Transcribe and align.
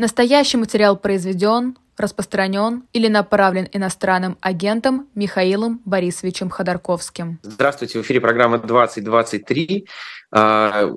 Настоящий 0.00 0.56
материал 0.56 0.96
произведен, 0.96 1.76
распространен 1.98 2.84
или 2.94 3.06
направлен 3.06 3.68
иностранным 3.70 4.38
агентом 4.40 5.08
Михаилом 5.14 5.82
Борисовичем 5.84 6.48
Ходорковским. 6.48 7.38
Здравствуйте, 7.42 7.98
в 7.98 8.02
эфире 8.02 8.18
программа 8.18 8.58
2023. 8.58 9.86
А, 10.32 10.88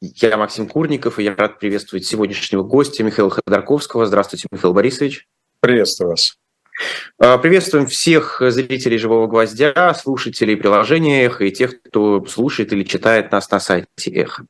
я 0.00 0.36
Максим 0.36 0.68
Курников, 0.68 1.18
и 1.18 1.24
я 1.24 1.34
рад 1.34 1.58
приветствовать 1.58 2.06
сегодняшнего 2.06 2.62
гостя 2.62 3.02
Михаила 3.02 3.28
Ходорковского. 3.28 4.06
Здравствуйте, 4.06 4.46
Михаил 4.52 4.72
Борисович. 4.72 5.26
Приветствую 5.58 6.10
вас. 6.10 6.36
А, 7.18 7.38
приветствуем 7.38 7.88
всех 7.88 8.40
зрителей 8.40 8.98
«Живого 8.98 9.26
гвоздя», 9.26 9.92
слушателей 9.94 10.56
приложения 10.56 11.24
«Эхо» 11.24 11.42
и 11.42 11.50
тех, 11.50 11.82
кто 11.82 12.24
слушает 12.26 12.72
или 12.72 12.84
читает 12.84 13.32
нас 13.32 13.50
на 13.50 13.58
сайте 13.58 13.88
«Эхо». 14.12 14.46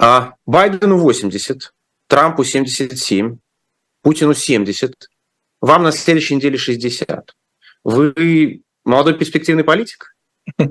А, 0.00 0.34
Байдену 0.46 0.98
80, 0.98 1.72
Трампу 2.10 2.42
77, 2.42 3.38
Путину 4.02 4.34
70, 4.34 4.92
вам 5.60 5.84
на 5.84 5.92
следующей 5.92 6.34
неделе 6.34 6.58
60. 6.58 7.36
Вы 7.84 8.62
молодой 8.84 9.16
перспективный 9.16 9.64
политик? 9.64 10.16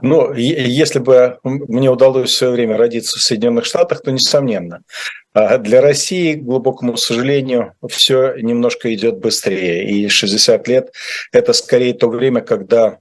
Ну, 0.00 0.32
если 0.32 1.00
бы 1.00 1.38
мне 1.42 1.90
удалось 1.90 2.30
в 2.30 2.34
свое 2.34 2.54
время 2.54 2.78
родиться 2.78 3.18
в 3.18 3.22
Соединенных 3.22 3.66
Штатах, 3.66 4.02
то 4.02 4.10
несомненно. 4.10 4.82
А 5.34 5.58
для 5.58 5.82
России, 5.82 6.34
к 6.34 6.42
глубокому 6.42 6.96
сожалению, 6.96 7.74
все 7.86 8.34
немножко 8.36 8.94
идет 8.94 9.18
быстрее. 9.18 9.86
И 9.86 10.08
60 10.08 10.66
лет– 10.68 10.92
это 11.32 11.52
скорее 11.52 11.92
то 11.92 12.08
время, 12.08 12.40
когда 12.40 12.98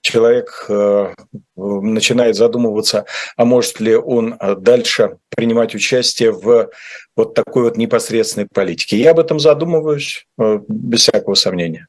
человек 0.00 0.66
э, 0.68 1.14
начинает 1.56 2.36
задумываться, 2.36 3.06
а 3.36 3.44
может 3.44 3.80
ли 3.80 3.96
он 3.96 4.34
э, 4.34 4.54
дальше 4.56 5.18
принимать 5.30 5.74
участие 5.74 6.32
в 6.32 6.70
вот 7.16 7.34
такой 7.34 7.64
вот 7.64 7.76
непосредственной 7.76 8.46
политике. 8.52 8.98
Я 8.98 9.10
об 9.10 9.18
этом 9.18 9.38
задумываюсь 9.38 10.26
э, 10.38 10.60
без 10.68 11.00
всякого 11.00 11.34
сомнения. 11.34 11.88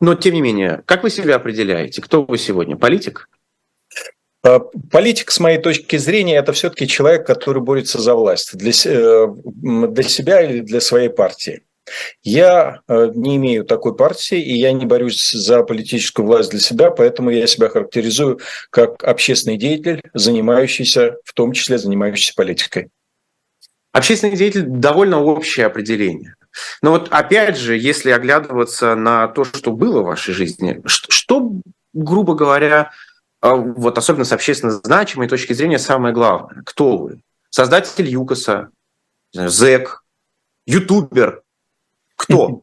Но, 0.00 0.14
тем 0.14 0.34
не 0.34 0.40
менее, 0.40 0.82
как 0.86 1.02
вы 1.02 1.10
себя 1.10 1.36
определяете? 1.36 2.02
Кто 2.02 2.22
вы 2.22 2.38
сегодня? 2.38 2.76
Политик? 2.76 3.28
Политик, 4.92 5.30
с 5.30 5.40
моей 5.40 5.58
точки 5.58 5.96
зрения, 5.96 6.36
это 6.36 6.52
все-таки 6.52 6.86
человек, 6.86 7.26
который 7.26 7.62
борется 7.62 7.98
за 7.98 8.14
власть 8.14 8.54
для, 8.54 8.72
для 8.74 10.02
себя 10.02 10.42
или 10.42 10.60
для 10.60 10.82
своей 10.82 11.08
партии. 11.08 11.62
Я 12.22 12.80
э, 12.88 13.10
не 13.14 13.36
имею 13.36 13.64
такой 13.64 13.94
партии, 13.94 14.40
и 14.40 14.54
я 14.54 14.72
не 14.72 14.86
борюсь 14.86 15.30
за 15.32 15.62
политическую 15.62 16.26
власть 16.26 16.50
для 16.50 16.60
себя, 16.60 16.90
поэтому 16.90 17.30
я 17.30 17.46
себя 17.46 17.68
характеризую 17.68 18.40
как 18.70 19.04
общественный 19.04 19.58
деятель, 19.58 20.02
занимающийся, 20.14 21.16
в 21.24 21.32
том 21.34 21.52
числе 21.52 21.78
занимающийся 21.78 22.34
политикой. 22.34 22.88
Общественный 23.92 24.36
деятель– 24.36 24.64
довольно 24.66 25.22
общее 25.22 25.66
определение. 25.66 26.34
Но 26.82 26.90
вот 26.90 27.08
опять 27.10 27.56
же, 27.56 27.76
если 27.76 28.10
оглядываться 28.10 28.94
на 28.94 29.28
то, 29.28 29.44
что 29.44 29.72
было 29.72 30.00
в 30.00 30.06
вашей 30.06 30.34
жизни, 30.34 30.82
что, 30.86 31.52
грубо 31.92 32.34
говоря, 32.34 32.90
э, 33.42 33.50
вот 33.54 33.98
особенно 33.98 34.24
с 34.24 34.32
общественно 34.32 34.72
значимой 34.72 35.28
точки 35.28 35.52
зрения, 35.52 35.78
самое 35.78 36.14
главное? 36.14 36.62
Кто 36.64 36.96
вы? 36.96 37.20
Создатель 37.50 38.08
ЮКОСа, 38.08 38.70
ЗЭК, 39.32 40.02
ютубер, 40.66 41.43
кто? 42.24 42.62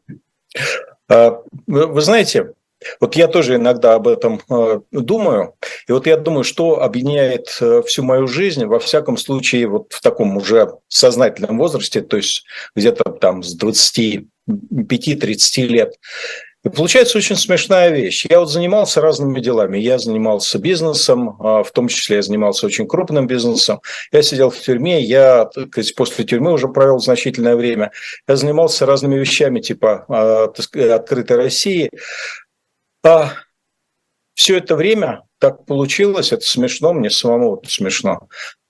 А, 1.10 1.42
вы 1.68 2.02
знаете, 2.02 2.54
вот 3.00 3.16
я 3.16 3.28
тоже 3.28 3.56
иногда 3.56 3.96
об 3.96 4.08
этом 4.08 4.42
а, 4.50 4.82
думаю. 4.92 5.56
И 5.88 5.92
вот 5.92 6.08
я 6.08 6.18
думаю, 6.18 6.44
что 6.44 6.82
объединяет 6.82 7.58
э, 7.62 7.84
всю 7.86 8.04
мою 8.04 8.28
жизнь, 8.28 8.66
во 8.66 8.80
всяком 8.80 9.18
случае, 9.18 9.68
вот 9.68 9.94
в 9.94 10.02
таком 10.02 10.38
уже 10.38 10.74
сознательном 10.88 11.58
возрасте, 11.58 12.02
то 12.02 12.18
есть 12.18 12.44
где-то 12.76 13.04
там 13.12 13.44
с 13.44 13.56
25-30 13.58 14.26
лет, 15.68 15.94
получается 16.70 17.18
очень 17.18 17.36
смешная 17.36 17.90
вещь. 17.90 18.26
Я 18.30 18.40
вот 18.40 18.50
занимался 18.50 19.02
разными 19.02 19.40
делами. 19.40 19.80
Я 19.80 19.98
занимался 19.98 20.60
бизнесом, 20.60 21.36
а, 21.40 21.64
в 21.64 21.72
том 21.72 21.88
числе 21.88 22.18
я 22.18 22.22
занимался 22.22 22.68
очень 22.68 22.88
крупным 22.88 23.26
бизнесом. 23.26 23.82
Я 24.12 24.22
сидел 24.22 24.52
в 24.52 24.60
тюрьме, 24.60 25.02
я 25.02 25.50
сказать, 25.52 25.96
после 25.96 26.24
тюрьмы 26.24 26.54
уже 26.54 26.68
провел 26.68 27.00
значительное 27.00 27.56
время. 27.56 27.92
Я 28.28 28.36
занимался 28.36 28.86
разными 28.86 29.16
вещами, 29.16 29.60
типа 29.60 30.06
а, 30.08 30.54
открытой 30.96 31.38
России. 31.38 31.90
А 33.04 33.34
все 34.36 34.58
это 34.58 34.76
время 34.76 35.24
так 35.40 35.66
получилось, 35.66 36.32
это 36.32 36.46
смешно, 36.46 36.94
мне 36.94 37.10
самому 37.10 37.58
это 37.58 37.70
смешно. 37.72 38.28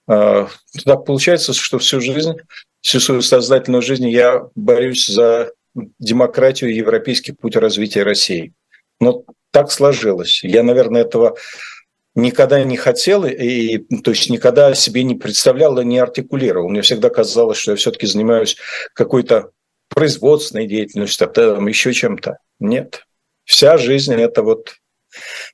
А, 0.08 0.48
так 0.86 1.06
получается, 1.06 1.54
что 1.54 1.80
всю 1.80 2.00
жизнь, 2.00 2.36
всю 2.80 3.00
свою 3.00 3.22
сознательную 3.22 3.82
жизнь 3.82 4.08
я 4.08 4.44
борюсь 4.56 5.08
за 5.08 5.52
демократию 6.00 6.72
и 6.72 6.76
европейский 6.76 7.32
путь 7.32 7.56
развития 7.56 8.04
России. 8.04 8.54
Но 9.00 9.24
так 9.52 9.72
сложилось. 9.72 10.44
Я, 10.44 10.64
наверное, 10.64 11.02
этого 11.02 11.38
никогда 12.16 12.64
не 12.64 12.78
хотел, 12.78 13.26
и, 13.26 13.78
то 14.02 14.12
есть 14.12 14.30
никогда 14.30 14.74
себе 14.74 15.04
не 15.04 15.16
представлял 15.16 15.80
и 15.80 15.86
не 15.86 16.00
артикулировал. 16.00 16.70
Мне 16.70 16.82
всегда 16.82 17.10
казалось, 17.10 17.58
что 17.58 17.72
я 17.72 17.78
все-таки 17.78 18.06
занимаюсь 18.06 18.58
какой-то 18.94 19.52
производственной 19.90 20.68
деятельностью, 20.68 21.28
там, 21.28 21.68
еще 21.68 21.94
чем-то. 21.94 22.38
Нет. 22.60 23.06
Вся 23.44 23.78
жизнь– 23.78 24.14
это 24.16 24.44
вот 24.44 24.76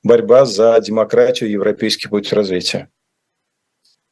борьба 0.02 0.44
за 0.44 0.78
демократию 0.80 1.48
и 1.48 1.52
европейский 1.52 2.08
путь 2.08 2.32
развития. 2.32 2.88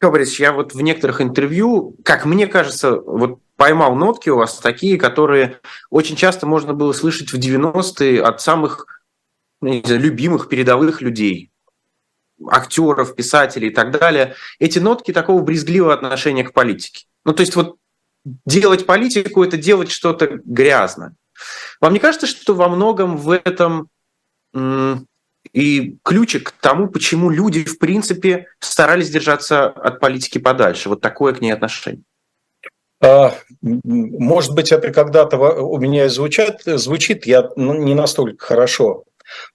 Борисович, 0.00 0.40
я 0.40 0.52
вот 0.52 0.74
в 0.74 0.80
некоторых 0.80 1.20
интервью, 1.20 1.96
как 2.04 2.26
мне 2.26 2.46
кажется, 2.46 2.96
вот 2.96 3.40
поймал 3.56 3.94
нотки 3.94 4.30
у 4.30 4.36
вас 4.36 4.58
такие, 4.58 4.98
которые 4.98 5.60
очень 5.90 6.16
часто 6.16 6.46
можно 6.46 6.74
было 6.74 6.92
слышать 6.92 7.32
в 7.32 7.38
90-е 7.38 8.22
от 8.22 8.40
самых 8.40 9.02
ну, 9.60 9.82
знаю, 9.84 10.00
любимых 10.00 10.48
передовых 10.48 11.00
людей, 11.00 11.50
актеров, 12.46 13.14
писателей 13.14 13.68
и 13.68 13.74
так 13.74 13.90
далее. 13.90 14.34
Эти 14.58 14.78
нотки 14.78 15.12
такого 15.12 15.42
брезгливого 15.42 15.94
отношения 15.94 16.44
к 16.44 16.52
политике. 16.52 17.06
Ну, 17.24 17.32
то 17.32 17.40
есть 17.40 17.56
вот 17.56 17.76
делать 18.44 18.86
политику– 18.86 19.42
это 19.44 19.56
делать 19.56 19.90
что-то 19.90 20.40
грязно. 20.44 21.14
Вам 21.80 21.92
не 21.92 21.98
кажется, 21.98 22.26
что 22.26 22.54
во 22.54 22.68
многом 22.68 23.16
в 23.16 23.30
этом 23.30 23.88
и 25.52 25.96
ключик 26.02 26.50
к 26.50 26.52
тому, 26.52 26.88
почему 26.88 27.30
люди, 27.30 27.64
в 27.64 27.78
принципе, 27.78 28.48
старались 28.58 29.10
держаться 29.10 29.66
от 29.66 30.00
политики 30.00 30.38
подальше. 30.38 30.88
Вот 30.88 31.00
такое 31.00 31.34
к 31.34 31.40
ней 31.40 31.52
отношение. 31.52 32.02
А, 33.02 33.34
может 33.62 34.54
быть, 34.54 34.72
это 34.72 34.92
когда-то 34.92 35.36
у 35.36 35.78
меня 35.78 36.08
звучит, 36.08 36.62
звучит 36.64 37.26
я 37.26 37.50
ну, 37.56 37.74
не 37.74 37.94
настолько 37.94 38.46
хорошо 38.46 39.04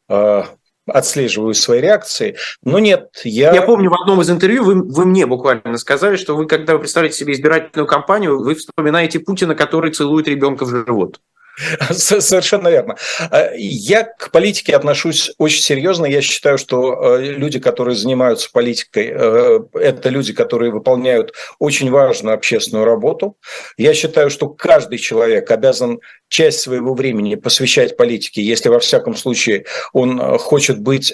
а, 0.07 0.46
отслеживаю 0.88 1.53
свои 1.53 1.81
реакции. 1.81 2.38
Но 2.63 2.79
нет, 2.79 3.09
я... 3.24 3.53
Я 3.53 3.62
помню, 3.63 3.90
в 3.90 4.00
одном 4.00 4.22
из 4.22 4.29
интервью 4.29 4.63
вы, 4.63 4.84
вы 4.84 5.06
мне 5.06 5.25
буквально 5.25 5.78
сказали, 5.78 6.16
что 6.18 6.35
вы, 6.35 6.47
когда 6.47 6.74
вы 6.74 6.79
представляете 6.79 7.18
себе 7.18 7.34
избирательную 7.34 7.88
кампанию, 7.88 8.40
вы 8.40 8.56
вспоминаете 8.56 9.19
Путина, 9.19 9.56
который 9.56 9.91
целует 9.91 10.28
ребенка 10.28 10.66
в 10.66 10.69
живот. 10.69 11.19
Совершенно 11.92 12.70
верно. 12.70 12.96
А, 13.30 13.52
я 13.56 14.04
к 14.04 14.32
политике 14.32 14.76
отношусь 14.76 15.32
очень 15.38 15.62
серьезно. 15.62 16.06
Я 16.06 16.22
считаю, 16.22 16.58
что 16.58 17.18
э, 17.18 17.24
люди, 17.24 17.60
которые 17.60 17.96
занимаются 17.96 18.50
политикой, 18.52 19.12
э, 19.14 19.60
это 19.74 20.10
люди, 20.10 20.34
которые 20.34 20.72
выполняют 20.72 21.34
очень 21.60 21.90
важную 21.92 22.36
общественную 22.36 22.86
работу. 22.86 23.38
Я 23.78 23.94
считаю, 23.94 24.30
что 24.30 24.48
каждый 24.48 24.98
человек 24.98 25.52
обязан 25.52 26.00
часть 26.30 26.62
своего 26.62 26.94
времени 26.94 27.36
посвящать 27.36 27.98
политике, 27.98 28.42
если 28.42 28.70
во 28.70 28.80
всяком 28.80 29.16
случае 29.16 29.66
он 29.94 30.20
э, 30.20 30.38
хочет 30.38 30.80
быть 30.80 31.14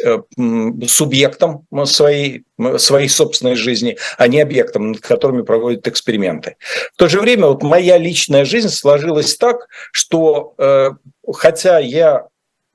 субъектом 0.87 1.65
своей, 1.85 2.43
своей 2.77 3.09
собственной 3.09 3.55
жизни, 3.55 3.97
а 4.17 4.27
не 4.27 4.41
объектом, 4.41 4.91
над 4.91 5.01
которыми 5.01 5.43
проводят 5.43 5.87
эксперименты. 5.87 6.57
В 6.93 6.97
то 6.97 7.07
же 7.07 7.21
время 7.21 7.47
вот 7.47 7.63
моя 7.63 7.97
личная 7.97 8.45
жизнь 8.45 8.69
сложилась 8.69 9.35
так, 9.35 9.67
что 9.91 10.53
э, 10.57 10.91
хотя 11.33 11.79
я 11.79 12.27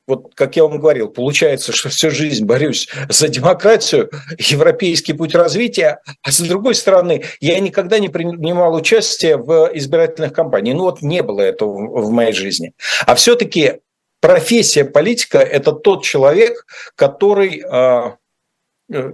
вот 0.08 0.34
как 0.34 0.56
я 0.56 0.64
вам 0.64 0.80
говорил, 0.80 1.08
получается, 1.08 1.72
что 1.72 1.88
всю 1.88 2.10
жизнь 2.10 2.44
борюсь 2.44 2.88
за 3.08 3.28
демократию, 3.28 4.10
европейский 4.36 5.12
путь 5.12 5.34
развития, 5.34 6.00
а 6.22 6.32
с 6.32 6.40
другой 6.40 6.74
стороны, 6.74 7.22
я 7.40 7.58
никогда 7.60 7.98
не 7.98 8.08
принимал 8.08 8.74
участие 8.74 9.36
в 9.36 9.70
избирательных 9.74 10.32
кампаниях. 10.32 10.76
Ну 10.76 10.84
вот 10.84 11.02
не 11.02 11.22
было 11.22 11.40
этого 11.40 12.02
в 12.02 12.10
моей 12.10 12.32
жизни. 12.32 12.74
А 13.06 13.14
все-таки 13.14 13.80
профессия 14.20 14.84
политика– 14.84 15.38
это 15.40 15.72
тот 15.72 16.02
человек, 16.02 16.66
который 16.96 17.62
э, 17.64 18.16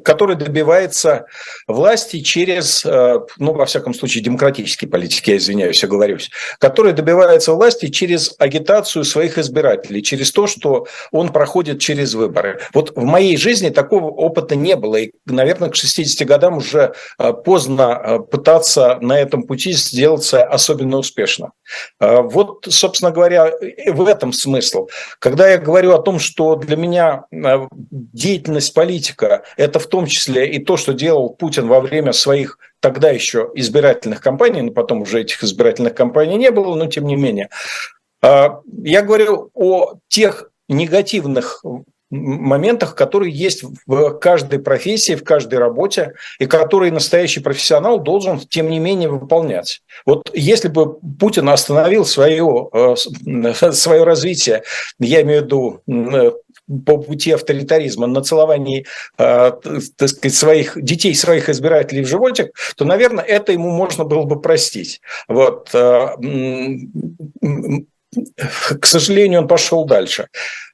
который 0.05 0.37
добивается 0.37 1.27
власти 1.67 2.21
через, 2.21 2.85
э, 2.85 3.21
ну, 3.39 3.53
во 3.53 3.67
всяком 3.67 3.95
случае, 3.95 4.25
демократические 4.25 4.91
политики, 4.91 5.31
я 5.31 5.37
извиняюсь, 5.37 5.83
оговорюсь, 5.85 6.31
который 6.59 6.93
добивается 6.93 7.53
власти 7.53 7.87
через 7.89 8.35
агитацию 8.39 9.05
своих 9.05 9.39
избирателей, 9.39 10.03
через 10.03 10.33
то, 10.33 10.47
что 10.47 10.87
он 11.13 11.31
проходит 11.31 11.81
через 11.81 12.15
выборы. 12.15 12.61
Вот 12.75 12.97
в 12.97 13.05
моей 13.05 13.37
жизни 13.37 13.71
такого 13.71 14.07
опыта 14.07 14.57
не 14.57 14.77
было, 14.77 14.97
и, 14.97 15.13
наверное, 15.27 15.71
к 15.71 15.77
60 15.77 16.27
годам 16.27 16.59
уже 16.59 16.95
э, 17.19 17.33
поздно 17.33 18.01
э, 18.03 18.19
пытаться 18.21 18.99
на 19.01 19.19
этом 19.19 19.45
пути 19.45 19.73
сделаться 19.73 20.43
особенно 20.45 20.99
успешно. 20.99 21.53
Вот, 22.01 22.67
собственно 22.69 23.11
говоря, 23.11 23.53
в 23.87 24.07
этом 24.07 24.33
смысл. 24.33 24.89
Когда 25.19 25.49
я 25.49 25.59
говорю 25.59 25.93
о 25.93 26.03
том, 26.03 26.19
что 26.19 26.57
для 26.57 26.77
меня 26.77 27.25
деятельность 27.31 28.73
политика– 28.75 29.43
это 29.69 29.79
в 29.79 29.87
том 29.87 30.07
числе 30.07 30.51
и 30.51 30.59
то, 30.59 30.77
что 30.77 30.93
делал 30.93 31.31
Путин 31.31 31.69
во 31.69 31.81
время 31.81 32.13
своих 32.13 32.59
тогда 32.81 33.11
еще 33.11 33.51
избирательных 33.55 34.21
кампаний, 34.21 34.63
но 34.63 34.73
потом 34.73 35.03
уже 35.03 35.21
этих 35.21 35.43
избирательных 35.45 35.95
кампаний 35.95 36.37
не 36.37 36.51
было, 36.51 36.75
но 36.75 36.87
тем 36.87 37.07
не 37.07 37.17
менее. 37.17 37.49
А, 38.23 38.61
я 38.83 39.03
говорю 39.03 39.51
о 39.55 39.95
тех 40.09 40.51
негативных 40.69 41.63
моментах, 42.11 42.95
которые 42.95 43.33
есть 43.33 43.63
в 43.87 44.15
каждой 44.15 44.59
профессии, 44.59 45.15
в 45.15 45.25
каждой 45.25 45.59
работе, 45.59 46.15
и 46.39 46.47
которые 46.47 46.91
настоящий 46.91 47.41
профессионал 47.41 48.01
должен, 48.01 48.39
тем 48.41 48.71
не 48.71 48.79
менее, 48.79 49.11
выполнять. 49.11 49.83
Вот 50.07 50.31
если 50.33 50.69
бы 50.69 50.95
Путин 50.95 51.49
остановил 51.49 52.07
свое, 52.07 52.69
э, 52.73 52.97
свое 53.73 54.05
развитие, 54.05 54.63
я 54.99 55.23
имею 55.23 55.43
в 55.43 55.45
виду 55.45 55.83
э, 55.87 56.33
по 56.87 56.99
пути 56.99 57.33
авторитаризма 57.33 58.07
на 58.07 58.23
целовании, 58.23 58.87
э, 59.19 59.53
так 59.97 60.09
сказать, 60.09 60.35
своих 60.35 60.83
детей, 60.83 61.15
своих 61.15 61.49
избирателей 61.49 62.03
в 62.03 62.09
животик, 62.09 62.53
то, 62.77 62.85
наверное, 62.85 63.25
это 63.25 63.53
ему 63.53 63.71
можно 63.71 64.05
было 64.05 64.25
бы 64.25 64.41
простить. 64.41 65.01
Вот. 65.29 65.71
Э, 65.75 66.17
к 68.81 68.87
сожалению, 68.87 69.41
он 69.41 69.49
пошел 69.49 69.85
дальше. 69.85 70.29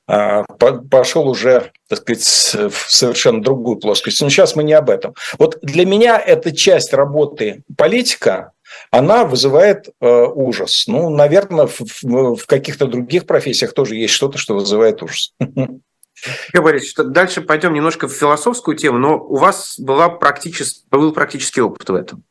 Э, 0.08 0.42
пошел 0.90 1.28
уже, 1.28 1.72
так 1.88 2.00
сказать, 2.00 2.72
в 2.72 2.92
совершенно 2.92 3.42
другую 3.42 3.76
плоскость. 3.76 4.20
Но 4.20 4.28
сейчас 4.28 4.56
мы 4.56 4.64
не 4.64 4.74
об 4.74 4.90
этом. 4.90 5.14
Вот 5.38 5.58
для 5.62 5.86
меня 5.86 6.18
эта 6.18 6.54
часть 6.54 6.92
работы 6.92 7.62
политика, 7.76 8.52
она 8.90 9.24
вызывает 9.24 9.88
э, 10.00 10.24
ужас. 10.34 10.84
Ну, 10.86 11.10
наверное, 11.10 11.66
в, 11.66 11.80
в, 12.02 12.46
каких-то 12.46 12.86
других 12.86 13.26
профессиях 13.26 13.72
тоже 13.72 13.96
есть 13.96 14.14
что-то, 14.14 14.38
что 14.38 14.54
вызывает 14.54 15.02
ужас. 15.02 15.34
Борис, 16.54 16.94
дальше 16.94 17.42
пойдем 17.42 17.74
немножко 17.74 18.08
в 18.08 18.12
философскую 18.12 18.76
тему, 18.76 18.98
но 18.98 19.18
у 19.18 19.36
вас 19.36 19.78
была 19.78 20.08
практически, 20.08 20.86
был 20.90 21.12
практический 21.12 21.60
опыт 21.60 21.88
в 21.88 21.94
этом. 21.94 22.24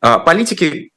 А, 0.00 0.18
политики 0.18 0.92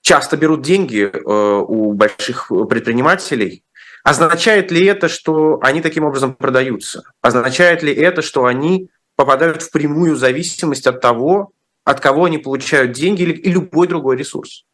часто 0.00 0.36
берут 0.36 0.62
деньги 0.62 1.10
э, 1.12 1.18
у 1.22 1.92
больших 1.92 2.50
предпринимателей. 2.68 3.64
Означает 4.04 4.70
ли 4.70 4.86
это, 4.86 5.08
что 5.08 5.58
они 5.60 5.82
таким 5.82 6.04
образом 6.04 6.34
продаются? 6.34 7.02
Означает 7.20 7.82
ли 7.82 7.92
это, 7.92 8.22
что 8.22 8.46
они 8.46 8.88
попадают 9.16 9.62
в 9.62 9.70
прямую 9.70 10.16
зависимость 10.16 10.86
от 10.86 11.00
того, 11.00 11.50
от 11.90 12.00
кого 12.00 12.24
они 12.24 12.38
получают 12.38 12.92
деньги 12.92 13.22
или 13.22 13.32
и 13.32 13.50
любой 13.50 13.88
другой 13.88 14.16
ресурс? 14.16 14.64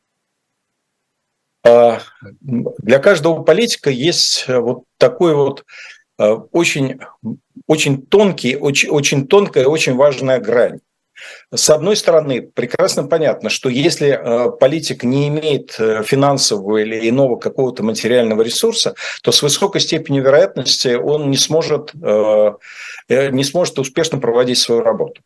А, 1.67 2.01
для 2.41 2.99
каждого 2.99 3.43
политика 3.43 3.91
есть 3.91 4.47
вот 4.49 4.85
такой 4.99 5.35
вот 5.35 5.65
Э, 6.19 6.35
очень, 6.53 7.01
очень 7.67 8.07
тонкий, 8.07 8.57
очень, 8.57 8.91
очень 8.91 9.27
тонкая, 9.27 9.67
очень 9.67 9.95
важная 9.95 10.39
грань. 10.39 10.81
С 11.55 11.71
одной 11.71 11.97
стороны, 11.97 12.43
прекрасно 12.43 13.05
понятно, 13.05 13.49
что 13.49 13.69
если 13.69 14.09
э, 14.09 14.51
политик 14.51 15.05
не 15.05 15.29
имеет 15.29 15.77
э, 15.79 16.03
финансового 16.03 16.79
или 16.79 17.09
иного 17.09 17.37
какого-то 17.37 17.83
материального 17.83 18.43
ресурса, 18.43 18.95
то 19.23 19.33
с 19.33 19.43
высокой 19.43 19.81
степенью 19.81 20.25
вероятности 20.25 20.95
он 20.95 21.31
не 21.31 21.37
сможет, 21.37 21.95
не 21.95 23.45
сможет 23.45 23.79
успешно 23.79 24.19
проводить 24.19 24.59
свою 24.59 24.83
работу. 24.83 25.23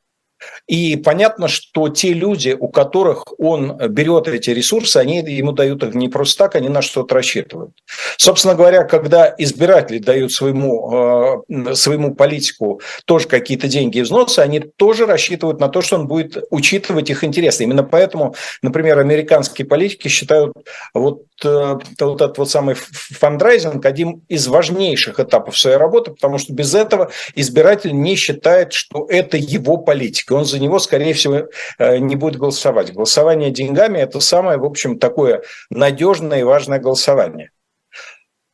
И 0.68 0.96
понятно, 0.96 1.48
что 1.48 1.88
те 1.88 2.12
люди, 2.12 2.54
у 2.58 2.68
которых 2.68 3.24
он 3.40 3.78
берет 3.88 4.28
эти 4.28 4.50
ресурсы, 4.50 4.98
они 4.98 5.18
ему 5.18 5.52
дают 5.52 5.82
их 5.82 5.94
не 5.94 6.08
просто 6.08 6.44
так, 6.44 6.56
они 6.56 6.68
на 6.68 6.82
что-то 6.82 7.14
рассчитывают. 7.14 7.72
Собственно 8.18 8.54
говоря, 8.54 8.84
когда 8.84 9.34
избиратели 9.38 9.98
дают 9.98 10.30
своему, 10.30 11.42
э, 11.48 11.74
своему 11.74 12.14
политику 12.14 12.82
тоже 13.06 13.28
какие-то 13.28 13.66
деньги 13.66 13.98
и 13.98 14.02
взносы, 14.02 14.40
они 14.40 14.60
тоже 14.60 15.06
рассчитывают 15.06 15.58
на 15.58 15.68
то, 15.68 15.80
что 15.80 15.96
он 15.96 16.06
будет 16.06 16.36
учитывать 16.50 17.08
их 17.08 17.24
интересы. 17.24 17.64
Именно 17.64 17.82
поэтому, 17.82 18.34
например, 18.60 18.98
американские 18.98 19.66
политики 19.66 20.08
считают 20.08 20.52
вот, 20.92 21.22
э, 21.44 21.78
вот 21.98 22.20
этот 22.20 22.36
вот 22.36 22.50
самый 22.50 22.74
фандрайзинг 22.74 23.84
одним 23.86 24.22
из 24.28 24.46
важнейших 24.48 25.18
этапов 25.18 25.58
своей 25.58 25.78
работы, 25.78 26.10
потому 26.10 26.36
что 26.36 26.52
без 26.52 26.74
этого 26.74 27.10
избиратель 27.34 27.98
не 27.98 28.16
считает, 28.16 28.74
что 28.74 29.06
это 29.08 29.38
его 29.38 29.78
политика. 29.78 30.34
Он 30.34 30.44
за 30.44 30.57
него, 30.60 30.78
скорее 30.78 31.14
всего, 31.14 31.48
э, 31.78 31.98
не 31.98 32.16
будет 32.16 32.36
голосовать. 32.36 32.92
Голосование 32.92 33.50
деньгами– 33.50 33.98
это 34.00 34.20
самое, 34.20 34.58
в 34.58 34.64
общем, 34.64 34.98
такое 34.98 35.42
надежное 35.70 36.40
и 36.40 36.44
важное 36.44 36.78
голосование. 36.78 37.50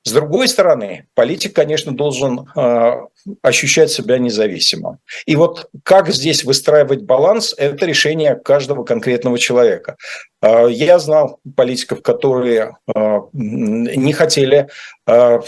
С 0.04 0.12
другой 0.12 0.48
стороны, 0.48 1.06
политик, 1.14 1.54
конечно, 1.54 1.96
должен 1.96 2.46
э, 2.54 2.92
ощущать 3.40 3.90
себя 3.90 4.18
независимым. 4.18 4.98
И 5.24 5.34
вот 5.34 5.70
как 5.82 6.10
здесь 6.10 6.44
выстраивать 6.44 7.02
баланс– 7.02 7.54
это 7.56 7.86
решение 7.86 8.34
каждого 8.34 8.84
конкретного 8.84 9.38
человека. 9.38 9.96
Э, 10.42 10.66
я 10.70 10.98
знал 10.98 11.40
политиков, 11.56 12.02
которые 12.02 12.76
э, 12.94 13.18
не 13.32 14.12
хотели 14.12 14.68
Э, 15.06 15.40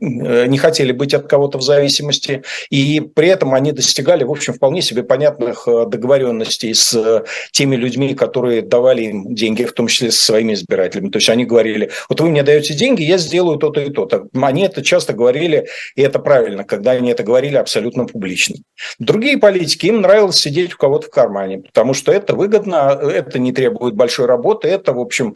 не 0.00 0.56
хотели 0.58 0.92
быть 0.92 1.14
от 1.14 1.26
кого-то 1.26 1.58
в 1.58 1.62
зависимости, 1.62 2.44
и 2.70 3.00
при 3.00 3.28
этом 3.28 3.54
они 3.54 3.72
достигали, 3.72 4.22
в 4.22 4.30
общем, 4.30 4.54
вполне 4.54 4.82
себе 4.82 5.02
понятных 5.02 5.66
э, 5.66 5.86
договоренностей 5.86 6.72
с 6.72 6.94
э, 6.94 7.24
теми 7.50 7.74
людьми, 7.74 8.14
которые 8.14 8.62
давали 8.62 9.02
им 9.02 9.34
деньги, 9.34 9.64
в 9.64 9.72
том 9.72 9.88
числе 9.88 10.12
со 10.12 10.24
своими 10.24 10.54
избирателями. 10.54 11.10
То 11.10 11.18
есть 11.18 11.28
они 11.28 11.44
говорили, 11.44 11.90
вот 12.08 12.20
вы 12.20 12.30
мне 12.30 12.44
даете 12.44 12.74
деньги, 12.74 13.02
я 13.02 13.18
сделаю 13.18 13.51
то-то 13.56 13.80
и 13.80 13.90
то-то. 13.90 14.28
Они 14.34 14.62
это 14.62 14.82
часто 14.82 15.12
говорили, 15.12 15.68
и 15.94 16.02
это 16.02 16.18
правильно, 16.18 16.64
когда 16.64 16.92
они 16.92 17.10
это 17.10 17.22
говорили 17.22 17.56
абсолютно 17.56 18.06
публично. 18.06 18.56
Другие 18.98 19.38
политики, 19.38 19.86
им 19.86 20.00
нравилось 20.00 20.36
сидеть 20.36 20.74
у 20.74 20.76
кого-то 20.76 21.08
в 21.08 21.10
кармане, 21.10 21.58
потому 21.58 21.94
что 21.94 22.12
это 22.12 22.34
выгодно, 22.34 22.98
это 23.02 23.38
не 23.38 23.52
требует 23.52 23.94
большой 23.94 24.26
работы, 24.26 24.68
это, 24.68 24.92
в 24.92 25.00
общем, 25.00 25.34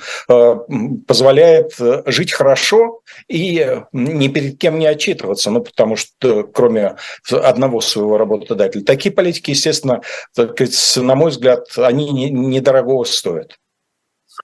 позволяет 1.06 1.72
жить 2.06 2.32
хорошо, 2.32 3.00
и 3.28 3.80
ни 3.92 4.28
перед 4.28 4.58
кем 4.58 4.78
не 4.78 4.86
отчитываться, 4.86 5.50
ну, 5.50 5.62
потому 5.62 5.96
что 5.96 6.44
кроме 6.44 6.96
одного 7.30 7.80
своего 7.80 8.18
работодателя. 8.18 8.84
Такие 8.84 9.12
политики, 9.14 9.50
естественно, 9.50 10.00
на 10.36 11.14
мой 11.14 11.30
взгляд, 11.30 11.66
они 11.76 12.30
недорогого 12.30 13.04
стоят. 13.04 13.56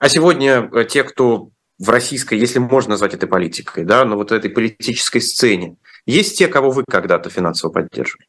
А 0.01 0.09
сегодня 0.09 0.71
э, 0.73 0.85
те, 0.85 1.05
кто 1.05 1.51
в 1.79 1.89
российской, 1.89 2.39
если 2.39 2.59
можно 2.59 2.91
назвать 2.91 3.15
это 3.15 3.27
политикой, 3.27 3.85
да, 3.85 4.05
но 4.05 4.17
вот 4.17 4.33
этой 4.33 4.51
политической 4.51 5.21
сцене, 5.21 5.77
есть 6.07 6.39
те, 6.39 6.49
кого 6.49 6.71
вы 6.71 6.85
когда-то 6.89 7.31
финансово 7.31 7.73
поддерживали? 7.73 8.27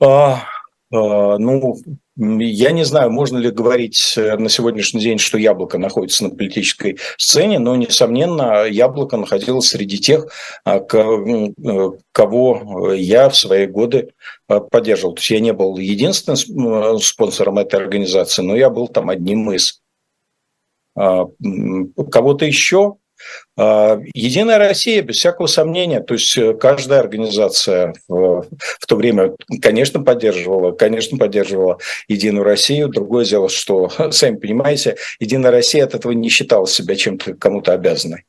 А, 0.00 0.44
а, 0.92 1.38
ну, 1.38 1.76
я 2.16 2.72
не 2.72 2.84
знаю, 2.84 3.10
можно 3.10 3.38
ли 3.38 3.50
говорить 3.50 4.14
э, 4.16 4.36
на 4.36 4.48
сегодняшний 4.48 5.00
день, 5.00 5.18
что 5.18 5.38
яблоко 5.38 5.78
находится 5.78 6.24
на 6.24 6.30
политической 6.30 6.98
сцене, 7.16 7.58
но, 7.58 7.76
несомненно, 7.76 8.64
яблоко 8.66 9.16
находилось 9.16 9.68
среди 9.68 9.98
тех, 9.98 10.26
а, 10.64 10.78
э, 10.78 11.90
кого 12.12 12.92
я 12.92 13.28
в 13.28 13.36
свои 13.36 13.66
годы 13.66 14.12
а, 14.48 14.60
поддерживал. 14.60 15.14
То 15.14 15.20
есть 15.20 15.30
я 15.30 15.40
не 15.40 15.52
был 15.52 15.78
единственным 15.78 16.98
спонсором 16.98 17.58
этой 17.58 17.76
организации, 17.80 18.42
но 18.42 18.56
я 18.56 18.68
был 18.68 18.88
там 18.88 19.08
одним 19.10 19.52
из. 19.52 19.80
Кого-то 20.94 22.44
еще 22.44 22.96
а, 23.56 24.00
Единая 24.14 24.58
Россия, 24.58 25.02
без 25.02 25.16
всякого 25.16 25.46
сомнения, 25.46 26.00
то 26.00 26.14
есть 26.14 26.36
э, 26.36 26.54
каждая 26.54 27.00
организация 27.00 27.94
в, 28.08 28.46
в 28.58 28.86
то 28.86 28.96
время, 28.96 29.34
конечно, 29.60 30.02
поддерживала, 30.02 30.72
конечно, 30.72 31.18
поддерживала 31.18 31.78
Единую 32.08 32.44
Россию. 32.44 32.88
Другое 32.88 33.24
дело, 33.24 33.48
что, 33.48 33.90
сами 34.10 34.36
понимаете, 34.36 34.96
Единая 35.18 35.50
Россия 35.50 35.84
от 35.84 35.94
этого 35.94 36.12
не 36.12 36.28
считала 36.28 36.66
себя 36.66 36.96
чем-то 36.96 37.34
кому-то 37.34 37.72
обязанной. 37.72 38.24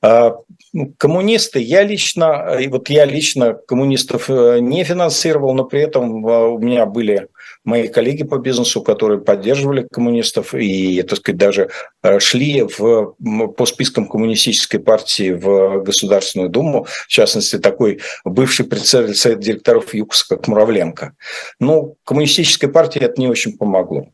А, 0.00 0.36
ну, 0.72 0.92
коммунисты, 0.98 1.60
я 1.60 1.82
лично, 1.82 2.56
и 2.60 2.66
вот 2.68 2.88
я 2.88 3.04
лично 3.04 3.54
коммунистов 3.54 4.28
э, 4.30 4.58
не 4.60 4.84
финансировал, 4.84 5.54
но 5.54 5.64
при 5.64 5.82
этом 5.82 6.26
а, 6.26 6.48
у 6.48 6.58
меня 6.58 6.86
были 6.86 7.28
мои 7.64 7.88
коллеги 7.88 8.24
по 8.24 8.38
бизнесу, 8.38 8.82
которые 8.82 9.20
поддерживали 9.20 9.86
коммунистов 9.90 10.54
и, 10.54 11.02
так 11.02 11.18
сказать, 11.18 11.38
даже 11.38 11.70
э, 12.02 12.18
шли 12.18 12.62
в, 12.62 13.14
по 13.56 13.66
спискам 13.66 14.08
коммунистической 14.08 14.80
партии 14.80 15.32
в 15.32 15.82
Государственную 15.82 16.50
Думу, 16.50 16.84
в 16.84 17.08
частности, 17.08 17.58
такой 17.58 18.00
бывший 18.24 18.66
председатель 18.66 19.14
совета 19.14 19.42
директоров 19.42 19.94
ЮКС, 19.94 20.24
как 20.24 20.48
Муравленко. 20.48 21.14
Ну, 21.60 21.96
коммунистической 22.04 22.68
партии 22.68 23.00
это 23.00 23.20
не 23.20 23.28
очень 23.28 23.56
помогло, 23.56 24.08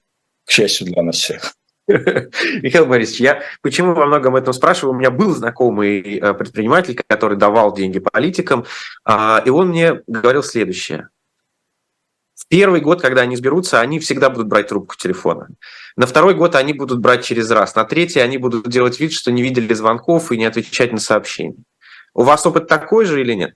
к 0.45 0.51
счастью 0.51 0.87
для 0.87 1.03
нас 1.03 1.17
всех. 1.17 1.55
Михаил 1.89 2.85
Борисович, 2.85 3.21
я 3.21 3.43
почему 3.63 3.95
во 3.95 4.07
многом 4.07 4.37
этом 4.37 4.53
спрашиваю? 4.53 4.95
У 4.95 4.99
меня 4.99 5.11
был 5.11 5.35
знакомый 5.35 6.19
э, 6.19 6.35
предприниматель, 6.35 7.01
который 7.09 7.39
давал 7.39 7.75
деньги 7.75 7.99
политикам, 7.99 8.67
а, 9.05 9.43
и 9.45 9.49
он 9.49 9.71
мне 9.71 10.03
говорил 10.07 10.43
следующее. 10.43 11.09
Первый 12.49 12.81
год, 12.81 13.03
когда 13.03 13.23
они 13.23 13.37
сберутся, 13.37 13.81
они 13.81 13.99
всегда 13.99 14.31
будут 14.31 14.49
брать 14.49 14.69
трубку 14.69 14.97
телефона. 14.97 15.49
На 15.97 16.07
второй 16.07 16.35
год 16.35 16.55
они 16.55 16.73
будут 16.73 17.01
брать 17.01 17.25
через 17.25 17.51
раз. 17.51 17.75
На 17.75 17.85
третий 17.85 18.21
они 18.21 18.39
будут 18.39 18.69
делать 18.69 18.99
вид, 18.99 19.13
что 19.13 19.31
не 19.31 19.43
видели 19.43 19.75
звонков 19.75 20.33
и 20.33 20.39
не 20.39 20.47
отвечать 20.47 20.93
на 20.93 20.99
сообщения. 20.99 21.63
У 22.15 22.23
вас 22.23 22.47
опыт 22.47 22.67
такой 22.67 23.05
же 23.05 23.21
или 23.21 23.35
нет? 23.35 23.55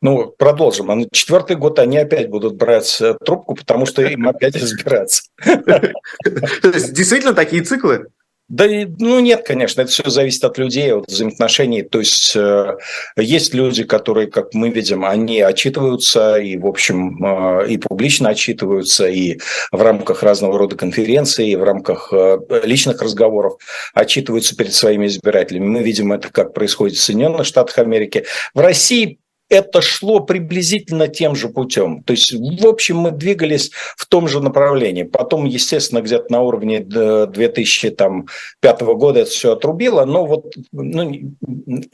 Ну, 0.00 0.32
продолжим. 0.38 0.90
А 0.92 0.94
на 0.94 1.06
четвертый 1.10 1.56
год 1.56 1.80
они 1.80 1.98
опять 1.98 2.30
будут 2.30 2.54
брать 2.54 3.00
э, 3.00 3.14
трубку, 3.14 3.56
потому 3.56 3.84
что 3.84 4.02
им 4.02 4.28
опять 4.28 4.54
разбираться. 4.62 5.24
То 5.44 6.68
есть 6.68 6.92
действительно 6.92 7.34
такие 7.34 7.64
циклы? 7.64 8.06
Да, 8.48 8.64
ну 8.66 9.20
нет, 9.20 9.44
конечно, 9.46 9.82
это 9.82 9.90
все 9.90 10.08
зависит 10.08 10.42
от 10.42 10.56
людей, 10.56 10.94
от 10.94 11.06
взаимоотношений. 11.06 11.82
То 11.82 11.98
есть 11.98 12.34
э, 12.34 12.78
есть 13.18 13.52
люди, 13.52 13.84
которые, 13.84 14.26
как 14.26 14.54
мы 14.54 14.70
видим, 14.70 15.04
они 15.04 15.42
отчитываются 15.42 16.36
и, 16.36 16.56
в 16.56 16.66
общем, 16.66 17.22
э, 17.22 17.68
и 17.68 17.76
публично 17.76 18.30
отчитываются, 18.30 19.06
и 19.06 19.38
в 19.70 19.82
рамках 19.82 20.22
разного 20.22 20.58
рода 20.58 20.76
конференций, 20.76 21.48
и 21.48 21.56
в 21.56 21.62
рамках 21.62 22.08
э, 22.10 22.38
личных 22.64 23.02
разговоров 23.02 23.58
отчитываются 23.92 24.56
перед 24.56 24.72
своими 24.72 25.08
избирателями. 25.08 25.66
Мы 25.66 25.82
видим 25.82 26.10
это, 26.14 26.30
как 26.30 26.54
происходит 26.54 26.96
в 26.96 27.02
Соединенных 27.02 27.44
Штатах 27.44 27.76
Америки. 27.76 28.24
В 28.54 28.60
России 28.60 29.18
это 29.48 29.80
шло 29.82 30.20
приблизительно 30.20 31.08
тем 31.08 31.34
же 31.34 31.48
путем. 31.48 32.02
То 32.02 32.12
есть, 32.12 32.32
в 32.32 32.66
общем, 32.66 32.98
мы 32.98 33.10
двигались 33.10 33.70
в 33.96 34.06
том 34.06 34.28
же 34.28 34.42
направлении. 34.42 35.04
Потом, 35.04 35.44
естественно, 35.44 36.00
где-то 36.00 36.30
на 36.30 36.42
уровне 36.42 36.80
2005 36.80 38.80
года 38.80 39.20
это 39.20 39.30
все 39.30 39.52
отрубило, 39.52 40.04
но 40.04 40.26
вот 40.26 40.54
ну, 40.72 41.34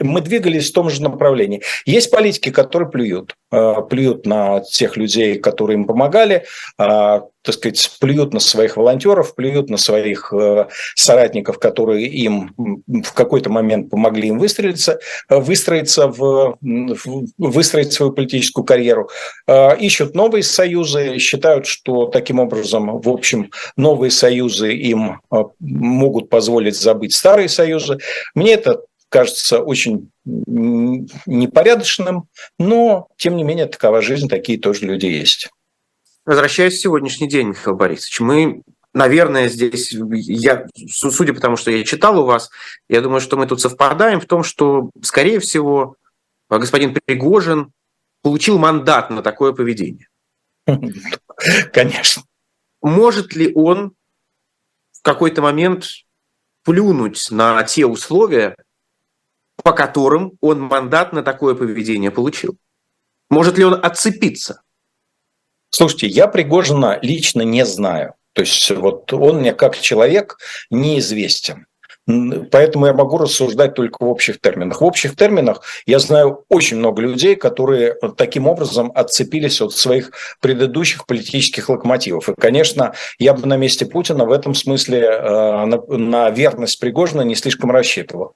мы 0.00 0.20
двигались 0.20 0.70
в 0.70 0.74
том 0.74 0.90
же 0.90 1.02
направлении. 1.02 1.62
Есть 1.86 2.10
политики, 2.10 2.50
которые 2.50 2.90
плюют. 2.90 3.34
Э, 3.54 3.82
плюют 3.88 4.26
на 4.26 4.60
тех 4.60 4.96
людей, 4.96 5.38
которые 5.38 5.76
им 5.76 5.84
помогали, 5.84 6.44
а, 6.78 7.22
так 7.44 7.54
сказать, 7.54 7.90
плюют 8.00 8.32
на 8.32 8.40
своих 8.40 8.76
волонтеров, 8.76 9.34
плюют 9.34 9.68
на 9.68 9.76
своих 9.76 10.32
э, 10.32 10.66
соратников, 10.96 11.58
которые 11.58 12.06
им 12.06 12.54
в 12.86 13.12
какой-то 13.12 13.50
момент 13.50 13.90
помогли 13.90 14.28
им 14.28 14.38
выстроиться, 14.38 14.98
э, 15.28 15.38
выстроиться 15.38 16.08
в, 16.08 16.56
выстроить 17.38 17.92
свою 17.92 18.12
политическую 18.12 18.64
карьеру, 18.64 19.10
ищут 19.78 20.14
новые 20.14 20.42
союзы, 20.42 21.18
считают, 21.18 21.66
что 21.66 22.06
таким 22.06 22.40
образом, 22.40 23.00
в 23.00 23.08
общем, 23.08 23.50
новые 23.76 24.10
союзы 24.10 24.74
им 24.74 25.20
могут 25.60 26.30
позволить 26.30 26.80
забыть 26.80 27.14
старые 27.14 27.48
союзы. 27.48 27.98
Мне 28.34 28.54
это 28.54 28.80
кажется 29.14 29.60
очень 29.60 30.10
непорядочным, 30.24 32.24
но, 32.58 33.06
тем 33.16 33.36
не 33.36 33.44
менее, 33.44 33.66
такова 33.66 34.02
жизнь, 34.02 34.28
такие 34.28 34.58
тоже 34.58 34.86
люди 34.86 35.06
есть. 35.06 35.50
Возвращаясь 36.26 36.74
в 36.74 36.80
сегодняшний 36.80 37.28
день, 37.28 37.48
Михаил 37.48 37.76
Борисович, 37.76 38.20
мы, 38.20 38.62
наверное, 38.94 39.48
здесь, 39.48 39.92
я, 39.92 40.66
судя 40.88 41.34
по 41.34 41.40
тому, 41.40 41.56
что 41.56 41.70
я 41.70 41.84
читал 41.84 42.18
у 42.18 42.24
вас, 42.24 42.50
я 42.88 43.02
думаю, 43.02 43.20
что 43.20 43.36
мы 43.36 43.46
тут 43.46 43.60
совпадаем 43.60 44.20
в 44.20 44.26
том, 44.26 44.42
что, 44.42 44.90
скорее 45.02 45.38
всего, 45.40 45.96
господин 46.48 46.94
Пригожин 46.94 47.72
получил 48.22 48.58
мандат 48.58 49.10
на 49.10 49.22
такое 49.22 49.52
поведение. 49.52 50.08
Конечно. 51.72 52.22
Может 52.80 53.34
ли 53.34 53.52
он 53.54 53.94
в 54.92 55.02
какой-то 55.02 55.42
момент 55.42 55.84
плюнуть 56.62 57.30
на 57.30 57.62
те 57.64 57.84
условия, 57.84 58.56
по 59.62 59.72
которым 59.72 60.32
он 60.40 60.60
мандат 60.60 61.12
на 61.12 61.22
такое 61.22 61.54
поведение 61.54 62.10
получил? 62.10 62.56
Может 63.28 63.58
ли 63.58 63.64
он 63.64 63.74
отцепиться? 63.74 64.62
Слушайте, 65.76 66.06
я 66.06 66.28
Пригожина 66.28 67.00
лично 67.02 67.42
не 67.42 67.66
знаю. 67.66 68.14
То 68.32 68.42
есть 68.42 68.70
вот 68.70 69.12
он 69.12 69.38
мне 69.38 69.52
как 69.52 69.76
человек 69.76 70.38
неизвестен. 70.70 71.66
Поэтому 72.06 72.86
я 72.86 72.92
могу 72.92 73.16
рассуждать 73.16 73.74
только 73.74 74.04
в 74.04 74.08
общих 74.08 74.38
терминах. 74.38 74.80
В 74.80 74.84
общих 74.84 75.16
терминах 75.16 75.62
я 75.86 75.98
знаю 75.98 76.44
очень 76.50 76.76
много 76.76 77.00
людей, 77.00 77.34
которые 77.34 77.96
таким 78.16 78.46
образом 78.46 78.92
отцепились 78.94 79.62
от 79.62 79.72
своих 79.72 80.12
предыдущих 80.40 81.06
политических 81.06 81.70
локомотивов. 81.70 82.28
И, 82.28 82.34
конечно, 82.34 82.92
я 83.18 83.32
бы 83.32 83.46
на 83.46 83.56
месте 83.56 83.86
Путина 83.86 84.26
в 84.26 84.32
этом 84.32 84.54
смысле 84.54 85.00
э, 85.00 85.64
на, 85.64 86.30
верность 86.30 86.78
Пригожина 86.78 87.22
не 87.22 87.34
слишком 87.34 87.70
рассчитывал. 87.70 88.34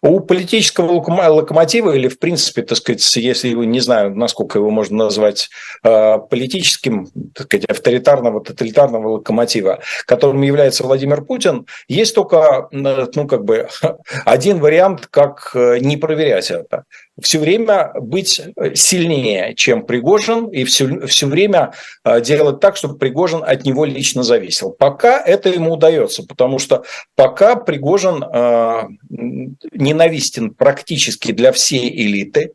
У 0.00 0.20
политического 0.20 0.92
локомотива 0.92 1.94
или, 1.94 2.08
в 2.08 2.18
принципе, 2.18 2.62
так 2.62 2.78
сказать, 2.78 3.16
если 3.16 3.50
не 3.50 3.80
знаю, 3.80 4.14
насколько 4.16 4.58
его 4.58 4.70
можно 4.70 5.04
назвать 5.04 5.50
э, 5.84 6.18
политическим, 6.30 7.08
так 7.34 7.46
сказать, 7.46 7.66
авторитарного, 7.66 8.42
тоталитарного 8.42 9.08
локомотива, 9.08 9.80
которым 10.06 10.40
является 10.40 10.84
Владимир 10.84 11.22
Путин, 11.22 11.66
есть 11.86 12.14
только 12.14 12.68
ну, 13.16 13.26
как 13.26 13.44
бы 13.44 13.68
один 14.24 14.60
вариант, 14.60 15.06
как 15.06 15.50
э, 15.54 15.78
не 15.80 15.96
проверять 15.96 16.50
это. 16.50 16.84
Все 17.20 17.38
время 17.38 17.92
быть 17.94 18.40
сильнее, 18.74 19.54
чем 19.54 19.84
Пригожин, 19.84 20.46
и 20.46 20.64
все, 20.64 21.06
все 21.06 21.26
время 21.26 21.72
э, 22.04 22.20
делать 22.20 22.60
так, 22.60 22.76
чтобы 22.76 22.98
Пригожин 22.98 23.42
от 23.44 23.64
него 23.64 23.84
лично 23.84 24.22
зависел. 24.22 24.70
Пока 24.70 25.20
это 25.20 25.48
ему 25.50 25.74
удается, 25.74 26.22
потому 26.22 26.58
что 26.58 26.84
пока 27.16 27.56
Пригожин 27.56 28.22
э, 28.22 28.82
ненавистен 29.10 30.54
практически 30.54 31.32
для 31.32 31.52
всей 31.52 31.90
элиты, 31.90 32.52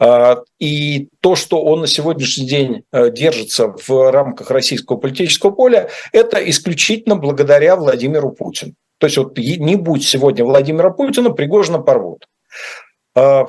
э, 0.00 0.36
и 0.58 1.08
то, 1.20 1.34
что 1.34 1.62
он 1.62 1.80
на 1.80 1.86
сегодняшний 1.86 2.46
день 2.46 2.84
держится 2.92 3.74
в 3.86 4.10
рамках 4.10 4.50
российского 4.50 4.96
политического 4.96 5.50
поля, 5.50 5.88
это 6.12 6.38
исключительно 6.50 7.16
благодаря 7.16 7.76
Владимиру 7.76 8.32
Путину. 8.32 8.74
То 8.98 9.06
есть 9.06 9.16
вот 9.16 9.38
не 9.38 9.76
будь 9.76 10.06
сегодня 10.06 10.44
Владимира 10.44 10.90
Путина, 10.90 11.30
Пригожина 11.30 11.78
порвут. 11.78 12.26
А, 13.14 13.48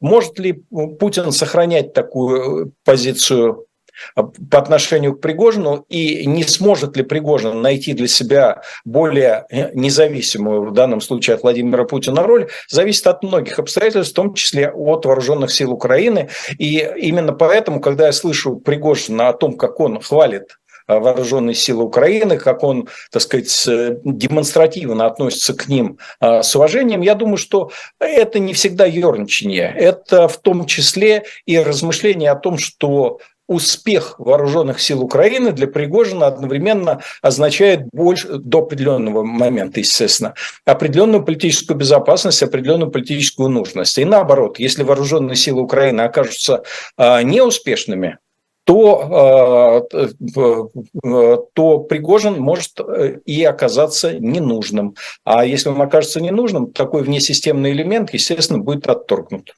может 0.00 0.38
ли 0.38 0.52
Путин 0.52 1.32
сохранять 1.32 1.92
такую 1.92 2.72
позицию 2.84 3.66
а, 4.14 4.24
по 4.24 4.58
отношению 4.58 5.16
к 5.16 5.20
Пригожину, 5.20 5.84
и 5.88 6.26
не 6.26 6.44
сможет 6.44 6.96
ли 6.96 7.02
Пригожин 7.02 7.60
найти 7.62 7.92
для 7.92 8.08
себя 8.08 8.62
более 8.84 9.46
э, 9.50 9.70
независимую, 9.74 10.70
в 10.70 10.72
данном 10.72 11.00
случае 11.00 11.34
от 11.34 11.42
Владимира 11.42 11.84
Путина, 11.84 12.22
роль, 12.22 12.48
зависит 12.68 13.06
от 13.06 13.22
многих 13.22 13.58
обстоятельств, 13.58 14.12
в 14.12 14.16
том 14.16 14.34
числе 14.34 14.70
от 14.70 15.06
вооруженных 15.06 15.52
сил 15.52 15.72
Украины. 15.72 16.28
И 16.58 16.78
именно 16.96 17.32
поэтому, 17.32 17.80
когда 17.80 18.06
я 18.06 18.12
слышу 18.12 18.56
Пригожина 18.56 19.28
о 19.28 19.32
том, 19.32 19.56
как 19.56 19.80
он 19.80 20.00
хвалит 20.00 20.56
Э, 20.63 20.63
вооруженные 20.86 21.54
силы 21.54 21.84
Украины, 21.84 22.38
как 22.38 22.62
он, 22.62 22.88
так 23.10 23.22
сказать, 23.22 23.68
демонстративно 24.04 25.06
относится 25.06 25.54
к 25.54 25.68
ним 25.68 25.98
э, 26.20 26.42
с 26.42 26.54
уважением, 26.54 27.00
я 27.00 27.14
думаю, 27.14 27.36
что 27.36 27.70
это 27.98 28.38
не 28.38 28.52
всегда 28.54 28.84
ерничание. 28.84 29.74
Это 29.76 30.28
в 30.28 30.38
том 30.38 30.66
числе 30.66 31.24
и 31.46 31.58
размышление 31.58 32.30
о 32.30 32.36
том, 32.36 32.58
что 32.58 33.18
успех 33.46 34.18
вооруженных 34.18 34.80
сил 34.80 35.02
Украины 35.02 35.52
для 35.52 35.66
Пригожина 35.66 36.26
одновременно 36.26 37.02
означает 37.20 37.86
больше, 37.92 38.38
до 38.38 38.60
определенного 38.60 39.22
момента, 39.22 39.80
естественно, 39.80 40.34
определенную 40.64 41.22
политическую 41.22 41.76
безопасность, 41.76 42.42
определенную 42.42 42.90
политическую 42.90 43.48
нужность. 43.50 43.98
И 43.98 44.04
наоборот, 44.04 44.58
если 44.58 44.82
вооруженные 44.82 45.36
силы 45.36 45.62
Украины 45.62 46.02
окажутся 46.02 46.62
э, 46.96 47.22
неуспешными, 47.22 48.18
то, 48.64 49.86
э, 49.92 50.06
э, 50.36 51.36
то 51.52 51.78
Пригожин 51.80 52.40
может 52.40 52.80
э, 52.80 53.20
и 53.26 53.44
оказаться 53.44 54.18
ненужным. 54.18 54.96
А 55.22 55.44
если 55.44 55.68
он 55.68 55.80
окажется 55.80 56.20
ненужным, 56.20 56.72
такой 56.72 57.02
внесистемный 57.02 57.72
элемент, 57.72 58.14
естественно, 58.14 58.58
будет 58.58 58.88
отторгнут. 58.88 59.54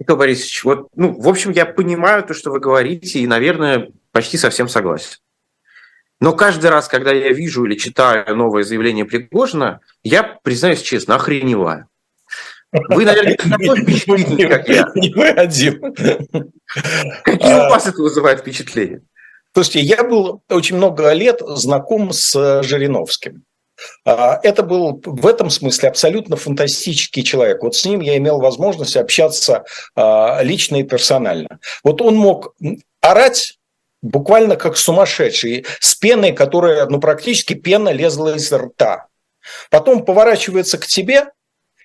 Николай 0.00 0.18
Борисович, 0.18 0.64
вот, 0.64 0.88
ну, 0.96 1.12
в 1.20 1.28
общем, 1.28 1.52
я 1.52 1.66
понимаю 1.66 2.24
то, 2.24 2.34
что 2.34 2.50
вы 2.50 2.58
говорите, 2.58 3.20
и, 3.20 3.26
наверное, 3.26 3.90
почти 4.12 4.36
совсем 4.36 4.68
согласен. 4.68 5.18
Но 6.20 6.34
каждый 6.34 6.70
раз, 6.70 6.88
когда 6.88 7.12
я 7.12 7.32
вижу 7.32 7.64
или 7.64 7.76
читаю 7.76 8.36
новое 8.36 8.62
заявление 8.62 9.04
Пригожина, 9.04 9.80
я, 10.02 10.22
признаюсь 10.42 10.82
честно, 10.82 11.14
охреневаю. 11.14 11.86
Вы, 12.72 13.04
наверное, 13.04 13.36
такой 13.36 13.82
впечатлительный, 13.82 14.48
как 14.48 14.68
я. 14.68 14.86
Не 14.94 15.12
вы 15.12 15.28
один. 15.28 15.80
Какие 17.24 17.54
у 17.54 17.70
вас 17.70 17.86
это 17.86 18.00
вызывает 18.00 18.40
впечатления? 18.40 19.02
Есть 19.56 19.74
я 19.74 20.04
был 20.04 20.42
очень 20.48 20.76
много 20.76 21.12
лет 21.12 21.40
знаком 21.40 22.12
с 22.12 22.62
Жириновским. 22.62 23.44
А, 24.04 24.38
это 24.42 24.62
был 24.62 25.00
в 25.04 25.26
этом 25.26 25.50
смысле 25.50 25.88
абсолютно 25.88 26.36
фантастический 26.36 27.22
человек. 27.22 27.62
Вот 27.62 27.74
с 27.74 27.84
ним 27.84 28.00
я 28.00 28.16
имел 28.16 28.38
возможность 28.38 28.96
общаться 28.96 29.64
а, 29.96 30.40
лично 30.42 30.76
и 30.76 30.84
персонально. 30.84 31.58
Вот 31.82 32.00
он 32.00 32.16
мог 32.16 32.54
орать 33.00 33.58
буквально 34.02 34.56
как 34.56 34.76
сумасшедший, 34.76 35.66
с 35.80 35.94
пеной, 35.94 36.32
которая, 36.32 36.86
ну, 36.86 37.00
практически 37.00 37.54
пена 37.54 37.90
лезла 37.90 38.36
из 38.36 38.50
рта. 38.52 39.08
Потом 39.70 40.04
поворачивается 40.04 40.78
к 40.78 40.86
тебе 40.86 41.26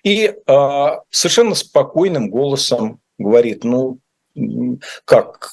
и 0.06 0.26
э, 0.28 0.86
совершенно 1.10 1.56
спокойным 1.56 2.30
голосом 2.30 3.00
говорит, 3.18 3.64
ну, 3.64 3.98
как 5.04 5.50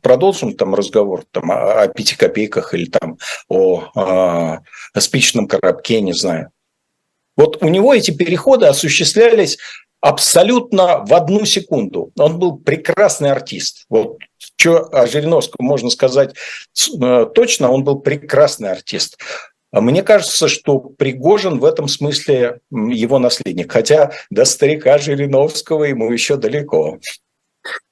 продолжим 0.00 0.54
там 0.54 0.74
разговор 0.74 1.24
там, 1.30 1.50
о, 1.50 1.82
о 1.82 1.88
пяти 1.88 2.16
копейках 2.16 2.72
или 2.72 2.86
там 2.86 3.18
о, 3.48 3.90
о, 3.94 4.60
о 4.94 5.00
спичном 5.00 5.46
коробке, 5.46 6.00
не 6.00 6.14
знаю. 6.14 6.50
Вот 7.36 7.62
у 7.62 7.68
него 7.68 7.92
эти 7.92 8.10
переходы 8.10 8.64
осуществлялись 8.64 9.58
абсолютно 10.00 11.04
в 11.04 11.12
одну 11.12 11.44
секунду. 11.44 12.10
Он 12.16 12.38
был 12.38 12.56
прекрасный 12.56 13.30
артист. 13.30 13.84
Вот 13.90 14.16
что 14.56 14.88
о 14.92 15.06
Жириновском 15.06 15.66
можно 15.66 15.90
сказать 15.90 16.34
э, 17.02 17.26
точно, 17.34 17.70
он 17.70 17.84
был 17.84 17.98
прекрасный 18.00 18.70
артист. 18.70 19.18
А 19.72 19.80
мне 19.80 20.02
кажется, 20.02 20.48
что 20.48 20.80
Пригожин 20.80 21.60
в 21.60 21.64
этом 21.64 21.86
смысле 21.86 22.60
его 22.70 23.18
наследник. 23.18 23.70
Хотя 23.70 24.12
до 24.28 24.44
старика 24.44 24.98
Жириновского 24.98 25.84
ему 25.84 26.10
еще 26.10 26.36
далеко. 26.36 26.98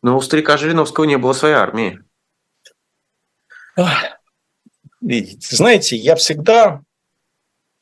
Но 0.02 0.16
у 0.16 0.20
старика 0.20 0.56
Жириновского 0.56 1.04
не 1.04 1.18
было 1.18 1.32
своей 1.32 1.54
армии. 1.54 2.00
Видите, 5.00 5.54
знаете, 5.54 5.96
я 5.96 6.16
всегда 6.16 6.82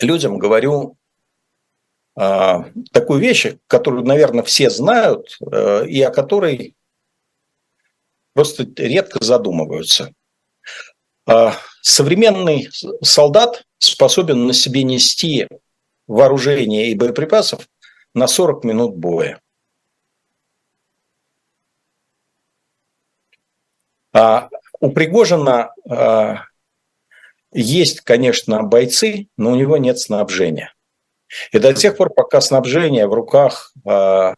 людям 0.01 0.37
говорю 0.37 0.99
э, 2.21 2.65
такую 2.93 3.21
вещь, 3.21 3.57
которую, 3.67 4.05
наверное, 4.05 4.45
все 4.45 4.69
знают, 4.69 5.39
э, 5.41 5.87
и 5.87 6.03
о 6.03 6.11
которой 6.11 6.75
просто 8.35 8.67
редко 8.77 9.25
задумываются. 9.25 10.13
Э, 11.27 11.53
современный 11.87 12.69
солдат 13.01 13.65
способен 13.79 14.49
на 14.49 14.53
себе 14.53 14.83
нести 14.83 15.47
вооружение 16.09 16.91
и 16.91 16.97
боеприпасов 16.97 17.69
на 18.13 18.27
40 18.27 18.65
минут 18.65 18.97
боя. 18.97 19.41
А 24.13 24.49
у 24.81 24.91
Пригожина 24.91 25.73
а, 25.89 26.47
есть, 27.53 28.01
конечно, 28.01 28.65
бойцы, 28.65 29.29
но 29.37 29.53
у 29.53 29.55
него 29.55 29.77
нет 29.77 30.01
снабжения. 30.01 30.75
И 31.53 31.61
до 31.61 31.73
тех 31.73 31.97
пор, 31.97 32.13
пока 32.13 32.41
снабжение 32.41 33.07
в 33.07 33.15
руках 33.15 33.73
а, 33.87 34.35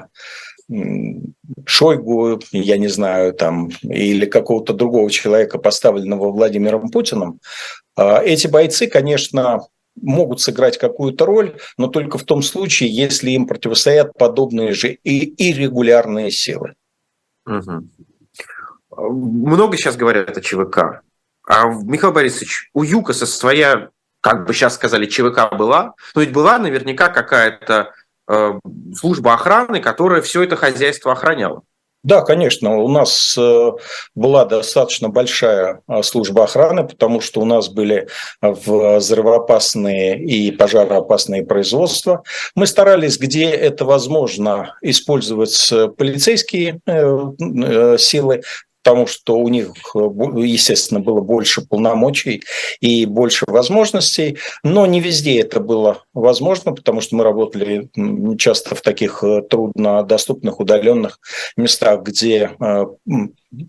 Шойгу, 1.66 2.40
я 2.52 2.76
не 2.76 2.88
знаю, 2.88 3.32
там, 3.32 3.70
или 3.82 4.26
какого-то 4.26 4.72
другого 4.74 5.10
человека, 5.10 5.58
поставленного 5.58 6.30
Владимиром 6.30 6.90
Путиным, 6.90 7.40
а, 7.96 8.22
эти 8.22 8.46
бойцы, 8.46 8.86
конечно, 8.86 9.66
могут 10.00 10.40
сыграть 10.40 10.78
какую-то 10.78 11.26
роль, 11.26 11.56
но 11.76 11.88
только 11.88 12.18
в 12.18 12.24
том 12.24 12.42
случае, 12.42 12.90
если 12.90 13.30
им 13.30 13.46
противостоят 13.46 14.12
подобные 14.14 14.72
же 14.72 14.92
и 14.92 15.50
иррегулярные 15.50 16.30
силы. 16.30 16.74
Угу 17.46 17.88
много 18.98 19.76
сейчас 19.76 19.96
говорят 19.96 20.36
о 20.36 20.40
ЧВК. 20.40 21.02
А, 21.46 21.66
Михаил 21.66 22.12
Борисович, 22.12 22.70
у 22.74 22.82
ЮКОСа 22.82 23.26
своя, 23.26 23.90
как 24.20 24.46
бы 24.46 24.52
сейчас 24.52 24.74
сказали, 24.74 25.06
ЧВК 25.06 25.56
была, 25.56 25.94
но 26.14 26.20
ведь 26.20 26.32
была 26.32 26.58
наверняка 26.58 27.08
какая-то 27.08 27.94
служба 28.94 29.34
охраны, 29.34 29.80
которая 29.80 30.22
все 30.22 30.42
это 30.42 30.56
хозяйство 30.56 31.12
охраняла. 31.12 31.62
Да, 32.04 32.22
конечно, 32.22 32.76
у 32.78 32.88
нас 32.88 33.36
э, 33.36 33.72
была 34.14 34.44
достаточно 34.44 35.08
большая 35.08 35.80
э, 35.88 36.02
служба 36.02 36.44
охраны, 36.44 36.86
потому 36.86 37.20
что 37.20 37.40
у 37.40 37.44
нас 37.44 37.68
были 37.68 38.06
взрывоопасные 38.40 40.18
и 40.22 40.52
пожароопасные 40.52 41.44
производства. 41.44 42.22
Мы 42.54 42.68
старались, 42.68 43.18
где 43.18 43.50
это 43.50 43.84
возможно, 43.84 44.76
использовать 44.80 45.72
полицейские 45.96 46.80
силы, 47.98 48.42
потому 48.88 49.06
что 49.06 49.36
у 49.36 49.48
них, 49.48 49.74
естественно, 49.94 51.00
было 51.00 51.20
больше 51.20 51.60
полномочий 51.60 52.42
и 52.80 53.04
больше 53.04 53.44
возможностей, 53.46 54.38
но 54.64 54.86
не 54.86 55.00
везде 55.00 55.40
это 55.40 55.60
было 55.60 56.04
возможно, 56.14 56.72
потому 56.72 57.02
что 57.02 57.16
мы 57.16 57.24
работали 57.24 57.90
часто 58.38 58.74
в 58.74 58.80
таких 58.80 59.22
э, 59.22 59.42
труднодоступных, 59.42 60.58
удаленных 60.58 61.18
местах, 61.54 62.00
где 62.00 62.52
э, 62.58 62.84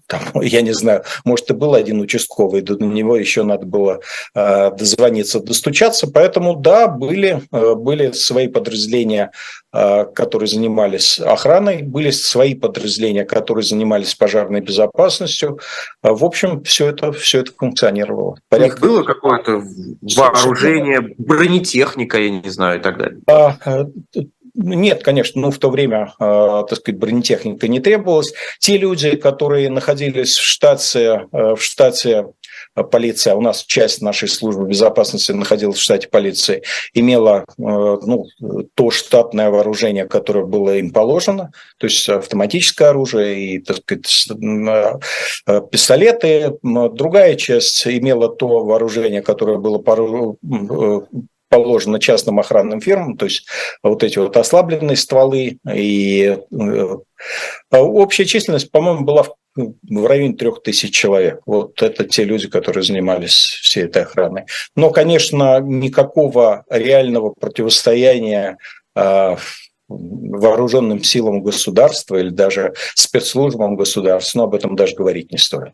там, 0.08 0.22
я 0.42 0.62
не 0.62 0.74
знаю, 0.74 1.04
может, 1.26 1.50
и 1.50 1.54
был 1.54 1.74
один 1.74 2.00
участковый, 2.02 2.62
до 2.62 2.76
него 2.84 3.16
еще 3.16 3.44
надо 3.44 3.66
было 3.66 4.00
э, 4.36 4.72
дозвониться, 4.72 5.40
достучаться. 5.40 6.08
Поэтому, 6.08 6.56
да, 6.56 6.88
были, 6.88 7.42
э, 7.52 7.76
были 7.76 8.12
свои 8.12 8.48
подразделения, 8.48 9.32
э, 9.74 10.06
которые 10.06 10.48
занимались 10.48 11.20
охраной, 11.20 11.82
были 11.82 12.12
свои 12.12 12.56
подразделения, 12.56 13.26
которые 13.26 13.64
занимались 13.64 14.16
пожарной 14.16 14.62
безопасностью. 14.62 15.60
В 16.02 16.26
общем, 16.26 16.64
все 16.64 16.88
это, 16.88 17.12
все 17.12 17.40
это 17.40 17.52
функционировало. 17.58 18.38
Порядка... 18.50 18.84
У 18.84 18.88
них 18.88 18.96
было 18.96 19.04
какое-то 19.04 19.64
вооружение, 20.02 21.14
бронетехника, 21.18 22.20
я 22.20 22.30
не 22.30 22.50
знаю, 22.50 22.80
и 22.80 22.82
так 22.84 22.98
далее? 22.98 23.20
А, 23.28 23.56
нет, 24.56 25.04
конечно, 25.04 25.42
ну, 25.42 25.52
в 25.52 25.58
то 25.58 25.70
время, 25.70 26.14
э, 26.20 26.64
так 26.68 26.80
сказать, 26.80 27.00
бронетехника 27.00 27.68
не 27.68 27.80
требовалась. 27.80 28.34
Те 28.60 28.78
люди, 28.78 29.16
которые 29.16 29.70
находились 29.70 30.38
в 30.38 30.44
штате, 30.44 31.28
э, 31.32 31.56
в 31.56 31.62
штате 31.62 32.28
э, 32.76 32.84
полиция, 32.84 33.36
у 33.36 33.42
нас 33.42 33.64
часть 33.64 34.02
нашей 34.02 34.28
службы 34.28 34.68
безопасности 34.68 35.32
находилась 35.32 35.78
в 35.78 35.82
штате 35.82 36.08
полиции, 36.08 36.64
имела 36.94 37.46
ну, 37.58 38.26
то 38.76 38.92
штатное 38.92 39.50
вооружение, 39.50 40.06
которое 40.06 40.46
было 40.46 40.78
им 40.78 40.92
положено, 40.92 41.52
то 41.78 41.88
есть 41.88 42.08
автоматическое 42.10 42.90
оружие 42.90 43.56
и 43.56 43.60
так 43.60 43.78
сказать, 43.78 44.28
пистолеты. 45.72 46.58
Другая 46.64 47.36
часть 47.36 47.88
имела 47.88 48.30
то 48.30 48.64
вооружение, 48.64 49.22
которое 49.22 49.58
было 49.58 49.78
положено 51.50 52.00
частным 52.00 52.40
охранным 52.40 52.80
фирмам, 52.80 53.18
то 53.18 53.26
есть 53.26 53.48
вот 53.84 54.04
эти 54.04 54.18
вот 54.20 54.38
ослабленные 54.38 54.96
стволы. 54.96 55.58
И 55.74 56.38
э, 56.52 56.96
общая 57.72 58.26
численность, 58.26 58.72
по-моему, 58.72 59.04
была 59.04 59.26
в 59.56 60.06
районе 60.06 60.36
трех 60.36 60.62
тысяч 60.62 60.94
человек. 60.94 61.42
Вот 61.46 61.82
это 61.82 62.06
те 62.06 62.24
люди, 62.24 62.48
которые 62.48 62.84
занимались 62.84 63.60
всей 63.62 63.86
этой 63.86 64.04
охраной. 64.04 64.46
Но, 64.76 64.92
конечно, 64.92 65.60
никакого 65.60 66.64
реального 66.70 67.34
противостояния 67.38 68.58
э, 68.96 69.36
вооруженным 69.90 71.04
силам 71.04 71.42
государства 71.42 72.18
или 72.18 72.30
даже 72.30 72.74
спецслужбам 72.96 73.76
государства, 73.76 74.40
но 74.40 74.44
об 74.46 74.56
этом 74.56 74.76
даже 74.76 74.96
говорить 74.96 75.32
не 75.32 75.38
стоит. 75.38 75.74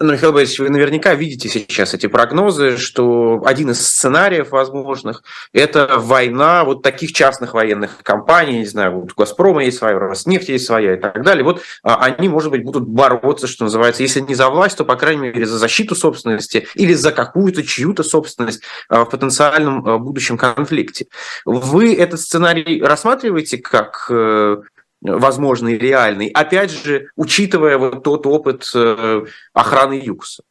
Ну, 0.00 0.12
Михаил 0.12 0.32
Борисович, 0.32 0.60
вы 0.60 0.70
наверняка 0.70 1.14
видите 1.14 1.48
сейчас 1.48 1.92
эти 1.92 2.06
прогнозы, 2.06 2.76
что 2.76 3.42
один 3.44 3.70
из 3.70 3.84
сценариев 3.84 4.52
возможных– 4.52 5.24
это 5.52 5.96
война 5.98 6.62
вот 6.62 6.84
таких 6.84 7.12
частных 7.12 7.54
военных 7.54 8.04
компаний, 8.04 8.60
не 8.60 8.66
знаю, 8.66 9.00
вот 9.00 9.10
у 9.10 9.14
«Газпрома» 9.16 9.64
есть 9.64 9.78
своя, 9.78 9.96
у 9.96 9.98
«Роснефти» 9.98 10.52
есть 10.52 10.66
своя 10.66 10.94
и 10.94 11.00
так 11.00 11.24
далее. 11.24 11.42
Вот 11.42 11.62
а, 11.82 11.96
они, 11.96 12.28
может 12.28 12.52
быть, 12.52 12.62
будут 12.62 12.86
бороться, 12.86 13.48
что 13.48 13.64
называется, 13.64 14.04
если 14.04 14.20
не 14.20 14.36
за 14.36 14.48
власть, 14.50 14.78
то, 14.78 14.84
по 14.84 14.94
крайней 14.94 15.32
мере, 15.32 15.46
за 15.46 15.58
защиту 15.58 15.96
собственности 15.96 16.68
или 16.76 16.94
за 16.94 17.10
какую-то 17.10 17.64
чью-то 17.64 18.04
собственность 18.04 18.62
а, 18.88 19.04
в 19.04 19.10
потенциальном 19.10 19.84
а, 19.84 19.98
будущем 19.98 20.38
конфликте. 20.38 21.08
Вы 21.44 21.92
этот 21.96 22.20
сценарий 22.20 22.80
рассматриваете 22.80 23.58
как 23.58 24.06
э, 24.10 24.58
возможный, 25.00 25.78
реальный, 25.78 26.28
опять 26.28 26.70
же, 26.70 27.08
учитывая 27.16 27.78
вот 27.78 28.02
тот 28.02 28.26
опыт 28.26 28.70
э, 28.74 29.24
охраны 29.52 29.94
ЮКСа? 29.94 30.42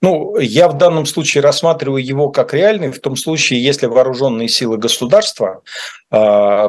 Ну, 0.00 0.38
я 0.38 0.68
в 0.68 0.76
данном 0.78 1.06
случае 1.06 1.42
рассматриваю 1.42 2.04
его 2.04 2.30
как 2.30 2.54
реальный, 2.54 2.92
в 2.92 3.00
том 3.00 3.16
случае, 3.16 3.62
если 3.62 3.86
вооруженные 3.86 4.48
силы 4.48 4.76
государства 4.76 5.62
э, 6.10 6.68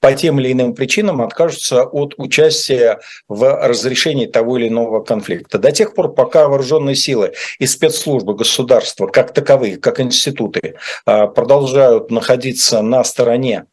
по 0.00 0.12
тем 0.14 0.40
или 0.40 0.52
иным 0.52 0.74
причинам 0.74 1.22
откажутся 1.22 1.84
от 1.84 2.14
участия 2.16 3.00
в 3.28 3.66
разрешении 3.66 4.26
того 4.26 4.58
или 4.58 4.68
иного 4.68 5.02
конфликта. 5.02 5.58
До 5.58 5.70
тех 5.70 5.94
пор, 5.94 6.14
пока 6.14 6.48
вооруженные 6.48 6.96
силы 6.96 7.32
и 7.58 7.66
спецслужбы 7.66 8.34
государства, 8.34 9.06
как 9.06 9.32
таковые, 9.32 9.76
как 9.76 10.00
институты, 10.00 10.76
э, 11.06 11.26
продолжают 11.28 12.10
находиться 12.10 12.82
на 12.82 13.04
стороне 13.04 13.66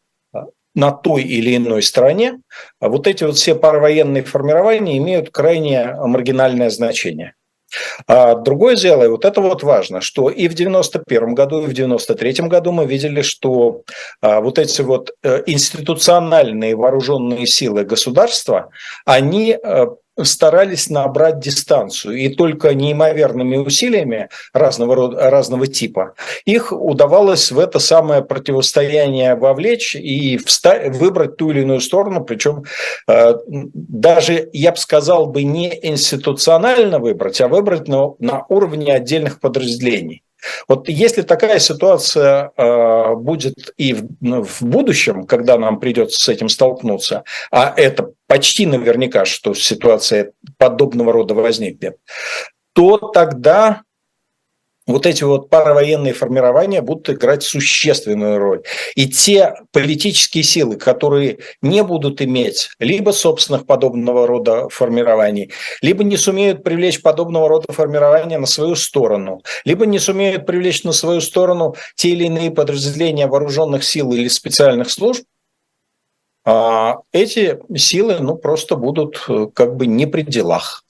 на 0.74 0.90
той 0.90 1.22
или 1.22 1.56
иной 1.56 1.82
стороне, 1.82 2.40
а 2.80 2.88
вот 2.88 3.06
эти 3.06 3.24
вот 3.24 3.36
все 3.36 3.54
паровоенные 3.54 4.22
формирования 4.22 4.98
имеют 4.98 5.30
крайне 5.30 5.94
маргинальное 5.94 6.70
значение. 6.70 7.34
А 8.06 8.34
другое 8.34 8.76
дело, 8.76 9.04
и 9.04 9.08
вот 9.08 9.24
это 9.24 9.40
вот 9.40 9.62
важно, 9.62 10.00
что 10.00 10.30
и 10.30 10.48
в 10.48 10.54
91 10.54 11.34
году, 11.34 11.62
и 11.62 11.66
в 11.66 11.72
93 11.72 12.48
году 12.48 12.72
мы 12.72 12.86
видели, 12.86 13.22
что 13.22 13.82
а, 14.20 14.40
вот 14.40 14.58
эти 14.58 14.82
вот 14.82 15.10
а, 15.22 15.42
институциональные 15.46 16.76
вооруженные 16.76 17.46
силы 17.46 17.84
государства, 17.84 18.70
они 19.04 19.52
а, 19.52 19.88
старались 20.22 20.90
набрать 20.90 21.40
дистанцию, 21.40 22.16
и 22.16 22.28
только 22.28 22.74
неимоверными 22.74 23.56
усилиями 23.56 24.28
разного, 24.52 24.94
рода, 24.94 25.30
разного 25.30 25.66
типа 25.66 26.14
их 26.44 26.72
удавалось 26.72 27.50
в 27.50 27.58
это 27.58 27.78
самое 27.78 28.22
противостояние 28.22 29.34
вовлечь 29.34 29.96
и 29.96 30.36
встать, 30.38 30.96
выбрать 30.96 31.36
ту 31.36 31.50
или 31.50 31.60
иную 31.62 31.80
сторону, 31.80 32.24
причем 32.24 32.64
э, 33.08 33.34
даже, 33.46 34.48
я 34.52 34.72
бы 34.72 34.76
сказал, 34.76 35.26
бы 35.26 35.42
не 35.42 35.78
институционально 35.82 36.98
выбрать, 36.98 37.40
а 37.40 37.48
выбрать 37.48 37.88
на, 37.88 38.14
на 38.18 38.44
уровне 38.48 38.94
отдельных 38.94 39.40
подразделений. 39.40 40.22
Вот 40.68 40.88
если 40.88 41.22
такая 41.22 41.58
ситуация 41.58 42.50
э, 42.56 43.14
будет 43.14 43.72
и 43.76 43.94
в, 43.94 44.08
ну, 44.20 44.42
в 44.42 44.62
будущем, 44.62 45.26
когда 45.26 45.58
нам 45.58 45.80
придется 45.80 46.22
с 46.24 46.28
этим 46.28 46.48
столкнуться, 46.48 47.24
а 47.50 47.72
это 47.76 48.10
почти 48.26 48.66
наверняка, 48.66 49.24
что 49.24 49.54
ситуация 49.54 50.32
подобного 50.58 51.12
рода 51.12 51.34
возникнет, 51.34 51.96
то 52.72 52.98
тогда 52.98 53.82
вот 54.86 55.06
эти 55.06 55.24
вот 55.24 55.48
паравоенные 55.48 56.12
формирования 56.12 56.82
будут 56.82 57.10
играть 57.10 57.42
существенную 57.42 58.38
роль. 58.38 58.62
И 58.94 59.08
те 59.08 59.54
политические 59.72 60.44
силы, 60.44 60.76
которые 60.76 61.38
не 61.62 61.82
будут 61.82 62.20
иметь 62.20 62.70
либо 62.78 63.10
собственных 63.12 63.66
подобного 63.66 64.26
рода 64.26 64.68
формирований, 64.68 65.52
либо 65.80 66.04
не 66.04 66.16
сумеют 66.16 66.62
привлечь 66.62 67.00
подобного 67.00 67.48
рода 67.48 67.72
формирования 67.72 68.38
на 68.38 68.46
свою 68.46 68.74
сторону, 68.74 69.42
либо 69.64 69.86
не 69.86 69.98
сумеют 69.98 70.46
привлечь 70.46 70.84
на 70.84 70.92
свою 70.92 71.20
сторону 71.20 71.76
те 71.94 72.10
или 72.10 72.24
иные 72.24 72.50
подразделения 72.50 73.26
вооруженных 73.26 73.84
сил 73.84 74.12
или 74.12 74.28
специальных 74.28 74.90
служб, 74.90 75.24
а 76.44 76.98
эти 77.12 77.58
силы 77.76 78.18
ну, 78.20 78.36
просто 78.36 78.76
будут 78.76 79.24
э, 79.28 79.46
как 79.54 79.76
бы 79.76 79.86
не 79.86 80.06
при 80.06 80.20
делах. 80.20 80.84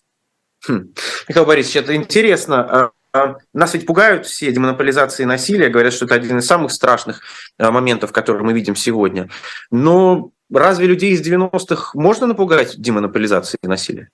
Хм. 0.66 0.94
Михаил 1.28 1.46
Борисович, 1.46 1.76
это 1.76 1.94
интересно. 1.94 2.90
А, 3.14 3.36
нас 3.52 3.72
ведь 3.74 3.86
пугают 3.86 4.26
все 4.26 4.50
демонополизации 4.50 5.22
насилия, 5.22 5.68
говорят, 5.68 5.92
что 5.92 6.04
это 6.04 6.16
один 6.16 6.38
из 6.38 6.46
самых 6.46 6.72
страшных 6.72 7.22
а, 7.58 7.70
моментов, 7.70 8.10
которые 8.10 8.42
мы 8.42 8.52
видим 8.52 8.74
сегодня. 8.74 9.30
Но 9.70 10.32
разве 10.52 10.86
людей 10.86 11.12
из 11.12 11.24
90-х 11.24 11.92
можно 11.94 12.26
напугать 12.26 12.74
демонополизацией 12.76 13.60
насилия? 13.68 14.08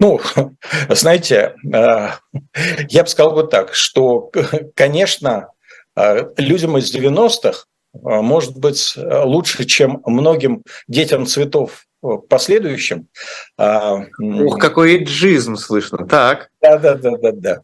Ну, 0.00 0.18
знаете, 0.88 1.56
а, 1.70 2.20
я 2.88 3.02
бы 3.02 3.08
сказал 3.08 3.34
вот 3.34 3.50
так, 3.50 3.74
что, 3.74 4.32
конечно, 4.74 5.50
людям 6.38 6.78
из 6.78 6.94
90-х 6.94 7.64
может 7.92 8.56
быть 8.56 8.94
лучше, 8.96 9.64
чем 9.64 10.00
многим 10.06 10.62
детям 10.86 11.26
цветов 11.26 11.84
последующем. 12.28 13.08
А, 13.56 14.04
Ух, 14.18 14.58
какой 14.58 14.96
эйджизм 14.96 15.56
слышно. 15.56 16.06
Так. 16.06 16.50
Да, 16.62 16.78
да, 16.78 16.94
да, 16.94 17.16
да, 17.16 17.32
да. 17.32 17.60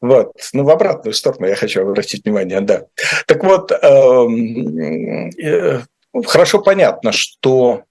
Вот. 0.00 0.32
Ну, 0.52 0.64
в 0.64 0.70
обратную 0.70 1.14
сторону 1.14 1.46
я 1.46 1.54
хочу 1.54 1.82
обратить 1.82 2.24
внимание, 2.24 2.60
да. 2.60 2.84
Так 3.26 3.42
вот, 3.44 3.72
эм, 3.72 5.30
э, 5.30 5.80
хорошо 6.26 6.60
понятно, 6.60 7.12
что 7.12 7.82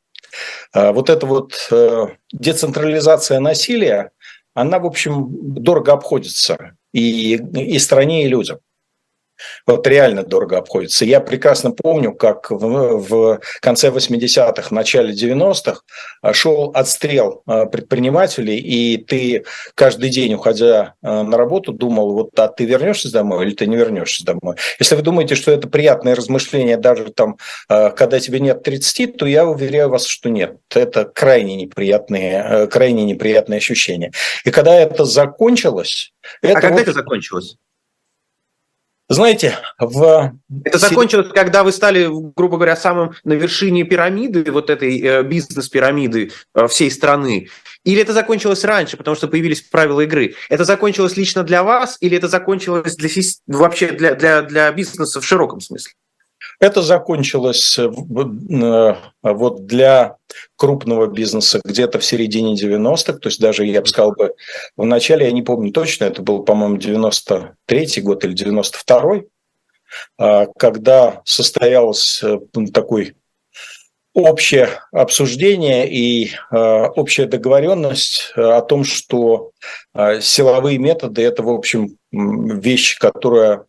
э, 0.74 0.92
вот 0.92 1.10
эта 1.10 1.26
вот 1.26 1.68
э, 1.72 2.08
децентрализация 2.32 3.40
насилия, 3.40 4.12
она, 4.54 4.80
в 4.80 4.86
общем, 4.86 5.28
дорого 5.30 5.94
обходится 5.94 6.76
и, 6.94 7.36
и 7.36 7.80
стране, 7.80 8.26
и 8.26 8.30
людям 8.30 8.60
вот 9.66 9.88
реально 9.88 10.24
дорого 10.24 10.58
обходится. 10.58 11.06
Я 11.06 11.20
прекрасно 11.20 11.72
помню, 11.72 12.14
как 12.14 12.52
в, 12.52 12.98
в 12.98 13.40
конце 13.62 13.90
80-х, 13.90 14.74
начале 14.74 15.14
90-х 15.14 15.82
а, 16.22 16.34
шел 16.34 16.72
отстрел 16.74 17.44
а, 17.46 17.66
предпринимателей, 17.66 18.58
и 18.58 18.98
ты 18.98 19.46
каждый 19.76 20.10
день, 20.10 20.34
уходя 20.34 20.96
а, 21.02 21.24
на 21.24 21.38
работу, 21.38 21.72
думал, 21.72 22.14
вот 22.14 22.40
а 22.40 22.48
ты 22.48 22.66
вернешься 22.66 23.12
домой 23.12 23.46
или 23.46 23.54
ты 23.54 23.68
не 23.68 23.76
вернешься 23.76 24.26
домой. 24.26 24.56
Если 24.80 24.96
вы 24.96 25.02
думаете, 25.02 25.36
что 25.36 25.52
это 25.52 25.68
приятное 25.68 26.16
размышление 26.16 26.78
даже 26.78 27.12
там, 27.12 27.38
когда 27.68 28.20
тебе 28.20 28.40
нет 28.40 28.64
30, 28.64 29.18
то 29.18 29.26
я 29.26 29.46
уверяю 29.46 29.90
вас, 29.90 30.06
что 30.06 30.30
нет. 30.30 30.58
Это 30.74 31.06
крайне 31.06 31.56
неприятные, 31.56 32.68
крайне 32.68 33.04
неприятные 33.04 33.58
ощущения. 33.58 34.12
И 34.46 34.52
когда 34.52 34.76
это 34.76 35.06
закончилось... 35.06 36.14
Это 36.42 36.58
а 36.58 36.62
когда 36.62 36.78
вот... 36.78 36.82
это 36.82 36.94
закончилось? 36.94 37.58
Знаете, 39.14 39.58
в... 39.78 40.34
Это 40.64 40.78
закончилось, 40.78 41.28
когда 41.34 41.64
вы 41.64 41.72
стали, 41.72 42.08
грубо 42.36 42.56
говоря, 42.56 42.76
самым 42.76 43.14
на 43.24 43.34
вершине 43.34 43.84
пирамиды, 43.84 44.50
вот 44.52 44.70
этой 44.70 45.00
э, 45.02 45.24
бизнес-пирамиды 45.24 46.32
э, 46.56 46.68
всей 46.68 46.90
страны? 46.90 47.50
Или 47.84 48.02
это 48.02 48.14
закончилось 48.14 48.64
раньше, 48.64 48.96
потому 48.96 49.16
что 49.16 49.28
появились 49.28 49.62
правила 49.62 50.02
игры? 50.02 50.36
Это 50.50 50.64
закончилось 50.64 51.18
лично 51.18 51.44
для 51.44 51.64
вас 51.64 51.98
или 52.00 52.16
это 52.16 52.28
закончилось 52.28 52.96
для, 52.96 53.10
вообще 53.48 53.88
для, 53.88 54.16
для, 54.16 54.44
для 54.44 54.72
бизнеса 54.72 55.20
в 55.20 55.26
широком 55.26 55.60
смысле? 55.60 55.94
Это 56.62 56.84
закончилось 56.84 57.80
э, 57.80 57.90
э, 57.90 58.96
вот 59.24 59.66
для 59.66 60.18
крупного 60.56 61.08
бизнеса 61.08 61.60
где-то 61.66 61.98
в 61.98 62.06
середине 62.06 62.54
90-х, 62.54 63.14
то 63.14 63.30
есть 63.30 63.42
даже, 63.42 63.66
я 63.66 63.82
бы 63.82 63.88
сказал 63.88 64.12
бы, 64.12 64.36
в 64.78 64.86
начале, 64.86 65.26
я 65.26 65.32
не 65.32 65.42
помню 65.42 65.72
точно, 65.72 66.06
это 66.06 66.22
был, 66.22 66.44
по-моему, 66.44 66.78
93-й 66.78 68.02
год 68.02 68.24
или 68.26 68.36
92-й, 68.36 69.28
а, 70.20 70.46
когда 70.56 71.24
состоялось 71.26 72.22
э, 72.24 72.38
такой 72.72 73.16
общее 74.14 74.70
обсуждение 74.92 75.90
и 75.90 76.32
общая 76.52 77.28
договоренность 77.28 78.34
о 78.36 78.60
том, 78.60 78.84
что 78.84 79.52
силовые 80.20 80.80
методы– 80.80 81.22
это, 81.24 81.44
в 81.44 81.50
общем, 81.50 81.96
вещь, 82.12 83.00
которая 83.00 83.64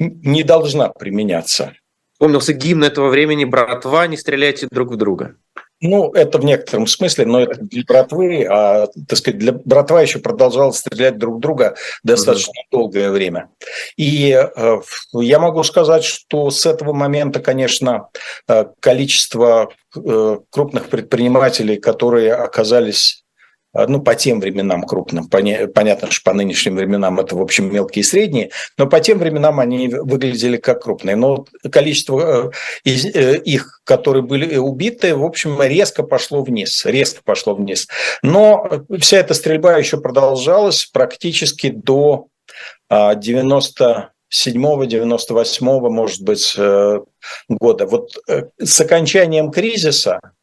не 0.00 0.42
должна 0.42 0.88
применяться. 0.88 1.74
Помнился 2.18 2.52
гимн 2.52 2.84
этого 2.84 3.08
времени 3.08 3.44
«Братва, 3.44 4.06
не 4.06 4.16
стреляйте 4.16 4.66
друг 4.70 4.92
в 4.92 4.96
друга». 4.96 5.36
Ну, 5.82 6.12
это 6.12 6.38
в 6.38 6.44
некотором 6.44 6.86
смысле, 6.86 7.24
но 7.24 7.40
это 7.40 7.58
для 7.62 7.82
братвы, 7.84 8.44
а, 8.44 8.88
так 9.08 9.18
сказать, 9.18 9.38
для 9.38 9.52
братва 9.52 10.02
еще 10.02 10.18
продолжала 10.18 10.72
стрелять 10.72 11.16
друг 11.16 11.36
в 11.36 11.40
друга 11.40 11.74
достаточно 12.02 12.50
mm-hmm. 12.50 12.70
долгое 12.70 13.10
время. 13.10 13.48
И 13.96 14.30
э, 14.30 14.80
я 15.14 15.38
могу 15.38 15.62
сказать, 15.62 16.04
что 16.04 16.50
с 16.50 16.66
этого 16.66 16.92
момента, 16.92 17.40
конечно, 17.40 18.08
э, 18.46 18.66
количество 18.78 19.70
э, 19.96 20.38
крупных 20.50 20.90
предпринимателей, 20.90 21.78
которые 21.78 22.34
оказались 22.34 23.24
ну, 23.72 24.02
по 24.02 24.14
тем 24.14 24.40
временам 24.40 24.82
крупным, 24.82 25.28
понятно, 25.28 26.10
что 26.10 26.24
по 26.24 26.32
нынешним 26.34 26.76
временам 26.76 27.20
это, 27.20 27.36
в 27.36 27.40
общем, 27.40 27.72
мелкие 27.72 28.00
и 28.00 28.04
средние, 28.04 28.50
но 28.76 28.86
по 28.86 29.00
тем 29.00 29.18
временам 29.18 29.60
они 29.60 29.88
выглядели 29.88 30.56
как 30.56 30.82
крупные. 30.82 31.14
Но 31.16 31.46
количество 31.70 32.52
э, 32.84 32.90
э, 32.90 33.36
их, 33.38 33.80
которые 33.84 34.22
были 34.22 34.56
убиты, 34.56 35.14
в 35.14 35.24
общем, 35.24 35.60
резко 35.62 36.02
пошло 36.02 36.42
вниз, 36.42 36.84
резко 36.84 37.20
пошло 37.24 37.54
вниз. 37.54 37.86
Но 38.22 38.84
вся 38.98 39.18
эта 39.18 39.34
стрельба 39.34 39.76
еще 39.76 40.00
продолжалась 40.00 40.86
практически 40.86 41.68
до 41.70 42.26
90 42.90 44.12
97-98, 44.32 45.60
может 45.90 46.22
быть, 46.22 46.54
э, 46.56 47.00
года. 47.48 47.86
Вот 47.86 48.12
с 48.58 48.80
окончанием 48.80 49.50
кризиса 49.50 50.20
а 50.22 50.39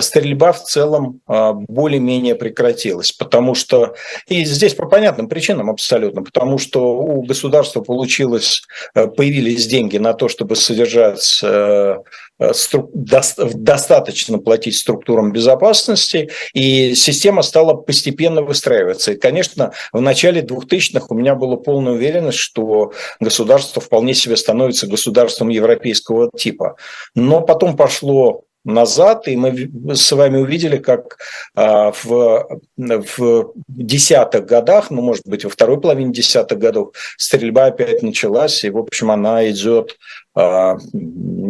стрельба 0.00 0.52
в 0.52 0.64
целом 0.64 1.20
а, 1.26 1.52
более-менее 1.52 2.34
прекратилась, 2.34 3.12
потому 3.12 3.54
что, 3.54 3.94
и 4.28 4.44
здесь 4.44 4.74
по 4.74 4.86
понятным 4.86 5.28
причинам 5.28 5.70
абсолютно, 5.70 6.22
потому 6.22 6.58
что 6.58 6.96
у 6.96 7.22
государства 7.22 7.80
получилось, 7.80 8.62
э, 8.94 9.06
появились 9.06 9.66
деньги 9.66 9.98
на 9.98 10.14
то, 10.14 10.28
чтобы 10.28 10.56
содержать 10.56 11.40
э, 11.42 11.96
э, 12.38 12.52
достаточно 12.94 14.38
платить 14.38 14.76
структурам 14.76 15.32
безопасности, 15.32 16.30
и 16.52 16.94
система 16.94 17.42
стала 17.42 17.74
постепенно 17.74 18.42
выстраиваться. 18.42 19.12
И, 19.12 19.16
конечно, 19.16 19.72
в 19.92 20.00
начале 20.00 20.40
2000-х 20.40 21.06
у 21.10 21.14
меня 21.14 21.34
была 21.34 21.56
полная 21.56 21.92
уверенность, 21.92 22.38
что 22.38 22.92
государство 23.20 23.80
вполне 23.80 24.14
себе 24.14 24.36
становится 24.36 24.86
государством 24.86 25.48
европейского 25.48 26.30
типа. 26.36 26.76
Но 27.14 27.40
потом 27.40 27.76
пошло 27.76 28.44
назад, 28.64 29.28
и 29.28 29.36
мы 29.36 29.94
с 29.94 30.10
вами 30.12 30.38
увидели, 30.38 30.78
как 30.78 31.18
а, 31.54 31.92
в, 31.92 32.60
в 32.76 33.52
десятых 33.68 34.46
годах, 34.46 34.90
ну, 34.90 35.02
может 35.02 35.26
быть, 35.26 35.44
во 35.44 35.50
второй 35.50 35.80
половине 35.80 36.12
десятых 36.12 36.58
годов 36.58 36.94
стрельба 37.16 37.66
опять 37.66 38.02
началась, 38.02 38.64
и, 38.64 38.70
в 38.70 38.78
общем, 38.78 39.10
она 39.10 39.48
идет, 39.50 39.98
а, 40.34 40.76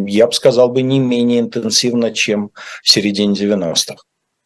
я 0.05 0.27
бы 0.27 0.33
сказал 0.33 0.69
бы, 0.69 0.81
не 0.81 0.99
менее 0.99 1.39
интенсивно, 1.39 2.11
чем 2.11 2.51
в 2.83 2.89
середине 2.89 3.33
90-х. 3.33 4.03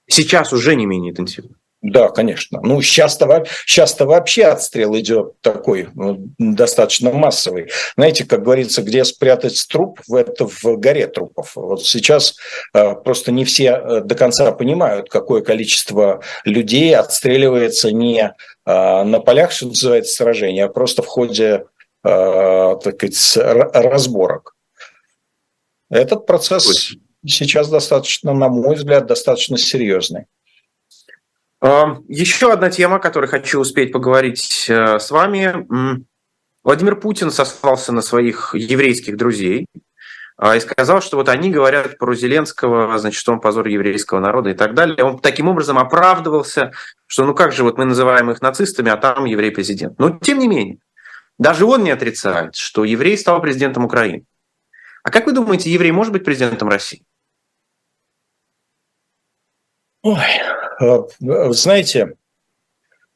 Сейчас 0.07 0.53
уже 0.53 0.75
не 0.75 0.85
менее 0.85 1.11
интенсивно. 1.11 1.55
Да, 1.81 2.09
конечно. 2.09 2.59
Ну, 2.61 2.81
сейчас-то, 2.81 3.45
сейчас-то 3.65 4.05
вообще 4.05 4.45
отстрел 4.45 4.97
идет 4.97 5.39
такой, 5.39 5.87
ну, 5.95 6.29
достаточно 6.37 7.11
массовый. 7.11 7.69
Знаете, 7.95 8.25
как 8.25 8.43
говорится, 8.43 8.81
где 8.81 9.05
спрятать 9.05 9.65
труп, 9.69 10.01
это 10.11 10.45
в 10.45 10.63
горе 10.77 11.07
трупов. 11.07 11.55
Вот 11.55 11.85
сейчас 11.85 12.35
э, 12.73 12.95
просто 12.95 13.31
не 13.31 13.45
все 13.45 13.81
э, 13.81 14.01
до 14.01 14.15
конца 14.15 14.51
понимают, 14.51 15.09
какое 15.09 15.41
количество 15.41 16.21
людей 16.43 16.93
отстреливается 16.93 17.93
не 17.93 18.23
э, 18.23 18.33
на 18.65 19.21
полях, 19.21 19.51
что 19.51 19.67
называется, 19.67 20.13
сражения, 20.13 20.65
а 20.65 20.69
просто 20.69 21.01
в 21.01 21.07
ходе, 21.07 21.63
э, 22.03 22.75
так 22.83 22.95
сказать, 22.95 23.37
разборок. 23.73 24.53
Этот 25.89 26.25
процесс 26.25 26.91
сейчас 27.25 27.69
достаточно, 27.69 28.33
на 28.33 28.49
мой 28.49 28.75
взгляд, 28.75 29.05
достаточно 29.05 29.57
серьезный. 29.57 30.25
Еще 31.61 32.53
одна 32.53 32.69
тема, 32.69 32.97
о 32.97 32.99
которой 32.99 33.27
хочу 33.27 33.59
успеть 33.59 33.91
поговорить 33.91 34.67
э, 34.69 34.97
с 34.97 35.11
вами. 35.11 35.67
Владимир 36.63 36.95
Путин 36.95 37.31
сослался 37.31 37.91
на 37.91 38.01
своих 38.01 38.55
еврейских 38.55 39.17
друзей 39.17 39.67
а, 40.37 40.55
и 40.55 40.61
сказал, 40.61 41.01
что 41.01 41.17
вот 41.17 41.27
они 41.27 41.51
говорят 41.51 41.97
про 41.97 42.13
Зеленского, 42.13 42.97
значит, 42.97 43.19
что 43.19 43.33
он 43.33 43.41
позор 43.41 43.67
еврейского 43.67 44.19
народа 44.19 44.51
и 44.51 44.53
так 44.53 44.73
далее. 44.73 45.03
Он 45.03 45.19
таким 45.19 45.49
образом 45.49 45.77
оправдывался, 45.77 46.71
что 47.07 47.25
ну 47.25 47.33
как 47.33 47.51
же 47.51 47.63
вот 47.63 47.77
мы 47.77 47.83
называем 47.83 48.31
их 48.31 48.41
нацистами, 48.41 48.89
а 48.89 48.95
там 48.95 49.25
еврей-президент. 49.25 49.99
Но 49.99 50.17
тем 50.17 50.39
не 50.39 50.47
менее, 50.47 50.77
даже 51.37 51.65
он 51.65 51.83
не 51.83 51.91
отрицает, 51.91 52.55
что 52.55 52.85
еврей 52.85 53.17
стал 53.17 53.41
президентом 53.41 53.83
Украины. 53.83 54.23
А 55.03 55.11
как 55.11 55.25
вы 55.25 55.33
думаете, 55.33 55.71
еврей 55.71 55.91
может 55.91 56.13
быть 56.13 56.23
президентом 56.23 56.69
России? 56.69 57.03
Ой, 60.03 60.23
знаете, 61.19 62.15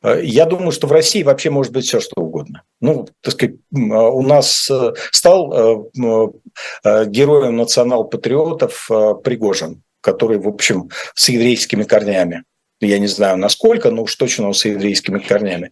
э, 0.01 0.21
я 0.23 0.45
думаю, 0.45 0.71
что 0.71 0.87
в 0.87 0.91
России 0.91 1.23
вообще 1.23 1.49
может 1.49 1.73
быть 1.73 1.85
все, 1.85 1.99
что 1.99 2.21
угодно. 2.21 2.63
Ну, 2.81 3.07
так 3.21 3.33
сказать, 3.33 3.55
у 3.71 4.21
нас 4.21 4.69
э, 4.69 4.93
стал 5.11 5.89
героем 5.93 7.55
национал-патриотов 7.57 8.89
Пригожин, 9.23 9.83
который, 10.01 10.37
в 10.37 10.47
общем, 10.47 10.89
с 11.15 11.29
еврейскими 11.29 11.83
корнями 11.83 12.43
я 12.85 12.99
не 12.99 13.07
знаю 13.07 13.37
насколько, 13.37 13.91
но 13.91 14.03
уж 14.03 14.15
точно 14.15 14.47
он 14.47 14.53
с 14.53 14.65
еврейскими 14.65 15.19
корнями. 15.19 15.71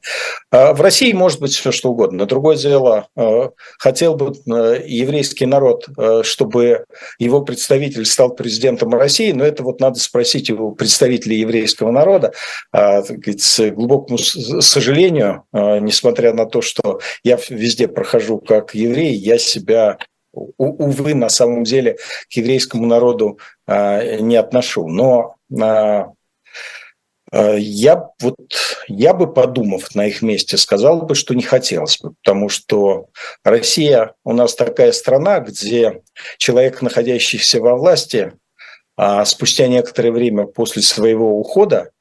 А 0.51 0.73
в 0.73 0.81
России 0.81 1.13
может 1.13 1.39
быть 1.39 1.53
все 1.53 1.71
что 1.71 1.91
угодно. 1.91 2.19
Но 2.19 2.25
другое 2.25 2.57
дело, 2.57 3.07
э, 3.15 3.49
хотел 3.77 4.15
бы 4.15 4.33
э, 4.33 4.83
еврейский 4.85 5.45
народ, 5.45 5.87
чтобы 6.23 6.85
его 7.19 7.41
представитель 7.41 8.05
стал 8.05 8.35
президентом 8.35 8.93
России, 8.93 9.31
но 9.31 9.43
это 9.43 9.63
вот 9.63 9.79
надо 9.79 9.99
спросить 9.99 10.49
у 10.49 10.71
представителей 10.71 11.39
еврейского 11.39 11.91
народа. 11.91 12.33
А, 12.71 13.01
к 13.01 13.71
глубокому 13.71 14.17
сожалению, 14.17 15.43
несмотря 15.53 16.33
на 16.33 16.45
то, 16.45 16.61
что 16.61 16.99
я 17.23 17.39
везде 17.49 17.87
прохожу 17.87 18.39
как 18.39 18.75
еврей, 18.75 19.13
я 19.13 19.37
себя 19.37 19.97
увы, 20.33 21.13
на 21.13 21.29
самом 21.29 21.63
деле 21.63 21.97
к 22.29 22.33
еврейскому 22.33 22.85
народу 22.85 23.39
не 23.67 24.35
отношу. 24.35 24.87
Но 24.87 25.35
я, 27.31 28.09
вот, 28.19 28.35
я 28.87 29.13
бы, 29.13 29.31
подумав 29.31 29.95
на 29.95 30.07
их 30.07 30.21
месте, 30.21 30.57
сказал 30.57 31.03
бы, 31.03 31.15
что 31.15 31.33
не 31.33 31.43
хотелось 31.43 31.99
бы, 31.99 32.13
потому 32.23 32.49
что 32.49 33.07
Россия 33.43 34.13
у 34.23 34.33
нас 34.33 34.55
такая 34.55 34.91
страна, 34.91 35.39
где 35.39 36.01
человек, 36.37 36.81
находящийся 36.81 37.61
во 37.61 37.75
власти, 37.75 38.33
а 38.97 39.23
спустя 39.25 39.67
некоторое 39.67 40.11
время 40.11 40.45
после 40.45 40.81
своего 40.81 41.39
ухода 41.39 41.91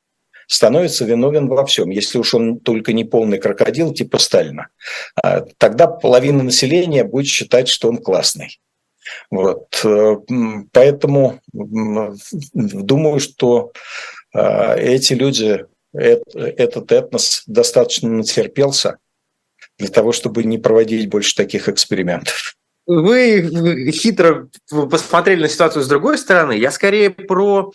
становится 0.50 1.04
виновен 1.04 1.46
во 1.46 1.64
всем, 1.64 1.90
если 1.90 2.18
уж 2.18 2.34
он 2.34 2.58
только 2.58 2.92
не 2.92 3.04
полный 3.04 3.38
крокодил 3.38 3.94
типа 3.94 4.18
Сталина. 4.18 4.66
А 5.14 5.44
тогда 5.58 5.86
половина 5.86 6.42
населения 6.42 7.04
будет 7.04 7.26
считать, 7.26 7.68
что 7.68 7.88
он 7.88 7.98
классный. 7.98 8.60
Вот. 9.30 9.80
Э, 9.84 10.16
поэтому 10.72 11.40
думаю, 11.52 13.20
что 13.20 13.72
эти 14.32 15.12
люди, 15.14 15.66
этот 15.92 16.92
этнос 16.92 17.42
достаточно 17.46 18.08
натерпелся 18.08 18.98
для 19.78 19.88
того, 19.88 20.12
чтобы 20.12 20.44
не 20.44 20.58
проводить 20.58 21.08
больше 21.08 21.34
таких 21.34 21.68
экспериментов. 21.68 22.56
Вы 22.86 23.90
хитро 23.92 24.48
посмотрели 24.68 25.42
на 25.42 25.48
ситуацию 25.48 25.82
с 25.82 25.88
другой 25.88 26.18
стороны. 26.18 26.52
Я 26.52 26.70
скорее 26.70 27.10
про 27.10 27.72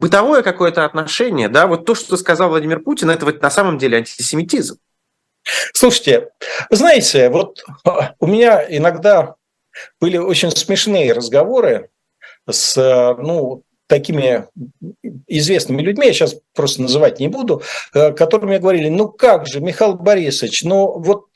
бытовое 0.00 0.42
какое-то 0.42 0.84
отношение. 0.84 1.48
Да? 1.48 1.66
Вот 1.66 1.84
то, 1.84 1.94
что 1.94 2.16
сказал 2.16 2.48
Владимир 2.48 2.80
Путин, 2.80 3.10
это 3.10 3.24
вот 3.24 3.40
на 3.40 3.50
самом 3.50 3.78
деле 3.78 3.98
антисемитизм. 3.98 4.78
Слушайте, 5.72 6.30
знаете, 6.70 7.28
вот 7.30 7.62
а, 7.84 8.14
у 8.18 8.26
меня 8.26 8.64
иногда 8.68 9.36
были 10.00 10.16
очень 10.16 10.50
смешные 10.50 11.12
разговоры 11.12 11.90
с 12.50 12.76
ну, 13.18 13.62
такими 13.86 14.46
известными 15.26 15.82
людьми, 15.82 16.06
я 16.06 16.12
сейчас 16.12 16.36
просто 16.54 16.82
называть 16.82 17.20
не 17.20 17.28
буду, 17.28 17.62
э, 17.94 18.12
которыми 18.12 18.58
говорили, 18.58 18.88
ну 18.88 19.08
как 19.08 19.46
же, 19.46 19.60
Михаил 19.60 19.94
Борисович, 19.94 20.64
ну 20.64 20.98
вот 20.98 21.26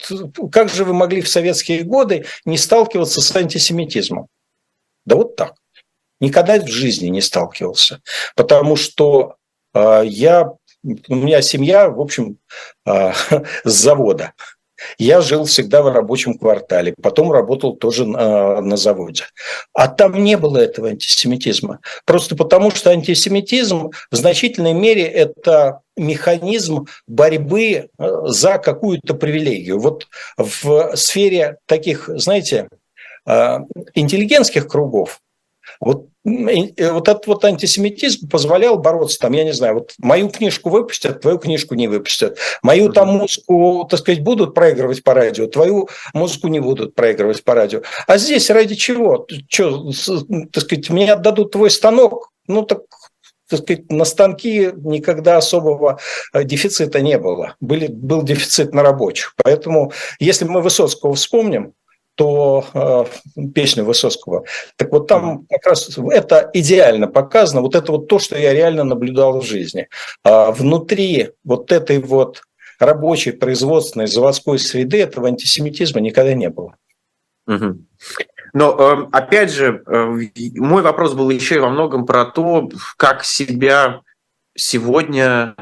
как 0.51 0.69
же 0.69 0.85
вы 0.85 0.95
могли 0.95 1.21
в 1.21 1.29
советские 1.29 1.83
годы 1.83 2.25
не 2.45 2.59
сталкиваться 2.59 3.21
с 3.21 3.37
антисемитизмом? 3.37 4.27
Да 5.07 5.17
вот 5.17 5.37
так. 5.37 5.55
Никогда 6.21 6.61
в 6.61 6.69
жизни 6.69 7.09
не 7.09 7.21
сталкивался. 7.21 8.01
Потому 8.37 8.77
что 8.77 9.37
э, 9.75 10.03
я, 10.05 10.53
у 10.83 11.15
меня 11.15 11.41
семья, 11.43 11.89
в 11.89 12.01
общем, 12.01 12.39
э, 12.87 13.13
с 13.65 13.73
завода. 13.73 14.35
Я 14.99 15.21
жил 15.21 15.45
всегда 15.45 15.83
в 15.83 15.88
рабочем 15.93 16.38
квартале, 16.38 16.95
потом 17.01 17.33
работал 17.33 17.77
тоже 17.77 18.07
на, 18.07 18.61
на 18.61 18.77
заводе. 18.77 19.25
А 19.73 19.88
там 19.88 20.23
не 20.23 20.37
было 20.37 20.59
этого 20.59 20.88
антисемитизма. 20.88 21.81
Просто 22.05 22.37
потому, 22.37 22.71
что 22.71 22.90
антисемитизм 22.90 23.90
в 24.11 24.16
значительной 24.16 24.73
мере 24.73 25.05
это 25.05 25.81
механизм 25.97 26.87
борьбы 27.07 27.73
э, 27.73 27.87
за 28.25 28.59
какую-то 28.59 29.14
привилегию. 29.14 29.79
Вот 29.79 30.09
в 30.37 30.97
сфере 30.97 31.59
таких, 31.66 32.09
знаете, 32.14 32.69
э, 33.27 33.59
интеллигентских 33.95 34.66
кругов 34.66 35.21
вот, 35.81 36.09
вот 36.25 37.09
этот 37.09 37.27
вот 37.27 37.44
антисемитизм 37.44 38.29
позволял 38.29 38.79
бороться, 38.79 39.18
там, 39.18 39.33
я 39.33 39.44
не 39.44 39.53
знаю, 39.53 39.75
вот 39.75 39.94
мою 39.99 40.29
книжку 40.29 40.70
выпустят, 40.70 41.20
твою 41.20 41.38
книжку 41.38 41.75
не 41.75 41.88
выпустят. 41.88 42.38
Мою 42.62 42.92
там 42.92 43.09
музыку, 43.09 43.87
так 43.88 44.01
сказать, 44.01 44.23
будут 44.23 44.55
проигрывать 44.55 45.03
по 45.03 45.14
радио, 45.14 45.46
твою 45.46 45.88
музыку 46.12 46.49
не 46.49 46.61
будут 46.61 46.94
проигрывать 46.94 47.42
по 47.44 47.55
радио. 47.55 47.83
А 48.07 48.18
здесь 48.18 48.51
ради 48.51 48.75
чего? 48.75 49.27
Что, 49.49 49.90
так 50.53 50.62
сказать, 50.62 50.90
мне 50.90 51.12
отдадут 51.12 51.53
твой 51.53 51.70
станок, 51.70 52.31
ну 52.46 52.62
так 52.62 52.81
так 53.51 53.61
сказать, 53.61 53.90
на 53.90 54.05
станки 54.05 54.70
никогда 54.77 55.37
особого 55.37 55.99
э, 56.33 56.44
дефицита 56.44 57.01
не 57.01 57.18
было. 57.18 57.57
Были, 57.61 57.88
был 57.88 58.23
дефицит 58.23 58.73
на 58.73 58.83
рабочих. 58.83 59.35
Поэтому, 59.42 59.92
если 60.20 60.44
мы 60.44 60.62
Высоцкого 60.62 61.14
вспомним, 61.14 61.75
то 62.21 62.67
э, 62.75 63.45
песню 63.55 63.83
Высоцкого. 63.83 64.45
Так 64.77 64.93
вот 64.93 65.07
там 65.07 65.47
как 65.49 65.65
раз 65.65 65.97
это 66.13 66.51
идеально 66.53 67.09
показано, 67.09 67.63
вот 67.63 67.75
это 67.75 67.93
вот 67.93 68.09
то, 68.09 68.19
что 68.19 68.37
я 68.37 68.53
реально 68.53 68.85
наблюдал 68.85 69.41
в 69.41 69.47
жизни. 69.47 69.89
А 70.23 70.51
внутри 70.51 71.31
вот 71.45 71.73
этой 71.73 71.99
вот 71.99 72.43
рабочей, 72.79 73.31
производственной, 73.33 74.07
заводской 74.07 74.59
среды 74.59 75.01
этого 75.01 75.29
антисемитизма 75.29 76.03
никогда 76.03 76.35
не 76.35 76.51
было. 76.51 76.77
Угу. 77.47 77.87
Но 78.53 78.77
э, 78.79 79.09
опять 79.13 79.51
же, 79.51 79.83
э, 79.87 80.29
мой 80.57 80.83
вопрос 80.83 81.15
был 81.15 81.31
еще 81.31 81.55
и 81.55 81.61
во 81.61 81.71
многом 81.71 82.05
про 82.05 82.27
то, 82.27 82.69
как 82.99 83.25
себя 83.25 84.03
сегодня 84.55 85.55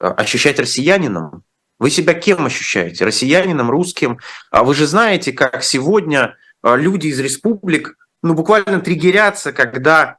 э, 0.00 0.06
ощущать 0.06 0.58
россиянином, 0.58 1.44
вы 1.80 1.90
себя 1.90 2.14
кем 2.14 2.46
ощущаете? 2.46 3.04
Россиянином, 3.04 3.70
русским? 3.70 4.18
А 4.50 4.62
вы 4.62 4.74
же 4.74 4.86
знаете, 4.86 5.32
как 5.32 5.64
сегодня 5.64 6.36
а, 6.62 6.76
люди 6.76 7.08
из 7.08 7.18
республик 7.18 7.96
ну, 8.22 8.34
буквально 8.34 8.80
триггерятся, 8.80 9.52
когда 9.52 10.18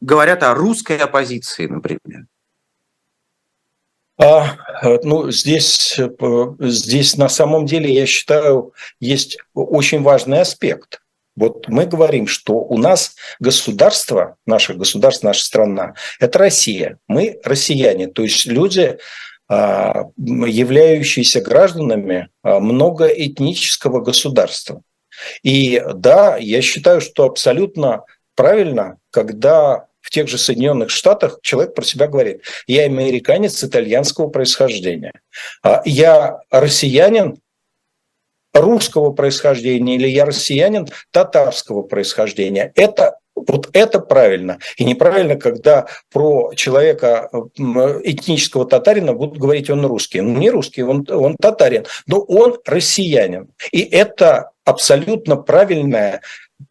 говорят 0.00 0.42
о 0.42 0.54
русской 0.54 0.98
оппозиции, 0.98 1.66
например. 1.66 2.26
А, 4.20 4.56
ну, 5.04 5.30
здесь, 5.30 5.96
э, 5.98 6.08
здесь 6.58 7.16
на 7.16 7.28
самом 7.28 7.66
деле, 7.66 7.94
я 7.94 8.04
считаю, 8.04 8.72
есть 8.98 9.38
очень 9.54 10.02
важный 10.02 10.40
аспект. 10.40 11.00
Вот 11.36 11.68
мы 11.68 11.86
говорим, 11.86 12.26
что 12.26 12.54
у 12.54 12.76
нас 12.76 13.14
государство, 13.38 14.36
наше 14.44 14.74
государство, 14.74 15.28
наша 15.28 15.44
страна, 15.44 15.94
это 16.18 16.40
Россия. 16.40 16.98
Мы 17.06 17.38
россияне, 17.44 18.08
то 18.08 18.24
есть 18.24 18.46
люди, 18.46 18.98
являющиеся 19.48 21.40
гражданами 21.40 22.28
а, 22.42 22.60
многоэтнического 22.60 24.00
государства. 24.00 24.82
И 25.42 25.82
да, 25.94 26.36
я 26.36 26.60
считаю, 26.60 27.00
что 27.00 27.24
абсолютно 27.24 28.04
правильно, 28.34 28.98
когда 29.10 29.86
в 30.00 30.10
тех 30.10 30.28
же 30.28 30.38
Соединенных 30.38 30.90
Штатах 30.90 31.40
человек 31.42 31.74
про 31.74 31.84
себя 31.84 32.06
говорит, 32.06 32.42
я 32.66 32.84
американец 32.84 33.62
итальянского 33.64 34.28
происхождения, 34.28 35.12
а 35.62 35.82
я 35.84 36.40
россиянин 36.50 37.38
русского 38.54 39.12
происхождения 39.12 39.96
или 39.96 40.08
я 40.08 40.24
россиянин 40.24 40.88
татарского 41.10 41.82
происхождения. 41.82 42.72
Это 42.74 43.18
вот 43.46 43.68
это 43.72 44.00
правильно. 44.00 44.58
И 44.76 44.84
неправильно, 44.84 45.36
когда 45.36 45.86
про 46.12 46.52
человека 46.54 47.30
этнического 47.56 48.66
татарина 48.66 49.12
будут 49.12 49.38
говорить, 49.38 49.70
он 49.70 49.84
русский. 49.86 50.20
Ну, 50.20 50.38
не 50.38 50.50
русский, 50.50 50.82
он, 50.82 51.06
он 51.10 51.36
татарин, 51.36 51.84
но 52.06 52.20
он 52.20 52.58
россиянин. 52.64 53.48
И 53.72 53.80
это 53.80 54.50
абсолютно 54.64 55.36
правильная 55.36 56.20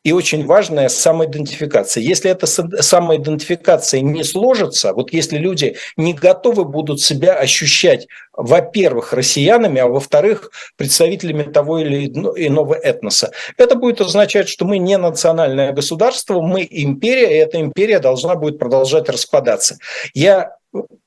и 0.03 0.11
очень 0.11 0.45
важная 0.45 0.89
самоидентификация. 0.89 2.01
Если 2.01 2.29
эта 2.29 2.45
самоидентификация 2.45 4.01
не 4.01 4.23
сложится, 4.23 4.93
вот 4.93 5.13
если 5.13 5.37
люди 5.37 5.77
не 5.95 6.13
готовы 6.13 6.65
будут 6.65 7.01
себя 7.01 7.35
ощущать, 7.35 8.07
во-первых, 8.33 9.13
россиянами, 9.13 9.79
а 9.81 9.87
во-вторых, 9.87 10.51
представителями 10.75 11.43
того 11.43 11.79
или 11.79 12.07
иного 12.07 12.73
этноса, 12.73 13.31
это 13.57 13.75
будет 13.75 14.01
означать, 14.01 14.49
что 14.49 14.65
мы 14.65 14.77
не 14.77 14.97
национальное 14.97 15.71
государство, 15.71 16.41
мы 16.41 16.67
империя, 16.69 17.31
и 17.31 17.39
эта 17.39 17.59
империя 17.59 17.99
должна 17.99 18.35
будет 18.35 18.59
продолжать 18.59 19.09
распадаться. 19.09 19.77
Я 20.13 20.57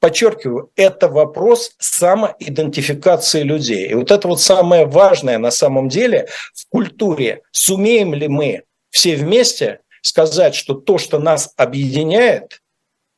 подчеркиваю, 0.01 0.71
это 0.75 1.09
вопрос 1.09 1.73
самоидентификации 1.79 3.43
людей. 3.43 3.89
И 3.89 3.95
вот 3.95 4.11
это 4.11 4.27
вот 4.27 4.41
самое 4.41 4.87
важное 4.87 5.39
на 5.39 5.51
самом 5.51 5.89
деле 5.89 6.29
в 6.55 6.69
культуре. 6.71 7.43
Сумеем 7.53 8.15
ли 8.15 8.27
мы 8.27 8.63
все 8.91 9.17
вместе 9.17 9.81
сказать, 10.03 10.55
что 10.55 10.75
то, 10.75 10.99
что 10.99 11.19
нас 11.19 11.53
объединяет, 11.57 12.63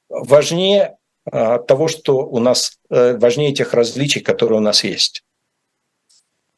важнее 0.08 0.96
а, 1.30 1.58
того, 1.58 1.88
что 1.88 2.26
у 2.26 2.38
нас, 2.38 2.78
э, 2.90 3.16
важнее 3.16 3.54
тех 3.54 3.74
различий, 3.74 4.20
которые 4.20 4.58
у 4.58 4.62
нас 4.62 4.84
есть. 4.84 5.24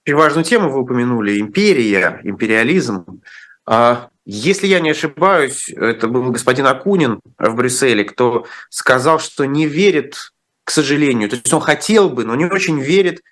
И 0.05 0.12
важную 0.12 0.44
тему 0.44 0.70
вы 0.70 0.81
упомянули– 0.81 1.40
империя, 1.40 2.20
империализм. 2.24 3.22
А, 3.66 4.09
если 4.27 4.66
я 4.66 4.81
не 4.81 4.90
ошибаюсь, 4.90 5.68
это 5.68 6.09
был 6.09 6.31
господин 6.31 6.66
Акунин 6.66 7.20
в 7.38 7.55
Брюсселе, 7.55 8.05
кто 8.05 8.46
сказал, 8.70 9.18
что 9.18 9.44
не 9.44 9.66
верит, 9.66 10.33
к 10.64 10.70
сожалению, 10.70 11.29
то 11.29 11.37
есть 11.37 11.53
он 11.53 11.61
хотел 11.61 12.09
бы, 12.09 12.24
но 12.24 12.35
не 12.35 12.46
очень 12.46 12.81
верит 12.81 13.22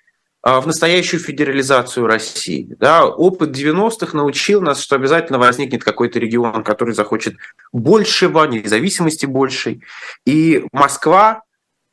в 0.43 0.67
настоящую 0.67 1.21
федерализацию 1.21 2.05
России. 2.05 2.67
Да, 2.77 3.05
опыт 3.05 3.51
90-х 3.51 4.17
научил 4.17 4.61
нас, 4.61 4.81
что 4.81 4.95
обязательно 4.95 5.39
возникнет 5.39 5.83
какой-то 5.83 6.19
регион, 6.19 6.63
который 6.63 6.93
захочет 6.93 7.35
большего, 7.71 8.43
независимости 8.45 9.25
большей. 9.25 9.81
И 10.25 10.65
Москва 10.73 11.43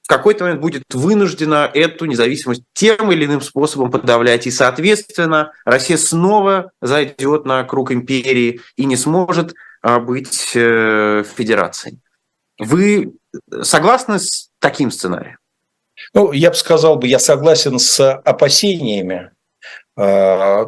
в 0.03 0.09
какой-то 0.09 0.45
момент 0.45 0.61
будет 0.61 0.83
вынуждена 0.93 1.71
эту 1.73 2.07
независимость 2.07 2.65
тем 2.73 3.13
или 3.13 3.25
иным 3.25 3.41
способом 3.41 3.93
подавлять. 3.93 4.49
И, 4.49 4.51
соответственно, 4.51 5.53
Россия 5.65 5.97
снова 5.97 6.73
зайдет 6.83 7.45
на 7.45 7.63
круг 7.63 7.93
империи 7.93 8.61
и 8.75 8.87
не 8.87 8.97
сможет 8.97 9.55
а, 9.83 10.01
быть 10.01 10.51
э, 10.57 11.23
федерацией. 11.37 12.01
Вы 12.59 13.15
согласны 13.63 14.19
с 14.19 14.51
таким 14.59 14.91
сценарием? 14.91 15.39
Ну, 16.15 16.33
я 16.33 16.51
бы 16.51 16.57
сказал, 16.57 16.97
бы, 16.97 17.07
я 17.07 17.19
согласен 17.19 17.79
с 17.79 18.15
опасениями, 18.25 19.31
э, 19.97 20.65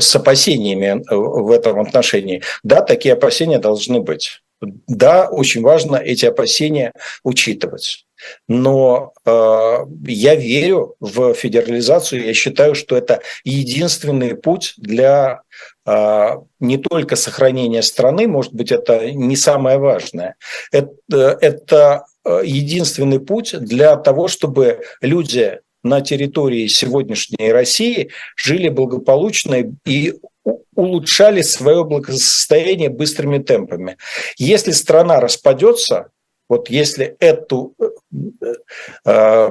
с 0.00 0.16
опасениями 0.16 1.02
в 1.08 1.50
этом 1.50 1.80
отношении. 1.80 2.42
Да, 2.62 2.80
такие 2.82 3.14
опасения 3.14 3.58
должны 3.58 4.00
быть. 4.00 4.42
Да, 4.86 5.28
очень 5.28 5.62
важно 5.62 5.96
эти 5.96 6.26
опасения 6.26 6.92
учитывать. 7.24 8.06
Но 8.48 9.12
э, 9.26 9.76
я 10.06 10.34
верю 10.36 10.94
в 11.00 11.34
федерализацию. 11.34 12.24
Я 12.24 12.34
считаю, 12.34 12.74
что 12.74 12.96
это 12.96 13.20
единственный 13.44 14.36
путь 14.36 14.74
для 14.76 15.42
не 15.84 16.78
только 16.78 17.16
сохранения 17.16 17.82
страны, 17.82 18.28
может 18.28 18.54
быть, 18.54 18.70
это 18.70 19.10
не 19.10 19.34
самое 19.34 19.78
важное. 19.78 20.36
Это, 20.70 21.38
это 21.40 22.04
Э, 22.24 22.42
единственный 22.44 23.18
путь 23.18 23.54
для 23.58 23.96
того, 23.96 24.28
чтобы 24.28 24.82
люди 25.00 25.58
на 25.82 26.00
территории 26.00 26.68
сегодняшней 26.68 27.50
России 27.50 28.10
жили 28.36 28.68
благополучно 28.68 29.64
и 29.84 30.14
улучшали 30.74 31.42
свое 31.42 31.84
благосостояние 31.84 32.90
быстрыми 32.90 33.38
темпами. 33.38 33.96
Если 34.36 34.70
страна 34.70 35.20
распадется, 35.20 36.10
вот 36.48 36.68
если 36.68 37.16
эту, 37.18 37.74
э, 39.04 39.50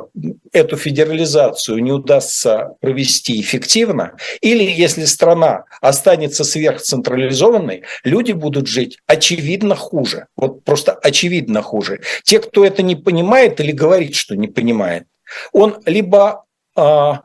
эту 0.52 0.78
федерализацию 0.78 1.82
не 1.84 1.92
удастся 1.92 2.76
провести 2.80 3.42
эффективно, 3.42 4.18
или 4.42 4.64
если 4.64 5.06
страна 5.06 5.66
останется 5.82 6.44
сверхцентрализованной, 6.44 7.84
люди 8.04 8.34
будут 8.34 8.68
жить 8.68 9.00
очевидно 9.08 9.76
хуже. 9.76 10.28
Вот 10.36 10.64
просто 10.64 10.94
очевидно 10.94 11.62
хуже. 11.62 12.02
Те, 12.24 12.40
кто 12.40 12.64
это 12.64 12.84
не 12.84 12.96
понимает 12.96 13.60
или 13.60 13.72
говорит, 13.72 14.16
что 14.16 14.36
не 14.36 14.48
понимает, 14.48 15.08
он 15.52 15.82
либо, 15.86 16.46
а, 16.76 17.24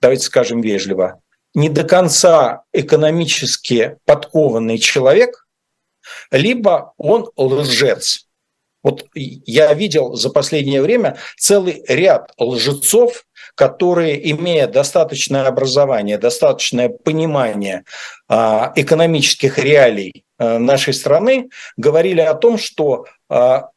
давайте 0.00 0.24
скажем 0.24 0.60
вежливо, 0.60 1.20
не 1.54 1.68
до 1.68 1.82
конца 1.82 2.62
экономически 2.72 3.96
подкованный 4.04 4.78
человек– 4.78 5.46
либо 6.30 6.94
он 6.96 7.28
лжец. 7.36 8.26
Вот 8.82 9.06
я 9.14 9.74
видел 9.74 10.14
за 10.14 10.30
последнее 10.30 10.80
время 10.80 11.18
целый 11.36 11.84
ряд 11.86 12.32
лжецов, 12.38 13.26
которые, 13.54 14.30
имея 14.30 14.66
достаточное 14.66 15.46
образование, 15.46 16.16
достаточное 16.16 16.88
понимание 16.88 17.84
а, 18.28 18.72
экономических 18.76 19.58
реалий 19.58 20.24
а, 20.38 20.58
нашей 20.58 20.94
страны, 20.94 21.50
говорили 21.76 22.22
о 22.22 22.34
том, 22.34 22.56
что 22.56 23.04
а, 23.28 23.68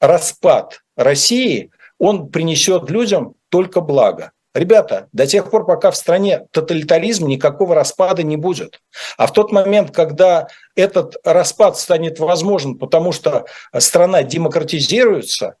распад 0.00 0.82
России, 0.96 1.70
он 1.98 2.28
принесет 2.28 2.90
людям 2.90 3.34
только 3.48 3.80
благо. 3.80 4.32
Ребята, 4.54 5.08
до 5.12 5.26
тех 5.26 5.50
пор, 5.50 5.66
пока 5.66 5.90
в 5.90 5.96
стране 5.96 6.46
тоталитаризм, 6.52 7.26
никакого 7.26 7.74
распада 7.74 8.22
не 8.22 8.36
будет. 8.36 8.80
А 9.16 9.26
в 9.26 9.32
тот 9.32 9.50
момент, 9.50 9.90
когда 9.90 10.46
этот 10.76 11.16
распад 11.24 11.76
станет 11.76 12.20
возможен, 12.20 12.78
потому 12.78 13.10
что 13.10 13.46
страна 13.78 14.22
демократизируется, 14.22 15.56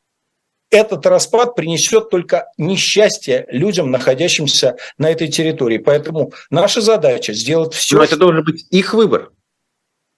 этот 0.70 1.06
распад 1.06 1.56
принесет 1.56 2.08
только 2.08 2.48
несчастье 2.56 3.46
людям, 3.48 3.90
находящимся 3.90 4.76
на 4.96 5.10
этой 5.10 5.26
территории. 5.28 5.78
Поэтому 5.78 6.32
наша 6.50 6.80
задача 6.80 7.32
сделать 7.32 7.74
все. 7.74 7.96
Но 7.96 8.04
это 8.04 8.16
должен 8.16 8.44
быть 8.44 8.66
их 8.70 8.94
выбор. 8.94 9.32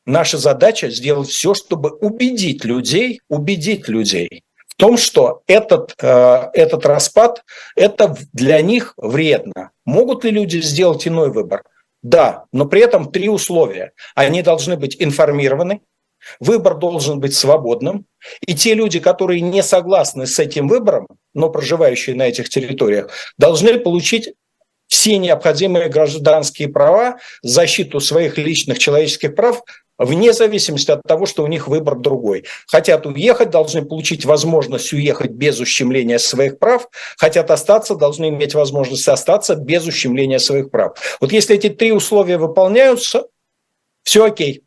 Наша 0.04 0.38
задача 0.38 0.88
сделать 0.90 1.28
все, 1.28 1.54
чтобы 1.54 1.90
убедить 1.90 2.64
людей, 2.64 3.20
убедить 3.28 3.88
людей, 3.88 4.44
том, 4.76 4.96
что 4.96 5.42
этот, 5.46 5.94
э, 6.00 6.50
этот 6.52 6.86
распад, 6.86 7.44
это 7.74 8.14
для 8.32 8.60
них 8.60 8.94
вредно. 8.96 9.70
Могут 9.84 10.24
ли 10.24 10.30
люди 10.30 10.58
сделать 10.58 11.06
иной 11.06 11.30
выбор? 11.30 11.62
Да, 12.02 12.44
но 12.52 12.66
при 12.66 12.82
этом 12.82 13.10
три 13.10 13.28
условия. 13.28 13.92
Они 14.14 14.42
должны 14.42 14.76
быть 14.76 14.96
информированы, 15.00 15.80
выбор 16.40 16.76
должен 16.76 17.20
быть 17.20 17.34
свободным, 17.34 18.06
и 18.46 18.54
те 18.54 18.74
люди, 18.74 19.00
которые 19.00 19.40
не 19.40 19.62
согласны 19.62 20.26
с 20.26 20.38
этим 20.38 20.68
выбором, 20.68 21.08
но 21.34 21.50
проживающие 21.50 22.14
на 22.14 22.28
этих 22.28 22.48
территориях, 22.48 23.10
должны 23.38 23.78
получить 23.78 24.34
все 24.86 25.18
необходимые 25.18 25.88
гражданские 25.88 26.68
права, 26.68 27.16
защиту 27.42 28.00
своих 28.00 28.38
личных 28.38 28.78
человеческих 28.78 29.34
прав 29.34 29.62
вне 29.98 30.32
зависимости 30.32 30.90
от 30.90 31.02
того, 31.02 31.26
что 31.26 31.42
у 31.42 31.46
них 31.46 31.68
выбор 31.68 31.96
другой. 31.96 32.44
Хотят 32.66 33.06
уехать, 33.06 33.50
должны 33.50 33.82
получить 33.82 34.24
возможность 34.24 34.92
уехать 34.92 35.30
без 35.30 35.59
ущемления 35.61 36.18
своих 36.18 36.59
прав, 36.59 36.88
хотят 37.16 37.50
остаться, 37.50 37.94
должны 37.94 38.28
иметь 38.28 38.54
возможность 38.54 39.09
остаться 39.09 39.54
без 39.54 39.87
ущемления 39.87 40.38
своих 40.38 40.70
прав. 40.70 40.98
Вот 41.20 41.32
если 41.32 41.56
эти 41.56 41.68
три 41.68 41.92
условия 41.92 42.38
выполняются, 42.38 43.26
все 44.02 44.24
окей. 44.24 44.62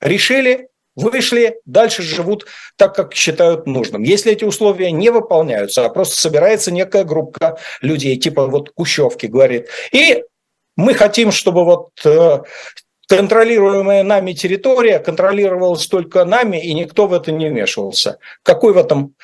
Решили, 0.00 0.68
вышли, 0.96 1.60
дальше 1.64 2.02
живут 2.02 2.46
так, 2.76 2.94
как 2.94 3.14
считают 3.14 3.66
нужным. 3.66 4.02
Если 4.02 4.32
эти 4.32 4.44
условия 4.44 4.90
не 4.90 5.10
выполняются, 5.10 5.84
а 5.84 5.88
просто 5.88 6.16
собирается 6.16 6.70
некая 6.72 7.04
группа 7.04 7.58
людей, 7.80 8.16
типа 8.16 8.46
вот 8.46 8.70
Кущевки 8.70 9.26
говорит, 9.26 9.68
и 9.92 10.24
мы 10.76 10.94
хотим, 10.94 11.30
чтобы 11.32 11.64
вот 11.64 11.90
э, 12.04 12.38
контролируемая 13.16 14.02
нами 14.04 14.32
территория 14.32 14.98
контролировалась 14.98 15.86
только 15.86 16.24
нами, 16.24 16.56
и 16.56 16.72
никто 16.72 17.06
в 17.06 17.12
это 17.12 17.30
не 17.30 17.50
вмешивался. 17.50 18.18
Какой 18.42 18.72
в, 18.72 18.78
этом, 18.78 19.14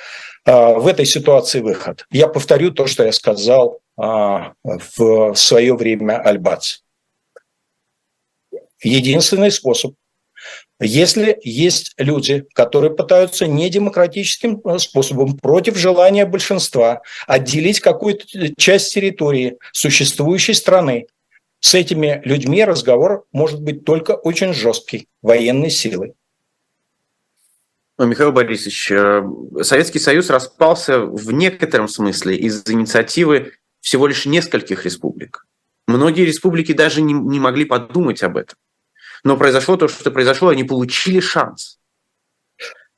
а, 0.45 0.75
в 0.75 0.87
этой 0.87 1.07
ситуации 1.07 1.61
выход? 1.61 2.07
Я 2.11 2.29
повторю 2.29 2.71
то, 2.71 2.87
что 2.87 3.05
я 3.05 3.13
сказал 3.13 3.81
а, 3.97 4.53
в 4.63 5.35
свое 5.35 5.75
время 5.75 6.21
Альбац. 6.21 6.81
Единственный 8.83 9.51
способ 9.51 9.95
Если 10.81 11.39
есть 11.43 11.95
люди, 11.97 12.45
которые 12.53 12.95
пытаются 12.95 13.47
недемократическим 13.47 14.61
э, 14.65 14.79
способом 14.79 15.39
против 15.39 15.77
желания 15.79 16.27
большинства 16.27 17.01
отделить 17.27 17.81
какую-то 17.81 18.25
часть 18.59 18.93
территории 18.93 19.57
существующей 19.73 20.55
страны, 20.55 21.07
с 21.61 21.75
этими 21.75 22.21
людьми 22.25 22.65
разговор 22.65 23.25
может 23.33 23.61
быть 23.63 23.85
только 23.85 24.13
очень 24.13 24.53
жесткий, 24.53 25.09
военной 25.23 25.71
силой. 25.71 26.15
Михаил 27.99 28.31
Борисович, 28.31 28.93
э, 28.93 29.23
Советский 29.63 29.99
Союз 29.99 30.31
распался 30.31 31.01
в 31.01 31.33
некотором 31.33 31.89
смысле 31.89 32.37
из 32.37 32.65
инициативы 32.69 33.55
всего 33.81 34.07
лишь 34.07 34.25
нескольких 34.25 34.85
республик. 34.85 35.47
Многие 35.89 36.25
республики 36.25 36.73
даже 36.73 37.03
не, 37.03 37.13
не 37.13 37.41
могли 37.41 37.65
подумать 37.65 38.23
об 38.23 38.37
этом. 38.37 38.57
Но 39.25 39.37
произошло 39.37 39.77
то, 39.77 39.89
что 39.89 40.13
произошло, 40.13 40.51
они 40.51 40.63
получили 40.63 41.19
шанс. 41.19 41.81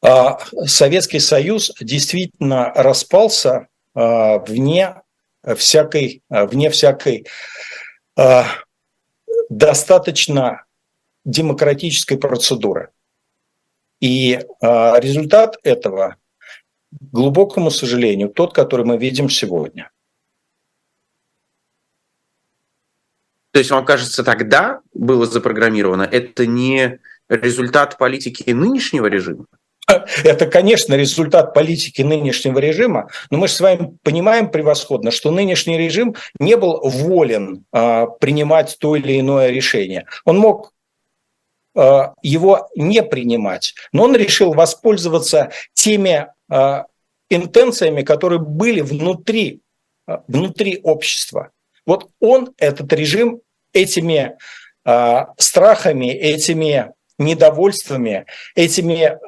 А, 0.02 0.38
Советский 0.66 1.18
Союз 1.18 1.72
действительно 1.80 2.72
распался 2.74 3.68
а, 3.94 4.38
вне 4.38 4.96
всякой, 5.56 6.22
вне 6.28 6.68
всякой 6.68 7.26
а, 7.26 7.89
достаточно 9.48 10.64
демократической 11.24 12.16
процедуры. 12.16 12.90
И 14.00 14.40
результат 14.61 15.56
этого, 15.62 16.16
к 16.90 17.12
глубокому 17.12 17.70
сожалению, 17.70 18.30
тот, 18.30 18.54
который 18.54 18.86
мы 18.86 18.96
видим 18.96 19.28
сегодня– 19.28 19.90
То 23.52 23.58
есть 23.58 23.70
вам 23.70 23.84
кажется, 23.84 24.22
тогда 24.22 24.80
было 24.94 25.26
запрограммировано, 25.26 26.02
это 26.02 26.46
не 26.46 27.00
результат 27.28 27.98
политики 27.98 28.50
нынешнего 28.50 29.06
режима? 29.06 29.46
Это, 30.24 30.47
конечно, 30.47 30.95
результат 30.95 31.55
политики 31.55 32.03
нынешнего 32.03 32.59
режима, 32.59 33.09
но 33.30 33.38
мы 33.38 33.49
же 33.49 33.55
с 33.55 33.61
вами 33.61 33.97
понимаем 34.03 34.51
превосходно, 34.51 35.11
что 35.11 35.30
нынешний 35.30 35.78
режим 35.78 36.14
не 36.38 36.57
был 36.57 36.80
волен 36.82 37.64
а, 37.72 38.07
принимать 38.07 38.76
то 38.78 38.97
или 38.97 39.18
иное 39.18 39.51
решение. 39.51 40.07
Он 40.24 40.38
мог 40.38 40.72
а, 41.76 42.14
его 42.22 42.68
не 42.76 43.03
принимать, 43.03 43.74
но 43.93 44.05
он 44.05 44.16
решил 44.16 44.53
воспользоваться 44.53 45.51
теми 45.74 46.28
а, 46.51 46.86
интенциями, 47.28 48.03
которые 48.03 48.41
были 48.41 48.80
внутри, 48.80 49.61
внутри 50.26 50.80
общества. 50.82 51.51
Вот 51.86 52.09
он, 52.20 52.53
этот 52.59 52.93
режим, 52.93 53.41
этими 53.72 54.36
страхами, 55.36 56.07
этими 56.07 56.93
недовольствами, 57.18 58.26
этими 58.57 59.18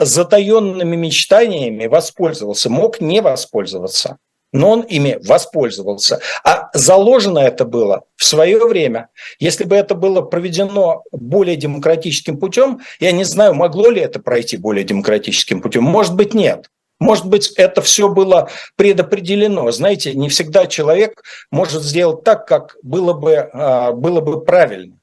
затаенными 0.00 0.96
мечтаниями 0.96 1.86
воспользовался, 1.86 2.70
мог 2.70 3.00
не 3.00 3.20
воспользоваться, 3.20 4.16
но 4.52 4.70
он 4.70 4.80
ими 4.80 5.18
воспользовался. 5.24 6.20
А 6.44 6.70
заложено 6.74 7.38
это 7.38 7.64
было 7.64 8.04
в 8.16 8.24
свое 8.24 8.66
время. 8.66 9.08
Если 9.38 9.64
бы 9.64 9.76
это 9.76 9.94
было 9.94 10.22
проведено 10.22 11.04
более 11.12 11.56
демократическим 11.56 12.38
путем, 12.38 12.80
я 12.98 13.12
не 13.12 13.24
знаю, 13.24 13.54
могло 13.54 13.90
ли 13.90 14.00
это 14.00 14.18
пройти 14.20 14.56
более 14.56 14.84
демократическим 14.84 15.60
путем. 15.60 15.84
Может 15.84 16.14
быть, 16.16 16.34
нет. 16.34 16.70
Может 16.98 17.26
быть, 17.26 17.52
это 17.56 17.80
все 17.80 18.08
было 18.08 18.50
предопределено. 18.76 19.70
Знаете, 19.70 20.14
не 20.14 20.28
всегда 20.28 20.66
человек 20.66 21.22
может 21.50 21.82
сделать 21.82 22.24
так, 22.24 22.46
как 22.46 22.76
было 22.82 23.14
бы, 23.14 23.36
а, 23.36 23.92
было 23.92 24.20
бы 24.20 24.44
правильно. 24.44 24.98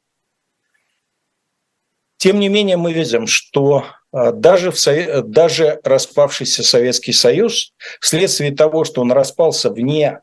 Тем 2.17 2.39
не 2.39 2.49
менее, 2.49 2.77
мы 2.77 2.93
видим, 2.93 3.25
что 3.25 3.85
даже, 4.13 4.71
в, 4.71 5.21
даже 5.23 5.79
распавшийся 5.83 6.63
Советский 6.63 7.13
Союз, 7.13 7.73
вследствие 7.99 8.51
того, 8.51 8.83
что 8.83 9.01
он 9.01 9.11
распался 9.11 9.69
вне 9.69 10.21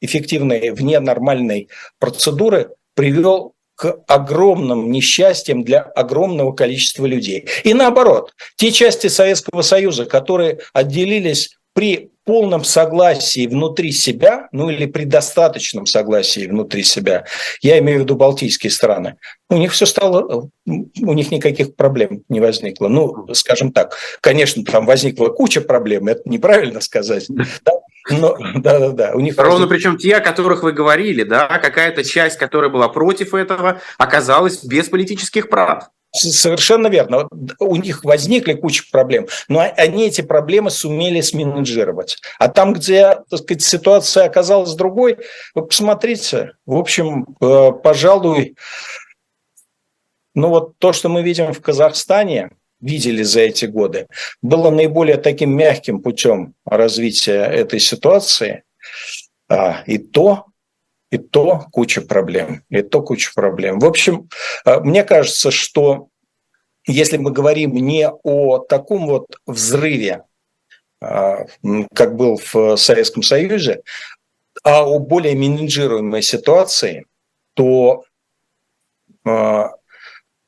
эффективной, 0.00 0.70
вне 0.70 1.00
нормальной 1.00 1.68
процедуры, 1.98 2.70
привел 2.94 3.54
к 3.76 4.02
огромным 4.06 4.90
несчастьям 4.92 5.64
для 5.64 5.80
огромного 5.80 6.52
количества 6.52 7.06
людей. 7.06 7.48
И 7.64 7.74
наоборот, 7.74 8.32
те 8.56 8.70
части 8.70 9.08
Советского 9.08 9.62
Союза, 9.62 10.04
которые 10.04 10.60
отделились 10.72 11.56
при 11.72 12.12
полном 12.24 12.64
согласии 12.64 13.46
внутри 13.46 13.92
себя, 13.92 14.48
ну 14.52 14.70
или 14.70 14.86
при 14.86 15.04
достаточном 15.04 15.86
согласии 15.86 16.46
внутри 16.46 16.82
себя, 16.82 17.24
я 17.60 17.78
имею 17.78 18.00
в 18.00 18.02
виду 18.02 18.16
Балтийские 18.16 18.70
страны, 18.70 19.16
у 19.50 19.56
них 19.56 19.72
все 19.72 19.86
стало, 19.86 20.48
у 20.66 21.12
них 21.12 21.30
никаких 21.30 21.76
проблем 21.76 22.24
не 22.28 22.40
возникло. 22.40 22.88
Ну, 22.88 23.28
скажем 23.34 23.72
так, 23.72 23.96
конечно, 24.20 24.64
там 24.64 24.86
возникла 24.86 25.28
куча 25.28 25.60
проблем, 25.60 26.08
это 26.08 26.22
неправильно 26.24 26.80
сказать, 26.80 27.26
да, 27.28 27.72
но, 28.10 28.36
да, 28.56 28.78
да, 28.78 28.88
да. 28.90 29.12
У 29.14 29.20
них 29.20 29.34
Ровно 29.38 29.66
причем 29.66 29.96
те, 29.96 30.16
о 30.16 30.20
которых 30.20 30.62
вы 30.62 30.72
говорили, 30.72 31.22
да, 31.22 31.46
какая-то 31.58 32.04
часть, 32.04 32.38
которая 32.38 32.70
была 32.70 32.88
против 32.88 33.34
этого, 33.34 33.80
оказалась 33.98 34.64
без 34.64 34.88
политических 34.88 35.48
прав. 35.48 35.88
Совершенно 36.16 36.86
верно. 36.86 37.28
У 37.58 37.74
них 37.74 38.04
возникли 38.04 38.52
куча 38.52 38.84
проблем, 38.90 39.26
но 39.48 39.60
они 39.76 40.06
эти 40.06 40.20
проблемы 40.20 40.70
сумели 40.70 41.20
сменеджировать. 41.20 42.18
А 42.38 42.48
там, 42.48 42.72
где 42.72 43.18
так 43.28 43.40
сказать, 43.40 43.62
ситуация 43.62 44.24
оказалась 44.24 44.74
другой, 44.74 45.18
вы 45.56 45.66
посмотрите, 45.66 46.52
в 46.66 46.76
общем, 46.76 47.26
э, 47.40 47.72
пожалуй, 47.82 48.54
ну 50.36 50.50
вот 50.50 50.78
то, 50.78 50.92
что 50.92 51.08
мы 51.08 51.22
видим 51.22 51.52
в 51.52 51.60
Казахстане, 51.60 52.50
видели 52.80 53.24
за 53.24 53.40
эти 53.40 53.64
годы, 53.64 54.06
было 54.40 54.70
наиболее 54.70 55.16
таким 55.16 55.56
мягким 55.56 56.00
путем 56.00 56.54
развития 56.64 57.42
этой 57.42 57.80
ситуации. 57.80 58.62
А, 59.48 59.82
и 59.86 59.98
то, 59.98 60.46
и 61.14 61.18
то 61.18 61.66
куча 61.70 62.00
проблем, 62.00 62.64
и 62.70 62.82
то 62.82 63.00
куча 63.00 63.30
проблем. 63.34 63.78
В 63.78 63.84
общем, 63.84 64.28
а, 64.64 64.80
мне 64.80 65.04
кажется, 65.04 65.52
что 65.52 66.08
если 66.86 67.18
мы 67.18 67.30
говорим 67.30 67.72
не 67.76 68.08
о 68.08 68.58
таком 68.58 69.06
вот 69.06 69.26
взрыве, 69.46 70.24
а, 71.00 71.46
как 71.94 72.16
был 72.16 72.40
в 72.52 72.76
Советском 72.76 73.22
Союзе, 73.22 73.82
а 74.64 74.84
о 74.84 74.98
более 74.98 75.36
менеджируемой 75.36 76.22
ситуации, 76.22 77.06
то 77.54 78.04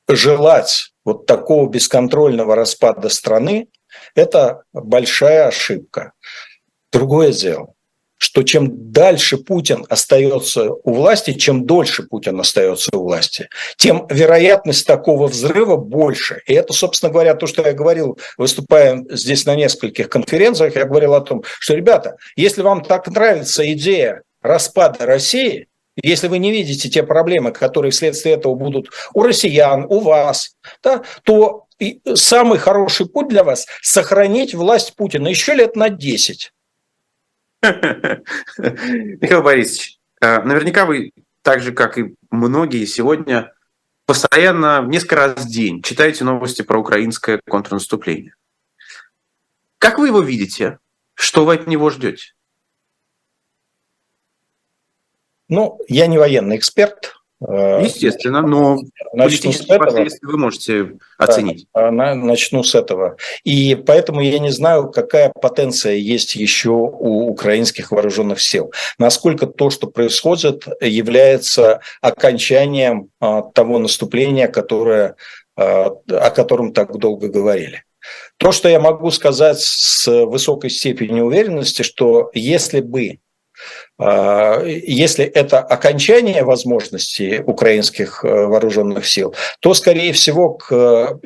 желать 0.09 0.93
вот 1.05 1.27
такого 1.27 1.69
бесконтрольного 1.71 2.57
распада 2.57 3.09
страны– 3.09 3.69
это 4.15 4.65
большая 4.73 5.47
ошибка. 5.47 6.13
Другое 6.93 7.33
дело, 7.33 7.76
что 8.19 8.43
чем 8.43 8.93
дальше 8.93 9.37
Путин 9.37 9.85
остается 9.89 10.71
у 10.71 10.95
власти, 10.95 11.33
чем 11.33 11.67
дольше 11.67 12.05
Путин 12.05 12.41
остается 12.41 12.91
у 12.95 13.03
власти, 13.03 13.49
тем 13.77 14.07
вероятность 14.11 14.87
такого 14.87 15.27
взрыва 15.27 15.77
больше. 15.77 16.43
И 16.47 16.55
это, 16.55 16.73
собственно 16.73 17.13
говоря, 17.13 17.35
то, 17.35 17.47
что 17.47 17.63
я 17.67 17.73
говорил, 17.73 18.19
выступая 18.39 19.05
здесь 19.11 19.45
на 19.47 19.55
нескольких 19.55 20.09
конференциях, 20.09 20.77
я 20.77 20.85
говорил 20.85 21.15
о 21.15 21.21
том, 21.21 21.45
что, 21.61 21.75
ребята, 21.75 22.17
если 22.37 22.63
вам 22.63 22.83
так 22.83 23.09
нравится 23.09 23.71
идея 23.73 24.23
распада 24.43 25.07
России– 25.07 25.69
если 26.03 26.29
вы 26.29 26.39
не 26.39 26.53
видите 26.53 26.91
те 26.91 27.03
проблемы, 27.03 27.53
которые 27.53 27.91
вследствие 27.91 28.35
этого 28.35 28.55
будут 28.55 28.91
у 29.15 29.23
россиян, 29.23 29.87
у 29.89 30.01
вас, 30.01 30.55
да, 30.83 31.03
то 31.23 31.65
самый 32.15 32.59
хороший 32.59 33.07
путь 33.07 33.29
для 33.29 33.45
вас– 33.45 33.67
сохранить 33.83 34.55
власть 34.55 34.95
Путина 34.95 35.29
еще 35.29 35.55
лет 35.55 35.75
на 35.75 35.89
10. 35.89 36.53
Михаил 37.63 39.43
Борисович, 39.43 39.99
э, 40.21 40.43
наверняка 40.43 40.87
вы, 40.87 41.13
так 41.43 41.61
же, 41.61 41.73
как 41.73 41.99
и 41.99 42.15
многие 42.31 42.85
сегодня, 42.85 43.53
постоянно 44.05 44.83
несколько 44.83 45.17
раз 45.17 45.45
в 45.45 45.49
день 45.49 45.83
читаете 45.83 46.25
новости 46.25 46.63
про 46.63 46.79
украинское 46.79 47.41
контрнаступление. 47.49 48.35
Как 49.79 49.99
вы 49.99 50.09
его 50.09 50.21
видите? 50.21 50.79
Что 51.15 51.45
вы 51.45 51.55
от 51.55 51.67
него 51.67 51.91
ждете? 51.91 52.35
Ну, 55.49 55.79
я 55.89 56.07
не 56.07 56.19
военный 56.19 56.57
эксперт. 56.57 57.16
Э, 57.41 57.81
Естественно, 57.83 58.41
но 58.41 58.79
политические 59.13 59.79
последствия 59.79 60.29
вы 60.29 60.39
можете 60.39 60.93
оценить. 61.19 61.67
Да, 61.75 61.91
начну 61.91 62.63
с 62.63 62.75
этого. 62.75 63.17
И 63.45 63.75
поэтому 63.75 64.23
я 64.23 64.39
не 64.39 64.51
знаю, 64.51 64.91
какая 64.91 65.31
потенция 65.41 65.95
есть 65.95 66.35
еще 66.35 66.71
у 66.71 67.29
украинских 67.29 67.91
вооруженных 67.91 68.41
сил. 68.41 68.73
Насколько 68.99 69.47
то, 69.47 69.69
что 69.69 69.87
происходит, 69.87 70.67
является 70.81 71.81
окончанием 72.01 73.11
а, 73.21 73.43
того 73.43 73.79
наступления, 73.79 74.49
которое, 74.49 75.17
а, 75.57 75.95
о 76.09 76.31
котором 76.31 76.73
так 76.73 76.97
долго 76.97 77.29
говорили. 77.29 77.83
То, 78.39 78.53
что 78.53 78.69
я 78.69 78.81
могу 78.81 79.11
сказать 79.11 79.61
с 79.61 80.07
высокой 80.07 80.71
степенью 80.71 81.25
уверенности, 81.27 81.83
что 81.83 82.31
если 82.33 82.81
бы 82.81 83.19
если 83.99 85.25
это 85.25 85.61
окончание 85.61 86.45
возможностей 86.45 87.41
украинских 87.41 88.23
вооруженных 88.23 89.07
сил, 89.07 89.35
то, 89.61 89.73
скорее 89.73 90.13
всего, 90.13 90.51
к, 90.53 91.19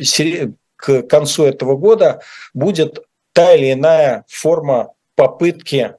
к 0.76 1.02
концу 1.02 1.46
этого 1.46 1.76
года 1.76 2.22
будет 2.54 3.00
та 3.32 3.54
или 3.54 3.72
иная 3.72 4.24
форма 4.28 4.92
попытки 5.16 5.96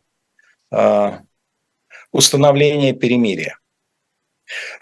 установления 2.13 2.93
перемирия. 2.93 3.59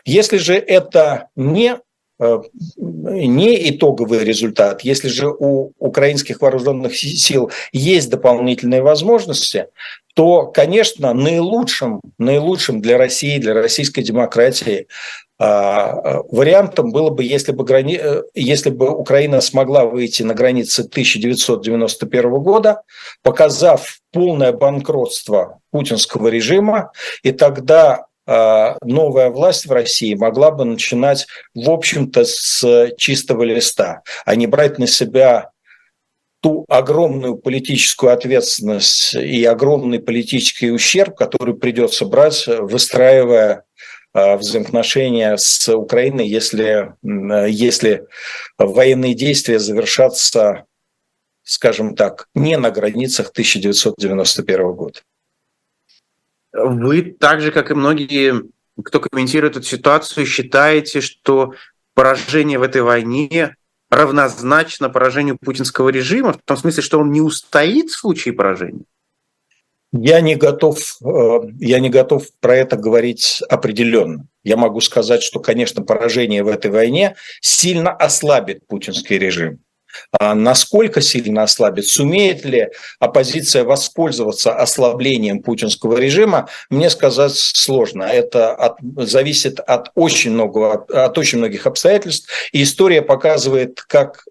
Если 0.05 0.37
же 0.37 0.53
это 0.53 1.29
не 1.35 1.79
Э, 1.79 1.88
не 2.19 3.69
итоговый 3.69 4.23
результат. 4.23 4.81
Если 4.81 5.07
же 5.07 5.29
у 5.29 5.71
украинских 5.79 6.41
вооруженных 6.41 6.95
сил 6.95 7.51
есть 7.71 8.09
дополнительные 8.09 8.81
возможности, 8.81 9.67
то, 10.15 10.47
конечно, 10.47 11.13
наилучшим, 11.13 12.01
наилучшим 12.17 12.81
для 12.81 12.97
России, 12.97 13.37
для 13.37 13.53
российской 13.53 14.01
демократии 14.01 14.87
а, 15.41 16.21
вариантом 16.29 16.91
было 16.91 17.09
бы, 17.09 17.23
если 17.23 17.53
бы, 17.53 17.63
грани... 17.63 17.97
Э, 18.01 18.23
если 18.35 18.69
бы 18.69 18.89
Украина 18.89 19.39
смогла 19.39 19.85
выйти 19.85 20.21
на 20.21 20.33
границы 20.33 20.81
1991 20.81 22.29
года, 22.41 22.81
показав 23.23 23.99
полное 24.11 24.51
банкротство 24.51 25.61
путинского 25.71 26.27
режима, 26.27 26.91
и 27.23 27.31
тогда 27.31 28.07
а, 28.18 28.18
новая 28.83 29.29
власть 29.29 29.65
в 29.65 29.71
России 29.71 30.13
могла 30.13 30.51
бы 30.51 30.63
начинать, 30.63 31.25
в 31.55 31.69
общем-то, 31.69 32.25
с 32.25 32.91
чистого 32.97 33.43
листа, 33.43 34.03
а 34.25 34.35
не 34.35 34.45
брать 34.45 34.77
на 34.77 34.85
себя 34.85 35.49
ту 36.41 36.65
огромную 36.69 37.37
политическую 37.37 38.13
ответственность 38.13 39.13
и 39.15 39.43
огромный 39.45 39.99
политический 39.99 40.71
ущерб, 40.71 41.17
который 41.17 41.55
придется 41.55 42.05
брать, 42.05 42.45
выстраивая 42.47 43.63
а, 44.13 44.37
взаимоотношения 44.37 45.35
с 45.37 45.67
Украиной, 45.73 46.27
если, 46.27 46.93
если 47.03 48.07
военные 48.57 49.13
действия 49.13 49.59
завершатся, 49.59 50.65
скажем 51.43 51.95
так, 51.95 52.27
не 52.33 52.57
на 52.57 52.71
границах 52.71 53.29
1991 53.29 54.71
года. 54.73 54.99
Вы 56.53 57.03
так 57.03 57.41
же, 57.41 57.51
как 57.51 57.71
и 57.71 57.75
многие, 57.75 58.43
кто 58.83 58.99
комментирует 58.99 59.57
эту 59.57 59.65
ситуацию, 59.65 60.25
считаете, 60.25 61.01
что 61.01 61.53
поражение 61.93 62.59
в 62.59 62.63
этой 62.63 62.81
войне 62.81 63.55
равнозначно 63.89 64.89
поражению 64.89 65.37
путинского 65.37 65.89
режима, 65.89 66.33
в 66.33 66.41
том 66.43 66.57
смысле, 66.57 66.83
что 66.83 66.99
он 66.99 67.11
не 67.11 67.21
устоит 67.21 67.89
в 67.89 67.97
случае 67.97 68.33
поражения? 68.33 68.85
Я 69.91 70.21
не 70.21 70.35
готов, 70.35 70.97
э, 71.03 71.39
я 71.59 71.79
не 71.79 71.89
готов 71.89 72.27
про 72.39 72.55
это 72.55 72.77
говорить 72.77 73.41
определенно. 73.49 74.27
Я 74.43 74.55
могу 74.55 74.81
сказать, 74.81 75.23
что, 75.23 75.39
конечно, 75.39 75.83
поражение 75.83 76.43
в 76.43 76.47
этой 76.47 76.69
войне 76.69 77.15
сильно 77.41 77.91
ослабит 77.91 78.67
путинский 78.67 79.17
режим. 79.17 79.59
А 80.19 80.35
насколько 80.35 81.01
сильно 81.01 81.43
ослабит, 81.43 81.87
сумеет 81.87 82.45
ли 82.45 82.69
оппозиция 82.99 83.63
воспользоваться 83.63 84.55
ослаблением 84.55 85.41
путинского 85.41 85.97
режима, 85.97 86.49
мне 86.69 86.89
сказать 86.89 87.35
сложно. 87.35 88.03
Это 88.03 88.53
от, 88.53 88.77
зависит 88.95 89.59
от 89.59 89.91
очень, 89.95 90.31
много, 90.31 90.73
от 90.73 91.17
очень 91.17 91.39
многих 91.39 91.67
обстоятельств. 91.67 92.29
И 92.51 92.63
история 92.63 93.01
показывает, 93.01 93.81
как 93.81 94.23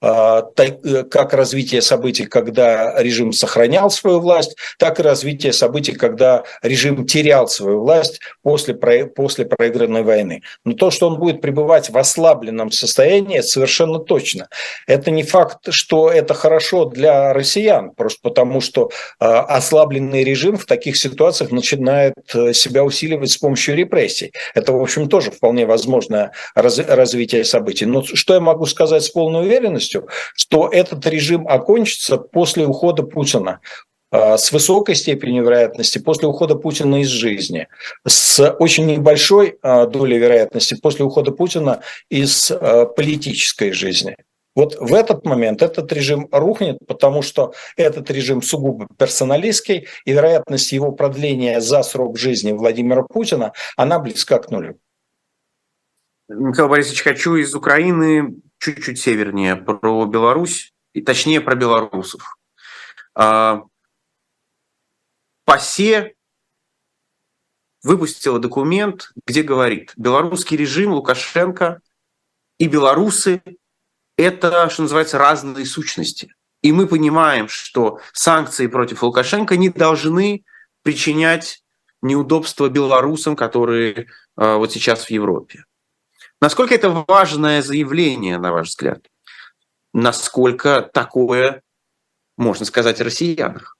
как 0.00 1.32
развитие 1.32 1.80
событий, 1.80 2.26
когда 2.26 3.00
режим 3.00 3.32
сохранял 3.32 3.90
свою 3.90 4.20
власть, 4.20 4.56
так 4.78 5.00
и 5.00 5.02
развитие 5.02 5.52
событий, 5.52 5.92
когда 5.92 6.44
режим 6.62 7.06
терял 7.06 7.48
свою 7.48 7.80
власть 7.80 8.20
после, 8.42 8.74
после 8.74 9.46
проигранной 9.46 10.02
войны. 10.02 10.42
Но 10.64 10.74
то, 10.74 10.90
что 10.90 11.08
он 11.08 11.18
будет 11.18 11.40
пребывать 11.40 11.90
в 11.90 11.96
ослабленном 11.96 12.70
состоянии, 12.70 13.40
совершенно 13.40 13.98
точно. 13.98 14.48
Это 14.86 15.10
не 15.10 15.22
факт, 15.22 15.68
что 15.70 16.10
это 16.10 16.34
хорошо 16.34 16.84
для 16.84 17.32
россиян, 17.32 17.90
просто 17.90 18.20
потому 18.22 18.60
что 18.60 18.90
а, 19.18 19.42
ослабленный 19.42 20.24
режим 20.24 20.56
в 20.56 20.66
таких 20.66 20.96
ситуациях 20.96 21.50
начинает 21.50 22.14
э, 22.34 22.52
себя 22.52 22.84
усиливать 22.84 23.30
с 23.30 23.38
помощью 23.38 23.76
репрессий. 23.76 24.32
Это, 24.54 24.72
в 24.72 24.80
общем, 24.80 25.08
тоже 25.08 25.30
вполне 25.30 25.66
возможное 25.66 26.32
развитие 26.54 27.44
событий. 27.44 27.86
Но 27.86 28.02
что 28.02 28.34
я 28.34 28.40
могу 28.40 28.66
сказать 28.66 29.04
с 29.04 29.10
полной 29.10 29.46
уверенностью? 29.46 29.85
Уверенностью, 29.86 30.08
что 30.34 30.68
этот 30.68 31.06
режим 31.06 31.46
окончится 31.48 32.16
после 32.18 32.66
ухода 32.66 33.02
Путина 33.02 33.60
а, 34.10 34.36
с 34.36 34.52
высокой 34.52 34.94
степенью 34.94 35.44
вероятности 35.44 35.98
после 35.98 36.28
ухода 36.28 36.54
Путина 36.54 37.00
из 37.00 37.08
жизни, 37.08 37.68
с 38.06 38.50
очень 38.58 38.86
небольшой 38.86 39.58
а, 39.62 39.86
долей 39.86 40.18
вероятности 40.18 40.74
после 40.80 41.04
ухода 41.04 41.32
Путина 41.32 41.82
из 42.10 42.50
а, 42.50 42.86
политической 42.86 43.72
жизни. 43.72 44.16
Вот 44.54 44.74
в 44.80 44.94
этот 44.94 45.26
момент 45.26 45.60
этот 45.60 45.92
режим 45.92 46.28
рухнет, 46.32 46.78
потому 46.88 47.20
что 47.20 47.52
этот 47.76 48.10
режим 48.10 48.40
сугубо 48.40 48.88
персоналистский, 48.98 49.86
и 50.06 50.12
вероятность 50.12 50.72
его 50.72 50.92
продления 50.92 51.60
за 51.60 51.82
срок 51.82 52.18
жизни 52.18 52.52
Владимира 52.52 53.02
Путина, 53.02 53.52
она 53.76 53.98
близка 53.98 54.38
к 54.38 54.50
нулю. 54.50 54.78
Михаил 56.28 56.68
Борисович, 56.68 57.02
хочу 57.02 57.36
из 57.36 57.54
Украины 57.54 58.40
чуть-чуть 58.58 58.98
севернее, 58.98 59.56
про 59.56 60.06
Беларусь, 60.06 60.72
и 60.92 61.02
точнее 61.02 61.40
про 61.40 61.54
белорусов. 61.54 62.38
А, 63.14 63.64
ПАСЕ 65.44 66.14
выпустила 67.82 68.38
документ, 68.38 69.12
где 69.26 69.42
говорит, 69.42 69.92
белорусский 69.96 70.56
режим, 70.56 70.92
Лукашенко 70.92 71.80
и 72.58 72.66
белорусы– 72.66 73.42
это, 74.16 74.70
что 74.70 74.82
называется, 74.82 75.18
разные 75.18 75.66
сущности. 75.66 76.34
И 76.62 76.72
мы 76.72 76.86
понимаем, 76.86 77.48
что 77.48 78.00
санкции 78.12 78.66
против 78.66 79.02
Лукашенко 79.02 79.56
не 79.56 79.68
должны 79.68 80.44
причинять 80.82 81.62
неудобства 82.02 82.68
белорусам, 82.68 83.36
которые 83.36 84.06
э, 84.36 84.54
вот 84.56 84.72
сейчас 84.72 85.04
в 85.04 85.10
Европе. 85.10 85.64
Насколько 86.40 86.74
это 86.74 87.04
важное 87.08 87.62
заявление, 87.62 88.38
на 88.38 88.52
ваш 88.52 88.68
взгляд? 88.68 89.00
Насколько 89.94 90.82
такое 90.82 91.62
можно 92.36 92.66
сказать 92.66 93.00
о 93.00 93.04
россиянах? 93.04 93.76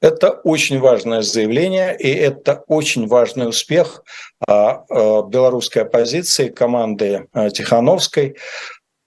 Это 0.00 0.30
очень 0.30 0.80
важное 0.80 1.20
заявление, 1.20 1.94
и 1.98 2.08
это 2.08 2.64
очень 2.68 3.06
важный 3.06 3.46
успех 3.46 4.02
а, 4.48 4.84
а, 4.88 5.22
белорусской 5.22 5.82
оппозиции, 5.82 6.48
команды 6.48 7.28
а, 7.32 7.50
Тихановской. 7.50 8.38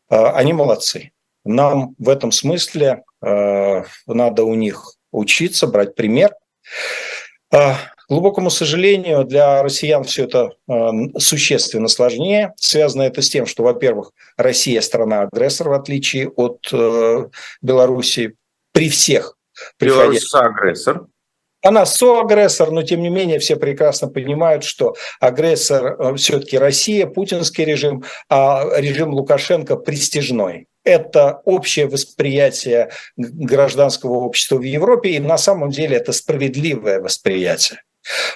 Они 0.10 0.54
молодцы. 0.54 1.12
Нам 1.44 1.96
в 1.98 2.08
этом 2.08 2.32
смысле 2.32 3.04
надо 3.20 4.44
у 4.44 4.54
них 4.54 4.94
учиться, 5.12 5.66
брать 5.66 5.96
пример 5.96 6.36
глубокому 8.14 8.50
сожалению, 8.50 9.24
для 9.24 9.64
россиян 9.64 10.04
все 10.04 10.26
это 10.26 10.52
э, 10.68 10.74
существенно 11.18 11.88
сложнее. 11.88 12.54
Связано 12.58 13.04
это 13.04 13.22
с 13.22 13.30
тем, 13.30 13.46
что, 13.46 13.64
во-первых, 13.64 14.12
Россия 14.38 14.82
страна-агрессор, 14.82 15.70
в 15.70 15.74
отличие 15.74 16.30
от 16.30 16.60
э, 16.72 17.26
Белоруссии, 17.62 18.36
при 18.72 18.90
всех. 18.90 19.36
Беларусь 19.80 20.34
агрессор. 20.34 21.08
Она 21.64 21.86
соагрессор, 21.86 22.72
но 22.72 22.84
тем 22.84 23.02
не 23.02 23.10
менее 23.10 23.40
все 23.40 23.56
прекрасно 23.56 24.10
понимают, 24.10 24.64
что 24.64 24.96
агрессор 25.20 25.96
э, 25.98 26.16
все-таки 26.16 26.58
Россия, 26.58 27.08
путинский 27.08 27.66
режим, 27.66 28.04
а 28.30 28.66
режим 28.76 29.14
Лукашенко 29.14 29.78
престижной. 29.78 30.68
Это 30.84 31.42
общее 31.46 31.88
восприятие 31.88 32.92
гражданского 33.16 34.16
общества 34.16 34.58
в 34.58 34.64
Европе, 34.64 35.12
и 35.12 35.20
на 35.20 35.38
самом 35.38 35.70
деле 35.70 35.98
это 35.98 36.12
справедливое 36.12 37.00
восприятие. 37.00 37.80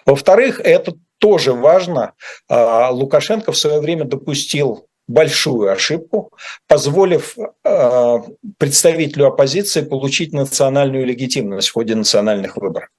Во-вторых, 0.05 0.59
это 0.63 0.93
тоже 1.19 1.53
важно. 1.53 2.13
А, 2.47 2.89
Лукашенко 2.91 3.51
в 3.51 3.57
свое 3.57 3.79
время 3.79 4.05
допустил 4.05 4.87
большую 5.07 5.71
ошибку, 5.71 6.31
позволив 6.67 7.37
а, 7.63 8.23
представителю 8.57 9.27
оппозиции 9.27 9.81
получить 9.81 10.33
национальную 10.33 11.05
легитимность 11.05 11.69
в 11.69 11.73
ходе 11.73 11.95
национальных 11.95 12.57
выборов. 12.57 12.89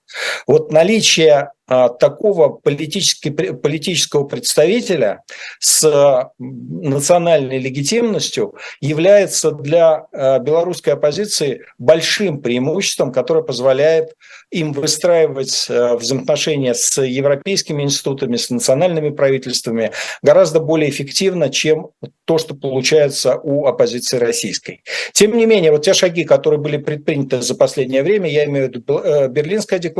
Вот 0.46 0.72
наличие 0.72 1.50
а, 1.70 1.90
такого 1.90 2.48
политического 2.48 4.24
представителя 4.24 5.22
с 5.58 6.30
национальной 6.38 7.58
легитимностью 7.58 8.54
является 8.80 9.50
для 9.50 10.06
а, 10.12 10.38
белорусской 10.38 10.94
оппозиции 10.94 11.66
большим 11.76 12.40
преимуществом, 12.40 13.12
которое 13.12 13.42
позволяет 13.42 14.14
им 14.50 14.72
выстраивать 14.72 15.66
а, 15.68 15.96
взаимоотношения 15.96 16.72
с 16.72 17.02
европейскими 17.02 17.82
институтами, 17.82 18.36
с 18.36 18.48
национальными 18.48 19.10
правительствами 19.10 19.92
гораздо 20.22 20.60
более 20.60 20.88
эффективно, 20.88 21.50
чем 21.50 21.90
то, 22.24 22.38
что 22.38 22.54
получается 22.54 23.36
у 23.36 23.66
оппозиции 23.66 24.16
российской. 24.16 24.82
Тем 25.12 25.36
не 25.36 25.44
менее, 25.44 25.70
вот 25.70 25.84
те 25.84 25.92
шаги, 25.92 26.24
которые 26.24 26.60
были 26.60 26.78
предприняты 26.78 27.42
за 27.42 27.54
последнее 27.54 28.02
время, 28.02 28.30
я 28.30 28.46
имею 28.46 28.66
в 28.66 28.68
виду 28.70 28.98
э, 28.98 29.28
Берлинская 29.28 29.78
декларация, 29.78 29.97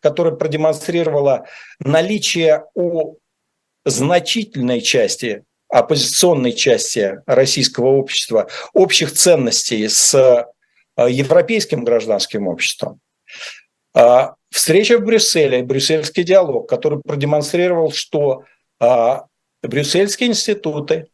которая 0.00 0.34
продемонстрировала 0.34 1.46
наличие 1.80 2.64
у 2.74 3.16
значительной 3.84 4.80
части 4.80 5.44
оппозиционной 5.68 6.52
части 6.52 7.20
российского 7.26 7.88
общества 7.88 8.48
общих 8.72 9.12
ценностей 9.12 9.86
с 9.86 10.14
э, 10.14 11.10
европейским 11.10 11.84
гражданским 11.84 12.48
обществом. 12.48 13.00
А, 13.94 14.34
встреча 14.50 14.98
в 14.98 15.04
Брюсселе, 15.04 15.62
брюссельский 15.62 16.22
диалог, 16.22 16.68
который 16.68 17.00
продемонстрировал, 17.00 17.92
что 17.92 18.44
а, 18.80 19.26
брюссельские 19.62 20.30
институты, 20.30 21.08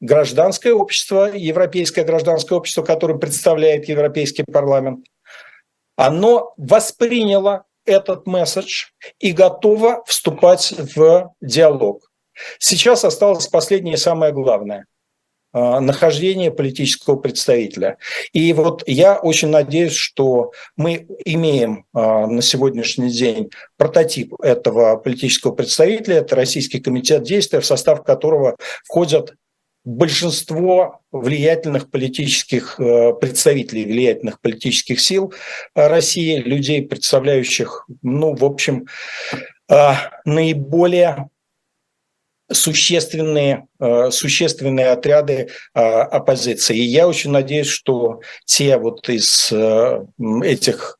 гражданское 0.00 0.72
общество, 0.72 1.30
европейское 1.34 2.04
гражданское 2.04 2.54
общество, 2.54 2.82
которое 2.82 3.18
представляет 3.18 3.88
Европейский 3.88 4.44
парламент, 4.44 5.06
оно 5.96 6.54
восприняло 6.56 7.64
этот 7.84 8.26
месседж 8.26 8.86
и 9.18 9.32
готово 9.32 10.04
вступать 10.06 10.74
в 10.96 11.32
диалог. 11.40 12.10
Сейчас 12.58 13.04
осталось 13.04 13.48
последнее 13.48 13.94
и 13.94 13.98
самое 13.98 14.32
главное– 14.32 14.86
а, 15.58 15.80
нахождение 15.80 16.50
политического 16.50 17.16
представителя. 17.16 17.96
И 18.34 18.52
вот 18.52 18.82
я 18.86 19.16
очень 19.16 19.48
надеюсь, 19.48 19.94
что 19.94 20.52
мы 20.76 21.06
имеем 21.24 21.86
а, 21.94 22.26
на 22.26 22.42
сегодняшний 22.42 23.08
день 23.08 23.50
прототип 23.78 24.34
этого 24.42 24.98
политического 24.98 25.52
представителя. 25.52 26.16
Это 26.16 26.36
Российский 26.36 26.78
комитет 26.78 27.22
действия, 27.22 27.60
в 27.60 27.64
состав 27.66 28.04
которого 28.04 28.56
входят 28.84 29.32
большинство 29.86 31.00
влиятельных 31.12 31.90
политических 31.90 32.78
э, 32.80 33.14
представителей 33.14 33.84
влиятельных 33.84 34.40
политических 34.40 35.00
сил 35.00 35.32
э, 35.74 35.86
России, 35.86 36.40
людей, 36.40 36.82
представляющих, 36.82 37.86
ну, 38.02 38.34
в 38.34 38.44
общем, 38.44 38.86
э, 39.70 39.92
наиболее 40.24 41.30
существенные, 42.52 43.66
существенные 44.10 44.90
отряды 44.90 45.48
оппозиции. 45.74 46.76
И 46.76 46.84
я 46.84 47.08
очень 47.08 47.32
надеюсь, 47.32 47.66
что 47.66 48.20
те 48.44 48.78
вот 48.78 49.08
из 49.08 49.52
этих 49.52 50.96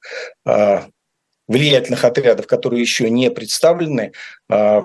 влиятельных 1.48 2.04
отрядов, 2.04 2.46
которые 2.46 2.80
еще 2.80 3.08
не 3.10 3.30
представлены, 3.30 4.12
а, 4.48 4.84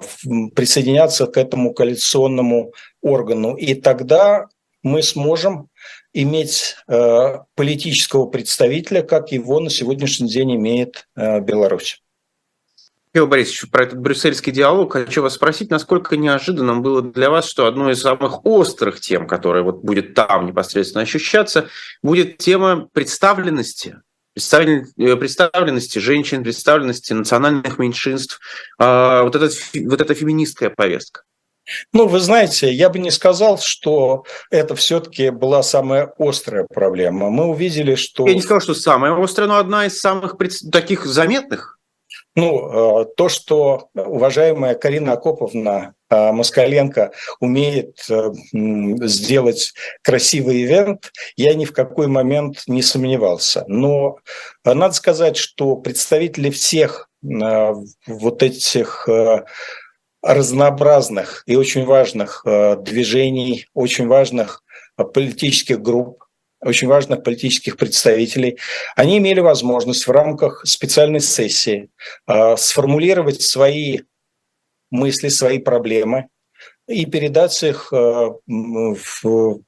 присоединятся 0.55 1.27
к 1.27 1.37
этому 1.37 1.73
коалиционному 1.73 2.73
органу. 3.01 3.55
И 3.55 3.73
тогда 3.73 4.47
мы 4.83 5.03
сможем 5.03 5.69
иметь 6.13 6.75
э, 6.87 7.37
политического 7.55 8.25
представителя, 8.25 9.01
как 9.01 9.31
его 9.31 9.59
на 9.59 9.69
сегодняшний 9.69 10.27
день 10.27 10.55
имеет 10.55 11.07
э, 11.15 11.39
Беларусь. 11.39 12.01
Михаил 13.13 13.27
Борисович, 13.27 13.69
про 13.71 13.83
этот 13.83 13.99
брюссельский 13.99 14.53
диалог 14.53 14.93
хочу 14.93 15.21
вас 15.21 15.33
спросить, 15.33 15.69
насколько 15.69 16.15
неожиданным 16.15 16.81
было 16.81 17.01
для 17.01 17.29
вас, 17.29 17.45
что 17.45 17.65
одной 17.65 17.93
из 17.93 18.01
самых 18.01 18.45
острых 18.45 19.01
тем, 19.01 19.27
которая 19.27 19.63
вот 19.63 19.83
будет 19.83 20.13
там 20.13 20.45
непосредственно 20.45 21.03
ощущаться, 21.03 21.67
будет 22.01 22.37
тема 22.37 22.87
представленности 22.93 23.97
представленности 24.33 25.99
женщин, 25.99 26.43
представленности 26.43 27.13
национальных 27.13 27.79
меньшинств, 27.79 28.39
а, 28.77 29.23
вот, 29.23 29.35
этот, 29.35 29.53
вот 29.73 30.01
эта 30.01 30.13
феминистская 30.13 30.69
повестка? 30.69 31.23
Ну, 31.93 32.07
вы 32.07 32.19
знаете, 32.19 32.71
я 32.71 32.89
бы 32.89 32.99
не 32.99 33.11
сказал, 33.11 33.59
что 33.59 34.25
это 34.49 34.75
все-таки 34.75 35.29
была 35.29 35.63
самая 35.63 36.11
острая 36.17 36.65
проблема. 36.65 37.29
Мы 37.29 37.45
увидели, 37.45 37.95
что... 37.95 38.27
Я 38.27 38.33
не 38.33 38.41
сказал, 38.41 38.61
что 38.61 38.73
самая 38.73 39.13
острая, 39.21 39.47
но 39.47 39.57
одна 39.57 39.85
из 39.85 39.99
самых 39.99 40.35
таких 40.71 41.05
заметных. 41.05 41.77
Ну, 42.35 43.01
э, 43.01 43.05
то, 43.17 43.27
что 43.27 43.89
уважаемая 43.93 44.75
Карина 44.75 45.13
Акоповна 45.13 45.95
э, 46.09 46.31
Москаленко 46.31 47.11
умеет 47.41 48.05
э, 48.09 48.31
сделать 48.53 49.73
красивый 50.01 50.63
ивент, 50.63 51.11
я 51.35 51.53
ни 51.55 51.65
в 51.65 51.73
какой 51.73 52.07
момент 52.07 52.63
не 52.67 52.81
сомневался. 52.83 53.65
Но 53.67 54.17
надо 54.63 54.93
сказать, 54.93 55.35
что 55.35 55.75
представители 55.75 56.49
всех 56.49 57.09
вот 58.07 58.41
этих 58.41 59.07
разнообразных 60.23 61.43
и 61.45 61.55
очень 61.55 61.85
важных 61.85 62.43
движений, 62.79 63.67
очень 63.75 64.07
важных 64.07 64.63
политических 65.13 65.81
групп, 65.81 66.23
очень 66.61 66.87
важных 66.87 67.23
политических 67.23 67.77
представителей, 67.77 68.57
они 68.95 69.17
имели 69.17 69.39
возможность 69.39 70.05
в 70.07 70.11
рамках 70.11 70.61
специальной 70.65 71.19
сессии 71.19 71.89
э, 72.27 72.55
сформулировать 72.57 73.41
свои 73.41 74.01
мысли, 74.91 75.29
свои 75.29 75.59
проблемы 75.59 76.27
и 76.87 77.05
передать 77.05 77.61
их 77.63 77.91
э, 77.91 78.29
в 78.47 79.61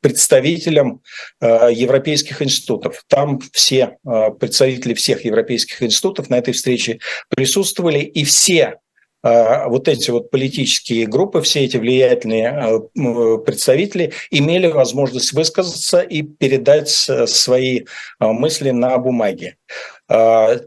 представителям 0.00 1.02
э, 1.40 1.70
европейских 1.72 2.42
институтов. 2.42 3.02
Там 3.08 3.40
все 3.52 3.96
представители 4.38 4.94
всех 4.94 5.24
европейских 5.24 5.82
институтов 5.82 6.28
на 6.28 6.36
этой 6.36 6.52
встрече 6.52 7.00
присутствовали, 7.30 8.00
и 8.00 8.22
все 8.24 8.64
а, 8.66 8.78
вот 9.22 9.88
эти 9.88 10.10
вот 10.10 10.30
политические 10.30 11.06
группы, 11.06 11.42
все 11.42 11.64
эти 11.64 11.76
влиятельные 11.76 12.48
а, 12.48 13.38
представители 13.38 14.12
имели 14.30 14.66
возможность 14.66 15.32
высказаться 15.32 16.00
и 16.00 16.22
передать 16.22 17.06
э, 17.08 17.26
свои 17.26 17.84
а, 18.18 18.32
мысли 18.32 18.70
на 18.70 18.96
бумаге. 18.98 19.56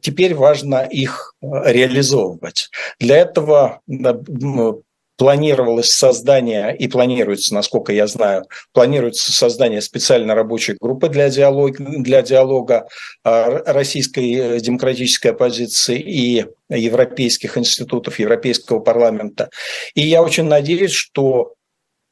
Теперь 0.02 0.36
важно 0.36 0.86
их 0.86 1.36
реализовывать. 1.42 2.70
Для 2.98 3.18
этого 3.18 3.82
планировалось 5.18 5.92
создание, 5.92 6.76
и 6.76 6.88
планируется, 6.88 7.54
насколько 7.54 7.94
я 7.94 8.08
знаю, 8.08 8.46
планируется 8.74 9.32
создание 9.32 9.82
специальной 9.82 10.34
рабочей 10.34 10.76
группы 10.80 11.10
для 11.10 11.30
диалога, 11.30 11.78
для 11.80 12.22
диалога 12.22 12.88
российской 13.24 14.34
э, 14.34 14.60
демократической 14.60 15.28
оппозиции 15.30 16.00
и 16.00 16.46
европейских 16.70 17.58
институтов, 17.58 18.20
Европейского 18.20 18.80
парламента. 18.80 19.50
И 19.94 20.02
я 20.02 20.24
очень 20.24 20.46
надеюсь, 20.46 20.92
что 20.92 21.54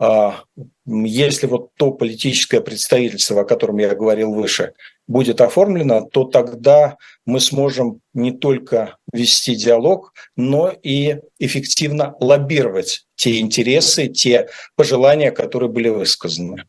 а, 0.03 0.43
если 0.87 1.45
вот 1.45 1.69
то 1.77 1.91
политическое 1.91 2.59
представительство, 2.59 3.41
о 3.41 3.45
котором 3.45 3.77
я 3.77 3.93
говорил 3.93 4.33
выше, 4.33 4.73
будет 5.11 5.41
оформлено, 5.41 6.01
то 6.01 6.23
тогда 6.23 6.97
мы 7.25 7.39
сможем 7.39 8.01
не 8.13 8.31
только 8.31 8.97
вести 9.13 9.55
диалог, 9.55 10.13
но 10.35 10.69
и 10.69 11.17
эффективно 11.39 12.15
лоббировать 12.19 13.05
те 13.15 13.39
интересы, 13.39 14.07
те 14.07 14.49
пожелания, 14.75 15.31
которые 15.31 15.69
были 15.69 15.89
высказаны. 15.89 16.65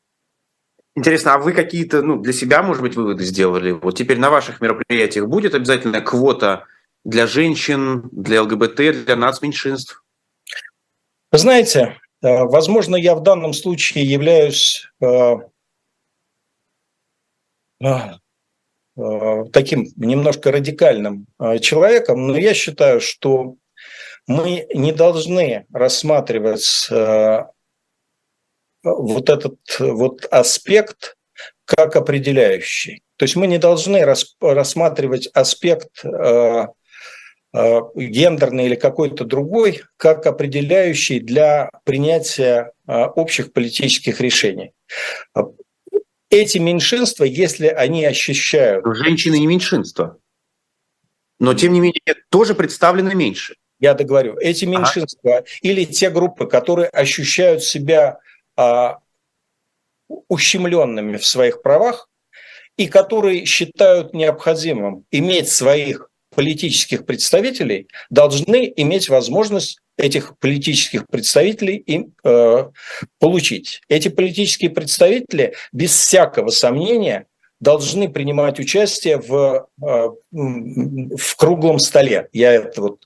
Интересно, 0.94 1.34
а 1.34 1.38
вы 1.38 1.52
какие-то 1.52 2.02
ну, 2.02 2.20
для 2.20 2.32
себя, 2.32 2.62
может 2.62 2.82
быть, 2.82 2.96
выводы 2.96 3.24
сделали? 3.24 3.70
Вот 3.70 3.96
теперь 3.96 4.18
на 4.18 4.28
ваших 4.30 4.60
мероприятиях 4.60 5.26
будет 5.26 5.54
обязательно 5.54 6.00
квота 6.02 6.66
для 7.04 7.26
женщин, 7.26 8.10
для 8.12 8.42
ЛГБТ, 8.42 9.04
для 9.06 9.16
нацменьшинств? 9.16 10.04
Знаете, 11.32 11.96
Э, 12.22 12.44
возможно, 12.44 12.96
я 12.96 13.14
в 13.14 13.22
данном 13.22 13.52
случае 13.52 14.04
являюсь 14.04 14.86
э, 15.00 15.34
э, 17.84 17.88
таким 18.94 19.86
немножко 19.96 20.52
радикальным 20.52 21.26
человеком, 21.60 22.26
но 22.26 22.36
я 22.36 22.52
считаю, 22.54 23.00
что 23.00 23.56
мы 24.26 24.66
не 24.74 24.92
должны 24.92 25.66
рассматривать 25.72 26.88
вот 28.82 29.30
этот 29.30 29.56
вот 29.78 30.26
аспект 30.30 31.16
как 31.64 31.96
определяющий. 31.96 33.02
То 33.16 33.24
есть 33.24 33.36
мы 33.36 33.46
не 33.46 33.58
должны 33.58 34.04
рассматривать 34.40 35.28
аспект 35.32 36.04
Э, 37.54 37.82
гендерный 37.94 38.64
или 38.64 38.76
какой-то 38.76 39.26
другой, 39.26 39.82
как 39.98 40.26
определяющий 40.26 41.20
для 41.20 41.68
принятия 41.84 42.72
э, 42.88 43.04
общих 43.04 43.52
политических 43.52 44.22
решений. 44.22 44.72
Эти 46.32 46.56
меньшинства, 46.56 47.24
если 47.24 47.66
они 47.66 48.06
ощущают... 48.06 48.86
Женщины 48.96 49.38
не 49.38 49.46
меньшинство. 49.46 50.16
но 51.38 51.52
тем 51.52 51.74
не 51.74 51.80
менее 51.80 52.00
тоже 52.30 52.54
представлены 52.54 53.14
меньше. 53.14 53.56
Я 53.78 53.92
договорю. 53.92 54.38
Эти 54.38 54.64
меньшинства 54.64 55.38
ага. 55.38 55.44
или 55.60 55.84
те 55.84 56.08
группы, 56.08 56.46
которые 56.46 56.88
ощущают 56.88 57.62
себя 57.62 58.18
а, 58.56 59.00
ущемленными 60.28 61.18
в 61.18 61.26
своих 61.26 61.60
правах 61.60 62.08
и 62.78 62.88
которые 62.88 63.44
считают 63.44 64.14
необходимым 64.14 65.04
иметь 65.10 65.50
своих 65.50 66.08
политических 66.32 67.06
представителей, 67.06 67.88
должны 68.10 68.72
иметь 68.76 69.08
возможность 69.08 69.78
этих 69.96 70.38
политических 70.38 71.06
представителей 71.06 71.76
им 71.76 72.14
э, 72.24 72.70
получить. 73.18 73.82
Эти 73.88 74.08
политические 74.08 74.70
представители 74.70 75.54
без 75.72 75.94
всякого 75.94 76.48
сомнения 76.48 77.26
должны 77.60 78.08
принимать 78.10 78.58
участие 78.58 79.18
в, 79.18 79.68
э, 79.80 80.08
в 80.32 81.36
круглом 81.36 81.78
столе. 81.78 82.28
Я 82.32 82.52
это 82.54 82.82
вот 82.82 82.98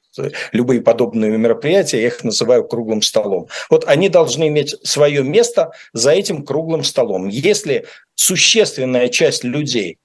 любые 0.53 0.81
подобные 0.81 1.37
мероприятия, 1.37 2.01
я 2.01 2.07
их 2.07 2.25
называю 2.25 2.65
круглым 2.65 3.03
столом. 3.03 3.49
Вот 3.69 3.85
они 3.87 4.09
должны 4.09 4.49
иметь 4.49 4.75
свое 4.83 5.23
место 5.23 5.73
за 5.93 6.13
этим 6.13 6.43
круглым 6.43 6.85
столом. 6.85 7.29
Если 7.29 7.85
существенная 8.15 9.09
часть 9.09 9.45
людей 9.45 9.99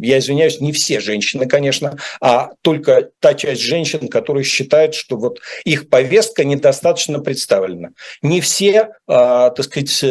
я 0.00 0.18
извиняюсь, 0.18 0.60
не 0.60 0.72
все 0.72 1.00
женщины, 1.00 1.46
конечно, 1.46 1.96
а 2.20 2.52
только 2.62 3.10
та 3.20 3.34
часть 3.34 3.62
женщин, 3.62 4.08
которые 4.08 4.44
считают, 4.44 4.94
что 4.94 5.16
вот 5.16 5.40
их 5.64 5.88
повестка 5.88 6.44
недостаточно 6.44 7.20
представлена. 7.20 7.90
Не 8.22 8.40
все, 8.40 8.90
а, 9.06 9.50
так 9.50 9.66
сказать, 9.66 10.02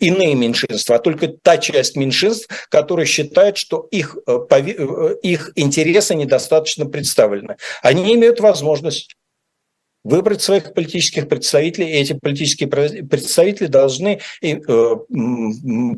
иные 0.00 0.34
меньшинства, 0.34 0.96
а 0.96 0.98
только 0.98 1.28
та 1.28 1.58
часть 1.58 1.96
меньшинств, 1.96 2.48
которые 2.68 3.06
считают, 3.06 3.56
что 3.56 3.86
их, 3.90 4.16
э, 4.26 4.38
э, 4.50 5.16
их 5.22 5.52
интересы 5.54 6.14
недостаточно 6.14 6.86
представлены. 6.86 7.56
Они 7.82 8.14
имеют 8.14 8.40
возможность 8.40 9.14
выбрать 10.04 10.42
своих 10.42 10.74
политических 10.74 11.28
представителей, 11.28 11.90
и 11.90 12.00
эти 12.00 12.12
политические 12.12 12.68
представители 12.68 13.66
должны 13.66 14.20
э, 14.42 14.56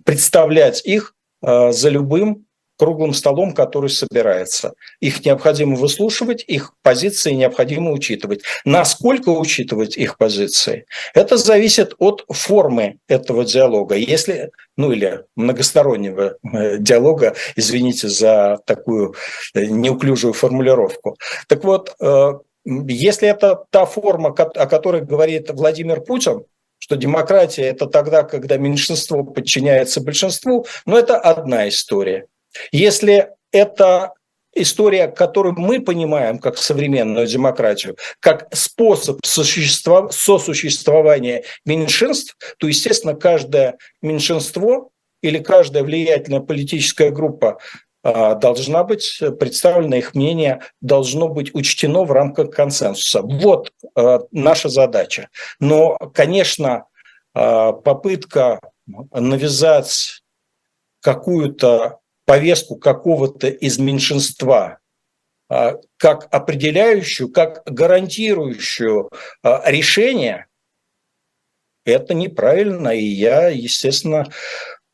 представлять 0.05 0.85
их 0.85 1.15
за 1.43 1.91
любым 1.91 2.47
круглым 2.77 3.15
столом, 3.15 3.53
который 3.53 3.91
собирается. 3.91 4.75
Их 5.01 5.25
необходимо 5.25 5.77
выслушивать, 5.77 6.45
их 6.47 6.73
позиции 6.83 7.33
необходимо 7.33 7.93
учитывать. 7.93 8.43
Насколько 8.65 9.31
учитывать 9.31 9.97
их 9.97 10.19
позиции? 10.19 10.87
Это 11.15 11.37
зависит 11.37 11.95
от 11.99 12.25
формы 12.29 12.99
этого 13.09 13.45
диалога. 13.45 13.95
Если, 13.95 14.51
ну 14.77 14.93
или 14.93 15.25
многостороннего 15.37 16.37
э, 16.43 16.79
диалога, 16.79 17.35
извините 17.57 18.09
за 18.09 18.59
такую 18.67 19.15
э, 19.55 19.65
неуклюжую 19.67 20.33
формулировку. 20.33 21.17
Так 21.49 21.65
вот, 21.65 21.95
э, 22.01 22.33
если 22.65 23.29
это 23.29 23.65
та 23.71 23.87
форма, 23.87 24.31
о 24.31 24.67
которой 24.67 25.03
говорит 25.03 25.51
Владимир 25.51 26.01
Путин, 26.01 26.45
что 26.79 26.97
демократия– 26.97 27.63
это 27.65 27.87
тогда, 27.87 28.23
когда 28.23 28.59
меньшинство 28.59 29.25
подчиняется 29.25 30.01
большинству, 30.01 30.67
но 30.85 30.93
ну, 30.93 30.99
это 30.99 31.19
одна 31.19 31.69
история. 31.69 32.27
Если 32.73 33.29
это 33.53 34.15
история, 34.57 35.09
которую 35.09 35.55
мы 35.57 35.81
понимаем 35.81 36.39
как 36.39 36.59
современную 36.59 37.27
демократию, 37.27 37.97
как 38.21 38.49
способ 38.55 39.19
сосуществования 39.25 41.45
меньшинств, 41.65 42.37
то, 42.59 42.67
естественно, 42.67 43.15
каждое 43.15 43.79
меньшинство 44.03 44.91
или 45.23 45.39
каждая 45.39 45.85
влиятельная 45.85 46.41
политическая 46.41 47.11
группа 47.11 47.59
а, 48.03 48.35
должна 48.35 48.85
быть 48.85 49.21
представлена, 49.39 49.97
их 49.99 50.15
мнение 50.15 50.61
должно 50.81 51.29
быть 51.29 51.55
учтено 51.55 52.05
в 52.05 52.13
рамках 52.13 52.51
консенсуса. 52.51 53.23
Вот 53.23 53.73
а, 53.95 54.21
наша 54.31 54.69
задача. 54.69 55.29
Но, 55.61 55.97
конечно, 56.15 56.85
а, 57.35 57.73
попытка 57.73 58.61
навязать 59.13 60.23
какую-то 61.01 61.99
повестку 62.27 62.77
какого-то 62.77 63.49
из 63.49 63.79
меньшинства 63.79 64.79
а, 65.49 65.77
как 65.97 66.29
определяющую, 66.33 67.31
как 67.31 67.63
гарантирующую 67.65 69.11
а, 69.43 69.63
решение, 69.71 70.47
это 71.85 72.15
неправильно. 72.15 72.89
И 72.89 73.05
я, 73.05 73.49
естественно, 73.49 74.27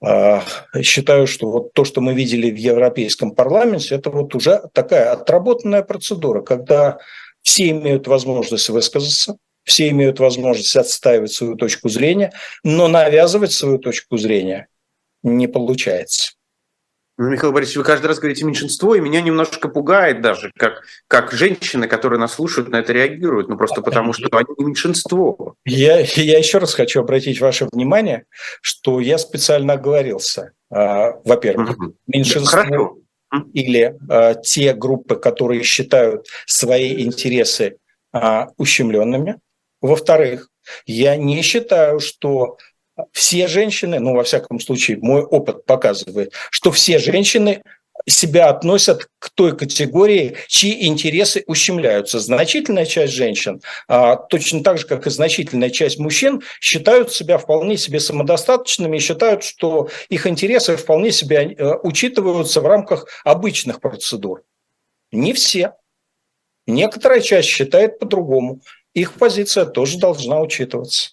а, 0.05 0.45
считаю, 0.83 1.27
что 1.27 1.51
вот 1.51 1.73
то, 1.73 1.85
что 1.85 2.01
мы 2.03 2.13
видели 2.13 2.51
в 2.51 2.57
Европейском 2.57 3.35
парламенте, 3.35 3.95
это 3.95 4.11
вот 4.11 4.35
уже 4.35 4.63
такая 4.75 5.13
отработанная 5.13 5.83
процедура, 5.83 6.43
когда 6.43 6.99
все 7.41 7.71
имеют 7.71 8.07
возможность 8.07 8.69
высказаться, 8.69 9.37
все 9.65 9.89
имеют 9.89 10.21
возможность 10.21 10.77
отстаивать 10.77 11.33
свою 11.33 11.55
точку 11.55 11.89
зрения, 11.89 12.33
но 12.63 12.89
навязывать 12.89 13.53
свою 13.53 13.79
точку 13.79 14.19
зрения 14.19 14.69
не 15.23 15.47
получается. 15.47 16.33
Ну, 17.23 17.29
Михаил 17.29 17.53
Борисович, 17.53 17.77
вы 17.77 17.85
каждый 17.85 18.07
раз 18.07 18.19
говорите 18.19 18.45
меньшинство, 18.45 18.97
и 18.97 19.01
меня 19.01 19.21
немножко 19.21 19.69
пугает 19.69 20.23
даже, 20.23 20.51
как, 20.57 20.83
как 21.07 21.31
женщины, 21.31 21.87
которые 21.87 22.19
нас 22.19 22.35
слушают, 22.35 22.69
на 22.69 22.81
это 22.81 22.93
реагируют, 22.93 23.49
ну 23.49 23.57
просто 23.57 23.81
потому, 23.81 24.13
что 24.13 24.27
они 24.37 24.49
не 24.59 24.65
меньшинство. 24.65 25.55
Я, 25.65 26.01
я 26.01 26.39
еще 26.39 26.59
раз 26.59 26.75
хочу 26.75 26.99
обратить 26.99 27.41
ваше 27.41 27.69
внимание, 27.71 28.25
что 28.61 28.99
я 28.99 29.19
специально 29.19 29.75
оговорился. 29.75 30.51
А, 30.69 31.13
во-первых, 31.25 31.79
угу. 31.79 31.95
меньшинство 32.09 32.59
Хорошо. 32.59 32.99
или 33.53 33.97
а, 34.11 34.35
те 34.35 34.75
группы, 34.75 35.15
которые 35.15 35.63
считают 35.63 36.27
свои 36.47 37.05
интересы 37.05 37.77
а, 38.13 38.49
ущемленными. 38.57 39.39
Во-вторых, 39.81 40.49
я 40.87 41.15
не 41.15 41.41
считаю, 41.43 42.01
что 42.01 42.57
все 43.13 43.47
женщины, 43.47 43.99
ну, 43.99 44.15
во 44.15 44.25
всяком 44.25 44.61
случае, 44.61 44.99
мой 44.99 45.23
опыт 45.23 45.65
показывает, 45.65 46.33
что 46.51 46.71
все 46.71 46.99
женщины 46.99 47.63
себя 48.09 48.49
относят 48.49 49.09
к 49.19 49.31
той 49.31 49.57
категории, 49.57 50.37
чьи 50.49 50.87
интересы 50.87 51.45
ущемляются. 51.47 52.19
Значительная 52.19 52.85
часть 52.85 53.13
женщин, 53.13 53.61
а, 53.87 54.17
точно 54.17 54.63
так 54.63 54.79
же, 54.79 54.87
как 54.87 55.07
и 55.07 55.11
значительная 55.11 55.71
часть 55.71 55.99
мужчин, 55.99 56.43
считают 56.61 57.13
себя 57.13 57.39
вполне 57.39 57.77
себе 57.77 58.01
самодостаточными 58.01 58.97
и 58.97 59.01
считают, 59.01 59.45
что 59.45 59.89
их 60.09 60.27
интересы 60.27 60.77
вполне 60.77 61.13
себе 61.13 61.55
э, 61.57 61.75
учитываются 61.83 62.61
в 62.61 62.67
рамках 62.67 63.07
обычных 63.25 63.81
процедур. 63.81 64.43
Не 65.13 65.33
все. 65.33 65.75
Некоторая 66.67 67.21
часть 67.21 67.49
считает 67.49 67.99
по-другому. 67.99 68.61
Их 68.95 69.13
позиция 69.15 69.65
тоже 69.65 69.99
должна 69.99 70.41
учитываться. 70.41 71.13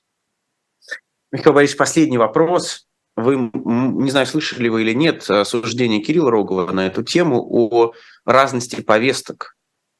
Михаил 1.32 1.53
Борисович, 1.53 1.77
последний 1.77 2.17
вопрос. 2.17 2.88
Вы, 3.15 3.51
не 3.53 4.09
знаю, 4.09 4.25
слышали 4.25 4.69
вы 4.69 4.82
или 4.82 4.93
нет, 4.93 5.23
суждение 5.43 6.01
Кирилла 6.01 6.32
Рогова 6.32 6.71
на 6.71 6.88
эту 6.88 7.03
тему 7.03 7.45
о 7.49 7.93
разности 8.25 8.82
повесток 8.82 9.55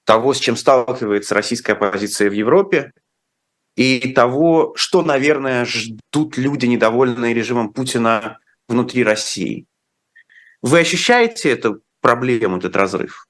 того, 0.06 0.34
с 0.34 0.40
чем 0.40 0.56
сталкивается 0.56 1.36
российская 1.36 1.74
оппозиция 1.74 2.30
в 2.30 2.34
Европе, 2.34 2.94
и 3.76 4.12
того, 4.14 4.74
что, 4.76 5.04
наверное, 5.04 5.66
ждут 5.66 6.38
люди, 6.38 6.66
недовольные 6.66 7.34
режимом 7.34 7.74
Путина 7.74 8.40
внутри 8.68 9.04
России. 9.04 9.66
Вы 10.62 10.80
ощущаете 10.80 11.52
эту 11.52 11.82
проблему, 12.02 12.58
этот 12.58 12.76
разрыв? 12.76 13.28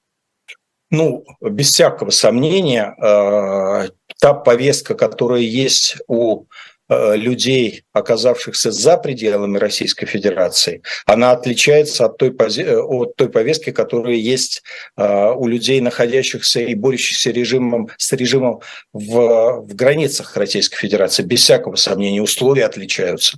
Ну, 0.90 1.26
без 1.42 1.72
всякого 1.72 2.10
сомнения, 2.10 2.96
э, 2.98 3.90
та 4.20 4.34
повестка, 4.34 4.96
которая 4.96 5.42
есть 5.42 5.98
у 6.08 6.46
людей, 6.90 7.84
оказавшихся 7.94 8.72
за 8.72 8.98
пределами 8.98 9.58
Российской 9.58 10.06
Федерации, 10.06 10.82
она 11.06 11.32
отличается 11.32 12.06
от 12.06 12.18
той. 12.18 12.30
Э, 12.58 12.80
от 12.80 13.16
той 13.16 13.30
повестки, 13.30 13.72
которая 13.72 14.16
есть 14.16 14.64
э, 14.98 15.32
у 15.32 15.48
людей, 15.48 15.82
находящихся 15.82 16.62
и 16.62 16.74
борющихся 16.76 17.32
режимом, 17.32 17.90
с 17.98 18.12
режимом 18.14 18.62
в, 18.94 19.62
в 19.62 19.76
границах 19.76 20.36
Российской 20.36 20.78
Федерации. 20.78 21.24
Без 21.24 21.42
всякого 21.42 21.76
сомнения, 21.76 22.22
условия 22.22 22.66
отличаются. 22.66 23.38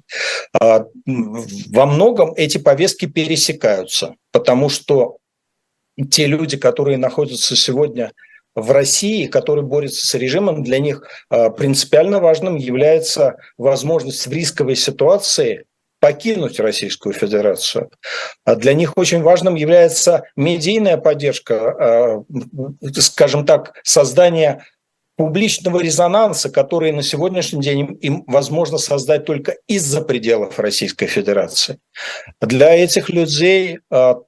А, 0.60 0.86
во 1.06 1.86
многом 1.86 2.34
эти 2.36 2.58
повестки 2.58 3.06
пересекаются, 3.06 4.16
потому 4.32 4.70
что 4.70 5.18
те 6.10 6.28
люди, 6.28 6.58
которые 6.58 6.98
находятся 6.98 7.56
сегодня 7.56 8.12
в 8.56 8.72
России, 8.72 9.28
который 9.28 9.64
борется 9.64 10.06
с 10.06 10.14
режимом, 10.16 10.64
для 10.64 10.80
них 10.80 11.04
а, 11.30 11.50
принципиально 11.50 12.20
важным 12.20 12.56
является 12.56 13.38
возможность 13.58 14.28
в 14.28 14.32
рисковой 14.32 14.76
ситуации 14.76 15.66
покинуть 16.00 16.60
Российскую 16.60 17.14
Федерацию. 17.14 17.92
А 18.44 18.56
для 18.56 18.74
них 18.74 18.98
очень 18.98 19.22
важным 19.22 19.56
является 19.56 20.24
медийная 20.36 20.98
поддержка, 20.98 21.56
а, 21.56 22.24
скажем 23.00 23.46
так, 23.46 23.74
создание 23.84 24.66
публичного 25.16 25.80
резонанса, 25.80 26.50
который 26.50 26.92
на 26.92 27.04
сегодняшний 27.04 27.62
день 27.62 27.98
им 28.02 28.24
возможно 28.26 28.80
создать 28.80 29.26
только 29.26 29.56
из-за 29.68 30.02
пределов 30.02 30.58
Российской 30.58 31.06
Федерации. 31.06 31.78
Для 32.42 32.74
этих 32.74 33.10
людей 33.10 33.80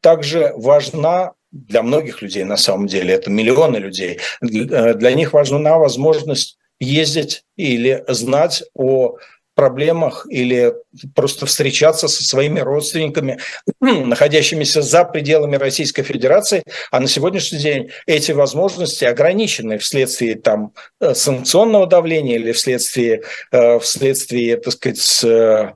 также 0.02 0.54
важна 0.56 1.32
для 1.54 1.84
многих 1.84 2.22
людей 2.22 2.44
на 2.44 2.58
самом 2.58 2.88
деле, 2.88 3.14
это 3.14 3.30
миллионы 3.30 3.78
людей, 3.78 4.20
для 4.42 5.14
них 5.14 5.34
важна 5.34 5.78
возможность 5.78 6.58
ездить 6.80 7.44
или 7.56 8.04
знать 8.08 8.64
о 8.74 9.18
проблемах 9.56 10.26
или 10.30 10.74
просто 11.14 11.46
встречаться 11.46 12.08
со 12.08 12.24
своими 12.24 12.60
родственниками, 12.60 13.40
находящимися 13.80 14.82
за 14.82 15.06
пределами 15.06 15.58
Российской 15.58 16.02
Федерации, 16.04 16.64
а 16.92 17.00
на 17.00 17.08
сегодняшний 17.08 17.60
день 17.60 17.92
эти 18.08 18.32
возможности 18.32 19.06
ограничены 19.06 19.78
вследствие 19.78 20.36
там 20.36 20.74
э, 21.00 21.14
санкционного 21.14 21.86
давления 21.86 22.36
или 22.36 22.52
вследствие, 22.52 23.24
э, 23.52 23.80
вследствие 23.80 24.58
так 24.58 24.74
сказать, 24.74 25.24
э, 25.24 25.74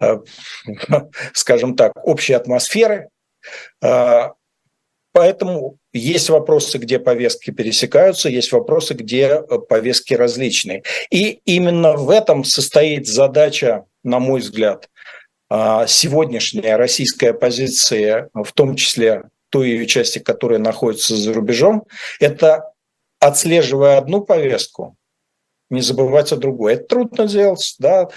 скажем 1.34 1.76
так, 1.76 1.92
общей 2.02 2.32
атмосферы. 2.32 3.10
Поэтому 5.18 5.78
есть 5.92 6.30
вопросы, 6.30 6.78
где 6.78 7.00
повестки 7.00 7.50
пересекаются, 7.50 8.28
есть 8.28 8.52
вопросы, 8.52 8.94
где 8.94 9.24
э, 9.24 9.58
повестки 9.58 10.14
различные. 10.14 10.84
И 11.10 11.40
именно 11.44 11.94
в 11.94 12.08
этом 12.10 12.44
состоит 12.44 13.08
задача, 13.08 13.84
на 14.04 14.20
мой 14.20 14.38
взгляд, 14.38 14.88
а, 15.50 15.88
сегодняшняя 15.88 16.76
российская 16.76 17.32
позиция, 17.32 18.30
в 18.32 18.52
том 18.52 18.76
числе 18.76 19.24
той 19.50 19.70
ее 19.70 19.86
части, 19.86 20.20
которая 20.20 20.60
находится 20.60 21.16
за 21.16 21.32
рубежом, 21.32 21.82
это 22.20 22.70
отслеживая 23.18 23.98
одну 23.98 24.20
повестку, 24.20 24.94
не 25.68 25.80
забывать 25.80 26.30
о 26.30 26.36
другой. 26.36 26.74
Это 26.74 26.84
трудно 26.84 27.26
делать, 27.26 27.74
да, 27.80 28.08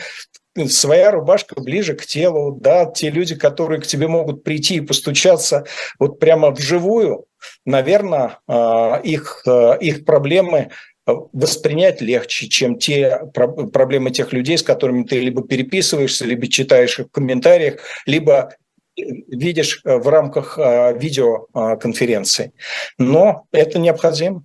своя 0.67 1.11
рубашка 1.11 1.59
ближе 1.59 1.95
к 1.95 2.05
телу, 2.05 2.57
да, 2.59 2.85
те 2.85 3.09
люди, 3.09 3.35
которые 3.35 3.81
к 3.81 3.87
тебе 3.87 4.07
могут 4.07 4.43
прийти 4.43 4.75
и 4.75 4.81
постучаться 4.81 5.65
вот 5.99 6.19
прямо 6.19 6.51
вживую, 6.51 7.25
наверное, 7.65 8.39
а, 8.47 8.99
их, 9.03 9.43
а, 9.47 9.73
их 9.73 10.05
проблемы 10.05 10.69
воспринять 11.05 11.99
легче, 11.99 12.47
чем 12.47 12.77
те 12.77 13.21
проблемы 13.33 14.11
тех 14.11 14.33
людей, 14.33 14.57
с 14.57 14.63
которыми 14.63 15.03
ты 15.03 15.19
либо 15.19 15.45
переписываешься, 15.45 16.25
либо 16.25 16.47
читаешь 16.47 16.99
их 16.99 17.07
в 17.07 17.11
комментариях, 17.11 17.79
либо 18.05 18.55
видишь 18.95 19.81
в 19.83 20.07
рамках 20.07 20.59
а, 20.59 20.91
видеоконференции. 20.91 22.53
Но 22.97 23.45
это 23.51 23.79
необходимо. 23.79 24.43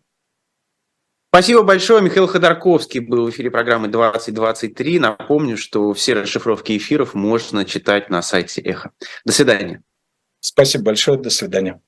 Спасибо 1.37 1.62
большое. 1.64 2.01
Михаил 2.01 2.26
Ходорковский 2.26 3.01
был 3.01 3.26
в 3.26 3.30
эфире 3.30 3.51
программы 3.51 3.89
2023. 3.89 4.99
Напомню, 4.99 5.59
что 5.59 5.93
все 5.93 6.14
расшифровки 6.14 6.74
эфиров 6.74 7.12
можно 7.12 7.66
читать 7.66 8.09
на 8.09 8.22
сайте 8.22 8.62
Эхо. 8.62 8.93
До 9.26 9.34
свидания. 9.34 9.82
Спасибо 10.41 10.84
большое. 10.84 11.18
До 11.18 11.28
свидания. 11.28 11.82